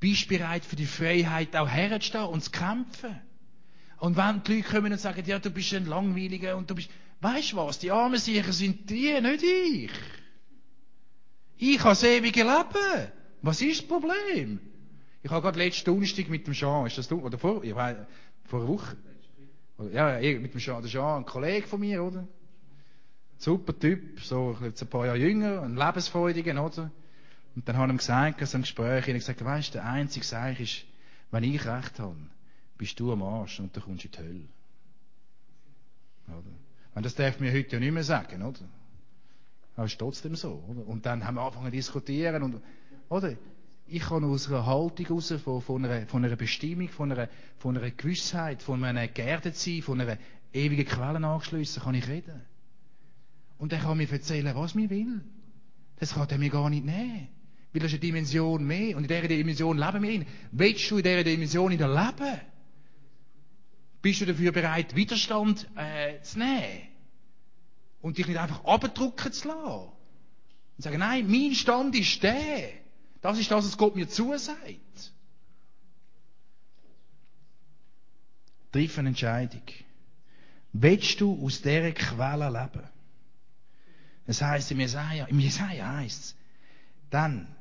Bist 0.00 0.24
du 0.24 0.36
bereit 0.36 0.64
für 0.64 0.76
die 0.76 0.86
Freiheit 0.86 1.56
auch 1.56 1.68
herzustehen 1.68 2.24
und 2.24 2.42
zu 2.42 2.50
kämpfen? 2.50 3.18
Und 3.98 4.16
wenn 4.16 4.42
die 4.42 4.56
Leute 4.56 4.68
kommen 4.68 4.92
und 4.92 5.00
sagen, 5.00 5.22
ja, 5.26 5.38
du 5.38 5.50
bist 5.50 5.72
ein 5.72 5.86
Langweiliger 5.86 6.56
und 6.56 6.70
du 6.70 6.74
bist, 6.74 6.90
weißt 7.20 7.52
du 7.52 7.56
was, 7.56 7.78
die 7.78 7.90
armen 7.90 8.18
Sicher 8.18 8.52
sind 8.52 8.90
die, 8.90 9.18
nicht 9.20 9.42
ich. 9.42 9.90
Ich 11.56 11.78
habe 11.78 11.90
das 11.90 12.02
ewige 12.02 12.42
Leben. 12.42 13.10
Was 13.40 13.62
ist 13.62 13.80
das 13.80 13.88
Problem? 13.88 14.60
Ich 15.22 15.30
habe 15.30 15.42
gerade 15.42 15.58
letzten 15.58 15.86
Donnerstag 15.86 16.28
mit 16.28 16.46
dem 16.46 16.52
Jean, 16.52 16.86
ist 16.86 16.98
das 16.98 17.08
du, 17.08 17.20
oder 17.20 17.38
vor, 17.38 17.64
ich 17.64 17.74
weiß, 17.74 17.96
vor 18.44 18.60
einer 18.60 18.68
Woche, 18.68 18.96
ja, 19.92 20.18
mit 20.38 20.52
dem 20.52 20.60
Jean, 20.60 20.82
der 20.82 20.90
Jean, 20.90 21.18
ein 21.18 21.24
Kollege 21.24 21.66
von 21.66 21.80
mir, 21.80 22.02
oder? 22.02 22.28
Super 23.38 23.78
Typ, 23.78 24.20
so 24.20 24.56
jetzt 24.62 24.82
ein 24.82 24.88
paar 24.88 25.06
Jahre 25.06 25.18
jünger, 25.18 25.62
ein 25.62 25.76
lebensfreudiger, 25.76 26.64
oder? 26.64 26.90
Und 27.56 27.66
dann 27.66 27.76
habe 27.78 27.86
ich 27.86 27.94
ihm 27.94 27.96
gesagt, 27.96 28.46
so 28.46 28.58
ein 28.58 28.62
Gespräch, 28.62 29.00
ich 29.00 29.08
habe 29.08 29.18
gesagt, 29.18 29.44
weißt 29.44 29.68
du, 29.70 29.78
der 29.78 29.86
einzige 29.86 30.24
Seich 30.24 30.60
ist, 30.60 30.84
wenn 31.30 31.42
ich 31.42 31.66
Recht 31.66 31.98
habe, 31.98 32.16
bist 32.76 33.00
du 33.00 33.12
am 33.12 33.22
Arsch 33.22 33.58
und 33.60 33.74
dann 33.74 33.82
kommst 33.82 34.04
du 34.04 34.08
in 34.08 34.12
die 34.12 34.18
Hölle. 34.18 34.48
Oder? 36.28 36.50
Und 36.94 37.06
das 37.06 37.14
darf 37.14 37.40
mir 37.40 37.52
heute 37.52 37.76
ja 37.76 37.80
nicht 37.80 37.92
mehr 37.92 38.04
sagen, 38.04 38.42
oder? 38.42 38.60
Aber 39.74 39.86
es 39.86 39.92
ist 39.92 39.98
trotzdem 39.98 40.36
so, 40.36 40.62
oder? 40.68 40.86
Und 40.86 41.06
dann 41.06 41.24
haben 41.24 41.36
wir 41.36 41.42
angefangen 41.42 41.66
zu 41.66 41.72
diskutieren 41.72 42.42
und, 42.42 42.60
oder? 43.08 43.34
Ich 43.86 44.02
kann 44.02 44.24
aus 44.24 44.48
einer 44.48 44.66
Haltung 44.66 45.06
raus, 45.06 45.32
von, 45.42 45.62
von, 45.62 45.84
einer, 45.84 46.06
von 46.08 46.24
einer 46.24 46.36
Bestimmung, 46.36 46.88
von 46.88 47.12
einer, 47.12 47.28
von 47.58 47.78
einer 47.78 47.90
Gewissheit, 47.90 48.62
von 48.62 48.84
einem 48.84 49.12
Geerdetsein, 49.14 49.80
von 49.80 50.00
einer 50.00 50.18
ewigen 50.52 50.84
Quelle 50.84 51.26
angeschlossen, 51.26 51.82
kann 51.82 51.94
ich 51.94 52.06
reden. 52.06 52.42
Und 53.58 53.72
er 53.72 53.78
kann 53.78 53.96
mir 53.96 54.10
erzählen, 54.10 54.54
was 54.54 54.74
mir 54.74 54.90
will. 54.90 55.22
Das 55.98 56.14
kann 56.14 56.28
er 56.28 56.38
mir 56.38 56.50
gar 56.50 56.68
nicht 56.68 56.84
nehmen. 56.84 57.28
Eine 57.82 57.98
Dimension 57.98 58.64
mehr. 58.64 58.96
Und 58.96 59.04
in 59.04 59.08
dieser 59.08 59.28
Dimension 59.28 59.76
leben 59.76 60.02
wir 60.02 60.10
in. 60.10 60.26
Willst 60.52 60.90
du 60.90 60.96
in 60.96 61.02
dieser 61.02 61.24
Dimension 61.24 61.72
in 61.72 61.78
der 61.78 61.88
Leben? 61.88 62.40
Bist 64.00 64.20
du 64.20 64.26
dafür 64.26 64.52
bereit, 64.52 64.94
Widerstand 64.94 65.68
äh, 65.76 66.20
zu 66.22 66.38
nehmen? 66.38 66.88
Und 68.00 68.18
dich 68.18 68.26
nicht 68.26 68.38
einfach 68.38 68.64
abdrucken 68.64 69.32
zu 69.32 69.48
lassen? 69.48 69.90
Und 70.76 70.82
sagen, 70.82 70.98
nein, 70.98 71.26
mein 71.28 71.54
Stand 71.54 71.94
ist 71.96 72.22
der. 72.22 72.70
Das 73.20 73.38
ist 73.38 73.50
das, 73.50 73.66
was 73.66 73.76
Gott 73.76 73.96
mir 73.96 74.08
zusagt. 74.08 75.12
Triff 78.72 78.98
eine 78.98 79.08
Entscheidung. 79.08 79.62
Willst 80.72 81.20
du 81.20 81.44
aus 81.44 81.62
dieser 81.62 81.92
Quelle 81.92 82.50
leben? 82.50 82.88
Das 84.26 84.42
heißt 84.42 84.70
im 84.72 84.80
Jesaja, 84.80 85.26
im 85.26 85.38
Jesaja 85.38 85.96
heißt 85.96 86.24
es, 86.24 86.36
dann 87.10 87.55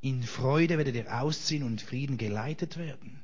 in 0.00 0.22
Freude 0.22 0.78
werdet 0.78 0.94
ihr 0.94 1.20
ausziehen 1.20 1.62
und 1.62 1.82
Frieden 1.82 2.16
geleitet 2.16 2.78
werden. 2.78 3.22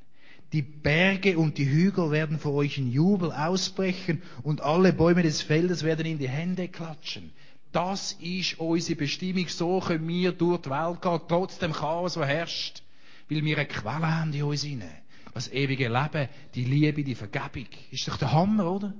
Die 0.53 0.61
Berge 0.61 1.37
und 1.37 1.57
die 1.57 1.69
Hügel 1.69 2.11
werden 2.11 2.39
vor 2.39 2.53
euch 2.53 2.77
in 2.77 2.91
Jubel 2.91 3.31
ausbrechen 3.31 4.21
und 4.43 4.61
alle 4.61 4.93
Bäume 4.93 5.23
des 5.23 5.41
Feldes 5.41 5.83
werden 5.83 6.05
in 6.05 6.19
die 6.19 6.29
Hände 6.29 6.67
klatschen. 6.69 7.31
Das 7.73 8.13
ist 8.13 8.59
unsere 8.59 8.95
Bestimmung. 8.95 9.47
So 9.49 9.79
können 9.81 10.07
wir 10.07 10.31
durch 10.31 10.61
die 10.61 10.69
Welt 10.69 11.01
gehen, 11.01 11.19
trotz 11.27 11.57
dem 11.57 11.73
Chaos, 11.73 12.13
das 12.13 12.27
herrscht. 12.27 12.81
Weil 13.29 13.43
wir 13.43 13.57
eine 13.57 13.67
Quelle 13.67 14.07
haben 14.07 14.33
in 14.33 14.43
uns 14.43 14.63
hinein. 14.63 15.01
Das 15.33 15.51
ewige 15.51 15.89
Leben, 15.89 16.29
die 16.55 16.63
Liebe, 16.63 17.03
die 17.03 17.13
Vergebung. 17.13 17.67
Ist 17.91 18.07
doch 18.07 18.17
der 18.17 18.31
Hammer, 18.31 18.71
oder? 18.71 18.93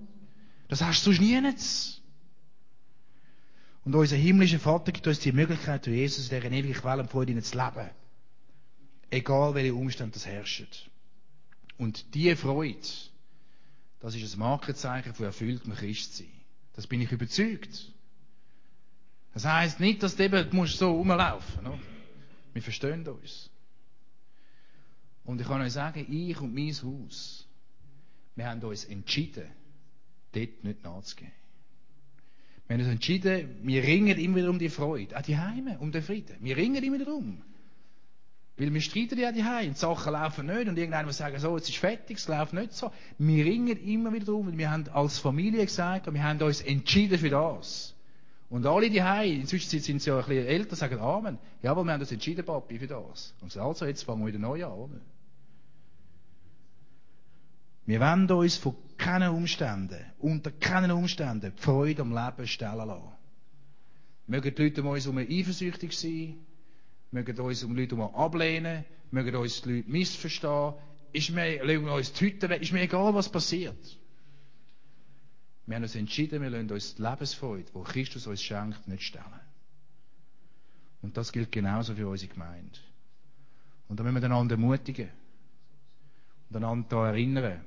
Das 0.67 0.81
hast 0.81 1.05
du 1.05 1.11
sonst 1.11 1.21
nie 1.21 1.39
nichts. 1.39 1.96
Und 3.87 3.95
unser 3.95 4.17
himmlischer 4.17 4.59
Vater 4.59 4.91
gibt 4.91 5.07
uns 5.07 5.19
die 5.19 5.31
Möglichkeit, 5.31 5.85
durch 5.85 5.95
Jesus 5.95 6.29
in 6.29 6.41
dieser 6.41 6.51
ewigen 6.51 6.73
Quelle 6.73 7.03
und 7.03 7.09
Freude 7.09 7.41
zu 7.41 7.57
leben. 7.57 7.89
Egal 9.09 9.55
welche 9.55 9.73
Umstände 9.73 10.11
das 10.11 10.25
herrschen. 10.25 10.67
Und 11.77 12.13
diese 12.13 12.35
Freude, 12.35 12.85
das 14.01 14.13
ist 14.13 14.33
ein 14.33 14.39
Markenzeichen 14.39 15.13
von 15.13 15.27
erfülltem 15.27 15.73
Christsein. 15.73 16.27
Das 16.73 16.85
bin 16.85 16.99
ich 16.99 17.13
überzeugt. 17.13 17.93
Das 19.33 19.45
heisst 19.45 19.79
nicht, 19.79 20.03
dass 20.03 20.17
du 20.17 20.23
eben 20.25 20.49
musst 20.51 20.79
so 20.79 20.91
rumlaufen 20.91 21.63
musst. 21.63 21.79
Wir 22.51 22.61
verstehen 22.61 23.07
uns. 23.07 23.49
Und 25.23 25.39
ich 25.39 25.47
kann 25.47 25.61
euch 25.61 25.71
sagen, 25.71 26.05
ich 26.11 26.37
und 26.41 26.53
mein 26.53 26.73
Haus, 26.73 27.47
wir 28.35 28.49
haben 28.49 28.61
uns 28.61 28.83
entschieden, 28.83 29.47
dort 30.33 30.61
nicht 30.65 30.83
nachzugehen. 30.83 31.31
Wir 32.67 32.75
haben 32.75 32.81
uns 32.81 32.91
entschieden, 32.91 33.59
wir 33.63 33.83
ringen 33.83 34.17
immer 34.17 34.37
wieder 34.37 34.49
um 34.49 34.59
die 34.59 34.69
Freude, 34.69 35.17
auch 35.17 35.21
die 35.21 35.37
Heime, 35.37 35.77
um 35.79 35.91
den 35.91 36.03
Frieden. 36.03 36.35
Wir 36.41 36.57
ringen 36.57 36.83
immer 36.83 36.99
darum. 36.99 37.41
Weil 38.57 38.73
wir 38.73 38.81
streiten 38.81 39.19
ja 39.19 39.31
die 39.31 39.43
Heime, 39.43 39.69
die 39.69 39.77
Sachen 39.77 40.13
laufen 40.13 40.47
nicht 40.47 40.67
und 40.67 40.77
irgendeiner 40.77 41.05
muss 41.05 41.17
sagen, 41.17 41.39
so, 41.39 41.55
jetzt 41.55 41.69
ist 41.69 41.77
fertig, 41.77 42.17
es 42.17 42.27
läuft 42.27 42.53
nicht 42.53 42.73
so. 42.73 42.91
Wir 43.19 43.45
ringen 43.45 43.77
immer 43.77 44.11
wieder 44.11 44.25
darum, 44.25 44.47
weil 44.47 44.57
wir 44.57 44.71
haben 44.71 44.89
als 44.89 45.19
Familie 45.19 45.63
gesagt, 45.63 46.11
wir 46.11 46.23
haben 46.23 46.41
uns 46.41 46.61
entschieden 46.61 47.19
für 47.19 47.29
das. 47.29 47.93
Und 48.49 48.65
alle 48.65 48.89
die 48.89 49.03
Heime, 49.03 49.41
inzwischen 49.41 49.79
sind 49.79 50.01
sie 50.01 50.09
ja 50.09 50.17
ein 50.17 50.25
bisschen 50.25 50.47
älter, 50.47 50.75
sagen 50.75 50.99
Amen. 50.99 51.37
Ja, 51.61 51.71
aber 51.71 51.83
wir 51.83 51.93
haben 51.93 52.01
uns 52.01 52.11
entschieden, 52.11 52.45
Papi, 52.45 52.79
für 52.79 52.87
das. 52.87 53.33
Und 53.41 53.51
so, 53.51 53.61
also, 53.61 53.85
jetzt 53.85 54.03
fangen 54.03 54.21
wir 54.21 54.27
wieder 54.27 54.39
neu 54.39 54.65
an, 54.65 54.71
oder? 54.71 54.99
Wir 57.85 57.99
wollen 57.99 58.29
uns 58.29 58.57
von 58.57 58.75
keinen 59.07 59.29
Umständen, 59.29 60.03
unter 60.19 60.51
keinen 60.51 60.91
Umständen, 60.91 61.53
die 61.55 61.61
Freude 61.61 62.01
am 62.01 62.13
Leben 62.13 62.45
stellen 62.45 62.87
lassen. 62.87 63.13
Mögen 64.27 64.53
die 64.53 64.63
Leute 64.63 64.81
um 64.81 64.89
uns 64.89 65.05
herum 65.05 65.19
eifersüchtig 65.19 65.97
sein, 65.97 66.45
mögen 67.11 67.39
uns 67.39 67.63
um 67.63 67.73
Leute 67.73 67.95
herum 67.95 68.13
ablehnen, 68.13 68.83
mögen 69.11 69.33
uns 69.37 69.61
die 69.61 69.77
Leute 69.77 69.89
missverstehen, 69.89 70.73
ist 71.13 71.29
mir, 71.29 71.63
legen 71.63 71.87
uns 71.87 72.11
die 72.11 72.25
Hütte 72.25 72.49
weg, 72.49 72.61
ist 72.61 72.73
mir 72.73 72.81
egal, 72.81 73.13
was 73.13 73.29
passiert. 73.29 73.97
Wir 75.65 75.77
haben 75.77 75.83
uns 75.83 75.95
entschieden, 75.95 76.41
wir 76.41 76.49
lassen 76.49 76.69
uns 76.69 76.95
die 76.95 77.01
Lebensfreude, 77.01 77.71
die 77.73 77.83
Christus 77.83 78.27
uns 78.27 78.41
schenkt, 78.41 78.89
nicht 78.89 79.03
stellen. 79.03 79.39
Und 81.01 81.15
das 81.15 81.31
gilt 81.31 81.53
genauso 81.53 81.95
für 81.95 82.09
unsere 82.09 82.33
Gemeinde. 82.33 82.77
Und 83.87 84.01
da 84.01 84.03
müssen 84.03 84.15
wir 84.15 84.25
einander 84.25 84.55
ermutigen 84.55 85.11
und 86.49 86.57
einander 86.57 86.89
daran 86.89 87.13
erinnern, 87.15 87.61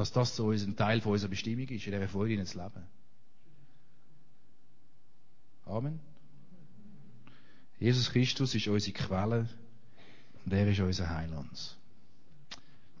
dass 0.00 0.12
das 0.12 0.34
so 0.34 0.50
ein 0.50 0.76
Teil 0.76 1.02
von 1.02 1.12
unserer 1.12 1.28
Bestimmung 1.28 1.68
ist, 1.68 1.86
in 1.86 1.92
dieser 1.92 2.08
Freude 2.08 2.42
zu 2.44 2.58
leben. 2.58 2.86
Amen. 5.66 6.00
Jesus 7.78 8.10
Christus 8.10 8.54
ist 8.54 8.66
unsere 8.66 8.94
Quelle 8.94 9.46
und 10.46 10.52
er 10.54 10.66
ist 10.66 10.80
unser 10.80 11.10
Heiland. 11.10 11.76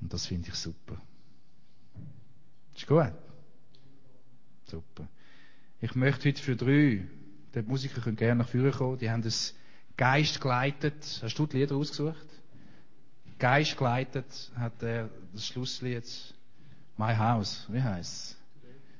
Und 0.02 0.12
das 0.12 0.26
finde 0.26 0.50
ich 0.50 0.54
super. 0.54 1.00
Ist 2.76 2.86
gut? 2.86 3.14
Super. 4.66 5.08
Ich 5.80 5.94
möchte 5.94 6.28
heute 6.28 6.42
für 6.42 6.54
drei, 6.54 7.08
die 7.54 7.62
Musiker 7.62 8.02
können 8.02 8.16
gerne 8.16 8.42
nach 8.42 8.48
vorne 8.50 8.72
kommen, 8.72 8.98
die 8.98 9.08
haben 9.08 9.22
das 9.22 9.54
Geist 9.96 10.38
geleitet. 10.38 11.20
Hast 11.22 11.38
du 11.38 11.46
die 11.46 11.56
Lieder 11.56 11.76
ausgesucht? 11.76 12.26
Geist 13.38 13.78
geleitet 13.78 14.52
hat 14.54 14.82
er 14.82 15.08
das 15.32 15.46
Schlusslied 15.46 16.04
My 16.96 17.14
House, 17.14 17.66
wie 17.68 17.82
heißt? 17.82 18.36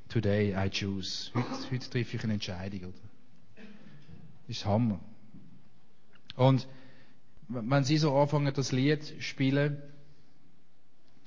Today 0.09 0.55
I 0.55 0.69
choose. 0.71 1.31
Heute, 1.35 1.71
heute 1.71 1.91
treffe 1.91 2.17
ich 2.17 2.25
eine 2.25 2.35
Entscheidung, 2.35 2.81
oder? 2.81 2.99
Ist 4.49 4.65
Hammer. 4.67 4.99
Und 6.37 6.67
wenn 7.49 7.85
Sie 7.85 7.97
so 7.99 8.17
anfangen, 8.17 8.53
das 8.55 8.73
Lied 8.73 9.05
zu 9.05 9.21
spielen, 9.23 9.81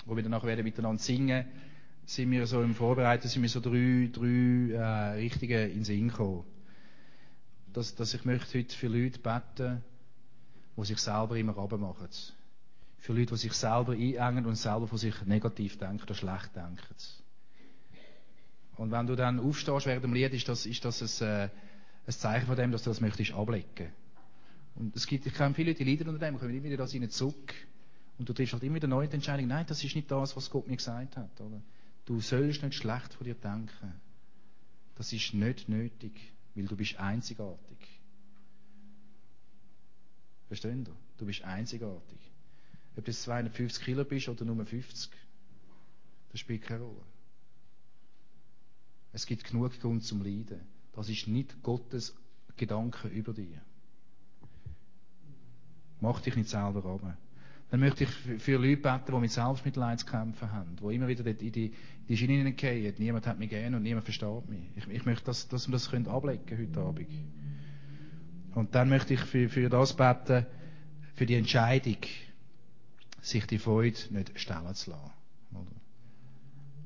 wo 0.05 0.15
wir 0.15 0.23
dann 0.23 0.31
nachher 0.31 0.47
werden 0.47 0.63
miteinander 0.63 1.01
singen, 1.01 1.45
sind 2.05 2.31
wir 2.31 2.45
so 2.47 2.61
im 2.61 2.75
Vorbereiten, 2.75 3.27
sind 3.27 3.41
mir 3.41 3.49
so 3.49 3.59
drei, 3.59 4.09
drei 4.11 4.73
äh, 4.73 5.19
Richtungen 5.19 5.69
in 5.69 5.75
den 5.75 5.83
Sinn 5.85 6.09
gekommen. 6.09 6.43
Dass, 7.71 7.95
dass 7.95 8.13
ich 8.13 8.25
möchte 8.25 8.59
heute 8.59 8.75
für 8.75 8.87
Leute 8.87 9.19
beten, 9.19 9.81
die 10.77 10.85
sich 10.85 10.97
selber 10.99 11.37
immer 11.37 11.53
runtermachen. 11.53 12.09
Für 13.03 13.11
Leute, 13.11 13.33
die 13.33 13.37
sich 13.37 13.51
selber 13.51 13.91
einengen 13.91 14.45
und 14.45 14.55
selber 14.55 14.87
von 14.87 14.97
sich 14.97 15.13
negativ 15.25 15.77
denken 15.77 16.03
oder 16.03 16.15
schlecht 16.15 16.55
denken. 16.55 16.95
Und 18.77 18.91
wenn 18.91 19.07
du 19.07 19.17
dann 19.17 19.41
aufstehst 19.41 19.85
während 19.85 20.05
dem 20.05 20.13
Lied, 20.13 20.33
ist 20.33 20.47
das, 20.47 20.65
ist 20.65 20.85
das 20.85 21.21
ein, 21.21 21.27
äh, 21.27 21.49
ein 22.07 22.13
Zeichen 22.13 22.47
von 22.47 22.55
dem, 22.55 22.71
dass 22.71 22.83
du 22.83 22.91
das 22.91 23.01
möchtest 23.01 23.33
ablegen. 23.33 23.91
Und 24.75 24.95
es 24.95 25.05
gibt, 25.05 25.25
ich 25.25 25.33
kenne 25.33 25.53
viele 25.53 25.71
Leute, 25.71 25.83
die 25.83 25.91
leiden 25.91 26.07
unter 26.07 26.25
dem, 26.25 26.39
kommen 26.39 26.53
immer 26.53 26.63
wieder 26.63 26.77
das 26.77 26.93
in 26.93 27.09
zurück. 27.09 27.53
Und 28.17 28.29
du 28.29 28.31
triffst 28.31 28.53
halt 28.53 28.63
immer 28.63 28.75
wieder 28.75 28.87
neue 28.87 29.11
Entscheidung. 29.11 29.47
Nein, 29.47 29.65
das 29.67 29.83
ist 29.83 29.95
nicht 29.97 30.09
das, 30.09 30.37
was 30.37 30.49
Gott 30.49 30.65
mir 30.69 30.77
gesagt 30.77 31.17
hat, 31.17 31.41
oder? 31.41 31.61
Du 32.05 32.21
sollst 32.21 32.63
nicht 32.63 32.75
schlecht 32.75 33.13
von 33.15 33.25
dir 33.25 33.35
denken. 33.35 33.95
Das 34.95 35.11
ist 35.11 35.33
nicht 35.33 35.67
nötig, 35.67 36.33
weil 36.55 36.67
du 36.67 36.77
bist 36.77 36.97
einzigartig. 36.97 37.99
Verstehen 40.47 40.85
du? 40.85 40.93
Du 41.17 41.25
bist 41.25 41.43
einzigartig. 41.43 42.32
Ob 42.95 43.05
du 43.05 43.11
250 43.11 43.83
Kilo 43.83 44.03
bist 44.03 44.29
oder 44.29 44.45
nur 44.45 44.65
50, 44.65 45.11
das 46.31 46.39
spielt 46.39 46.61
keine 46.63 46.83
Rolle. 46.83 47.01
Es 49.11 49.25
gibt 49.25 49.43
genug 49.43 49.79
Grund 49.79 50.03
zum 50.03 50.23
Leiden. 50.23 50.61
Das 50.93 51.09
ist 51.09 51.27
nicht 51.27 51.61
Gottes 51.63 52.15
Gedanke 52.55 53.07
über 53.07 53.33
dich. 53.33 53.57
Mach 55.99 56.21
dich 56.21 56.35
nicht 56.35 56.49
selber 56.49 56.81
runter 56.81 57.17
dann 57.73 57.79
möchte 57.79 58.03
ich 58.03 58.09
für 58.11 58.57
Leute 58.57 58.77
beten, 58.77 59.05
die 59.07 59.19
mit 59.19 59.31
Selbstmitleid 59.31 59.99
zu 59.99 60.05
kämpfen 60.05 60.51
haben, 60.51 60.75
die 60.75 60.93
immer 60.93 61.07
wieder 61.07 61.25
in 61.25 61.51
die, 61.51 61.73
die 62.07 62.17
Schiene 62.17 62.33
hineingehen. 62.33 62.93
Niemand 62.99 63.25
hat 63.25 63.39
mich 63.39 63.49
gern 63.49 63.73
und 63.73 63.81
niemand 63.81 64.05
versteht 64.05 64.47
mich. 64.47 64.61
Ich, 64.75 64.87
ich 64.87 65.05
möchte, 65.05 65.25
dass, 65.25 65.47
dass 65.47 65.67
wir 65.67 65.71
das 65.71 65.89
können 65.89 66.07
ablegen 66.07 66.55
heute 66.55 66.79
Abend. 66.79 67.07
Und 68.53 68.75
dann 68.75 68.89
möchte 68.89 69.15
ich 69.15 69.21
für, 69.21 69.49
für 69.49 69.69
das 69.69 69.95
beten, 69.95 70.45
für 71.15 71.25
die 71.25 71.33
Entscheidung, 71.33 71.97
sich 73.23 73.47
die 73.47 73.57
Freude 73.57 73.97
nicht 74.11 74.39
stellen 74.39 74.75
zu 74.75 74.91
lassen. 74.91 75.11
Oder? 75.53 75.65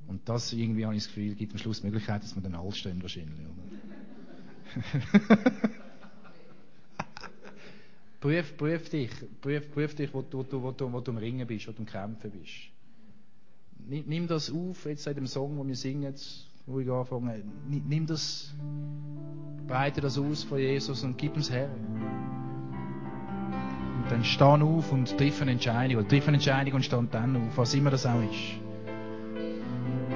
Und 0.07 0.29
das 0.29 0.53
irgendwie, 0.53 0.85
habe 0.85 0.95
ich 0.95 1.03
das 1.03 1.13
Gefühl, 1.13 1.35
gibt 1.35 1.51
am 1.51 1.57
Schluss 1.57 1.81
die 1.81 1.87
Möglichkeit, 1.87 2.23
dass 2.23 2.33
wir 2.35 2.41
dann 2.41 2.57
Halt 2.57 2.77
stehen 2.77 3.01
wahrscheinlich. 3.01 3.37
Prüf, 8.19 8.57
prüf 8.57 8.89
dich, 8.89 9.11
prüf, 9.41 9.71
prüf 9.71 9.95
dich, 9.95 10.13
wo, 10.13 10.23
wo, 10.31 10.45
wo, 10.51 10.63
wo, 10.63 10.71
du, 10.71 10.91
wo 10.91 11.01
du 11.01 11.11
am 11.11 11.17
Ringen 11.17 11.45
bist, 11.45 11.67
wo 11.67 11.71
du 11.71 11.79
am 11.79 11.85
Kämpfen 11.85 12.31
bist. 12.31 12.53
Nimm, 13.87 14.05
nimm 14.07 14.27
das 14.27 14.51
auf, 14.51 14.85
jetzt 14.85 15.05
in 15.05 15.15
dem 15.15 15.27
Song, 15.27 15.57
wo 15.57 15.67
wir 15.67 15.75
singen, 15.75 16.15
wo 16.65 16.79
ich 16.79 16.89
anfange. 16.89 17.43
Nimm 17.67 18.07
das, 18.07 18.55
breite 19.67 20.01
das 20.01 20.17
aus 20.17 20.43
von 20.43 20.57
Jesus 20.57 21.03
und 21.03 21.17
gib 21.17 21.37
es 21.37 21.51
her. 21.51 21.69
Dann 24.09 24.23
steh 24.23 24.43
auf 24.43 24.91
und 24.91 25.17
triff 25.17 25.41
eine 25.41 25.51
Entscheidung, 25.51 25.97
oder 25.97 26.07
triff 26.07 26.27
eine 26.27 26.37
Entscheidung 26.37 26.75
und 26.75 26.85
steh 26.85 26.97
dann 27.11 27.35
auf, 27.35 27.57
was 27.57 27.73
immer 27.73 27.89
das 27.89 28.05
auch 28.05 28.21
ist. 28.21 28.57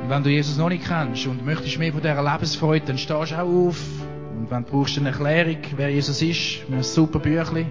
Und 0.02 0.10
wenn 0.10 0.24
du 0.24 0.30
Jesus 0.30 0.58
noch 0.58 0.70
nicht 0.70 0.86
kennst 0.86 1.28
und 1.28 1.46
möchtest 1.46 1.78
mehr 1.78 1.92
von 1.92 2.02
dieser 2.02 2.24
Lebensfreude, 2.24 2.86
dann 2.88 2.98
stehst 2.98 3.32
du 3.32 3.38
auch 3.38 3.46
auf. 3.46 3.82
Und 4.38 4.50
wenn 4.50 4.64
du 4.64 4.72
brauchst 4.72 4.98
eine 4.98 5.10
Erklärung, 5.10 5.58
wer 5.76 5.90
Jesus 5.90 6.22
ist, 6.22 6.62
ein 6.72 6.82
super 6.84 7.20
Büchlein. 7.20 7.68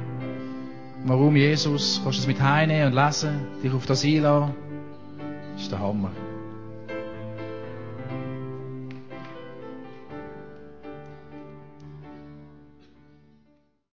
Warum 1.04 1.34
Jesus? 1.34 2.00
Kannst 2.02 2.18
du 2.18 2.22
es 2.22 2.26
mit 2.26 2.40
heimnehmen 2.40 2.88
und 2.88 2.94
lesen, 2.94 3.40
dich 3.62 3.72
auf 3.72 3.86
das 3.86 4.04
einlassen? 4.04 4.54
Das 5.54 5.62
ist 5.62 5.72
der 5.72 5.78
Hammer. 5.78 6.10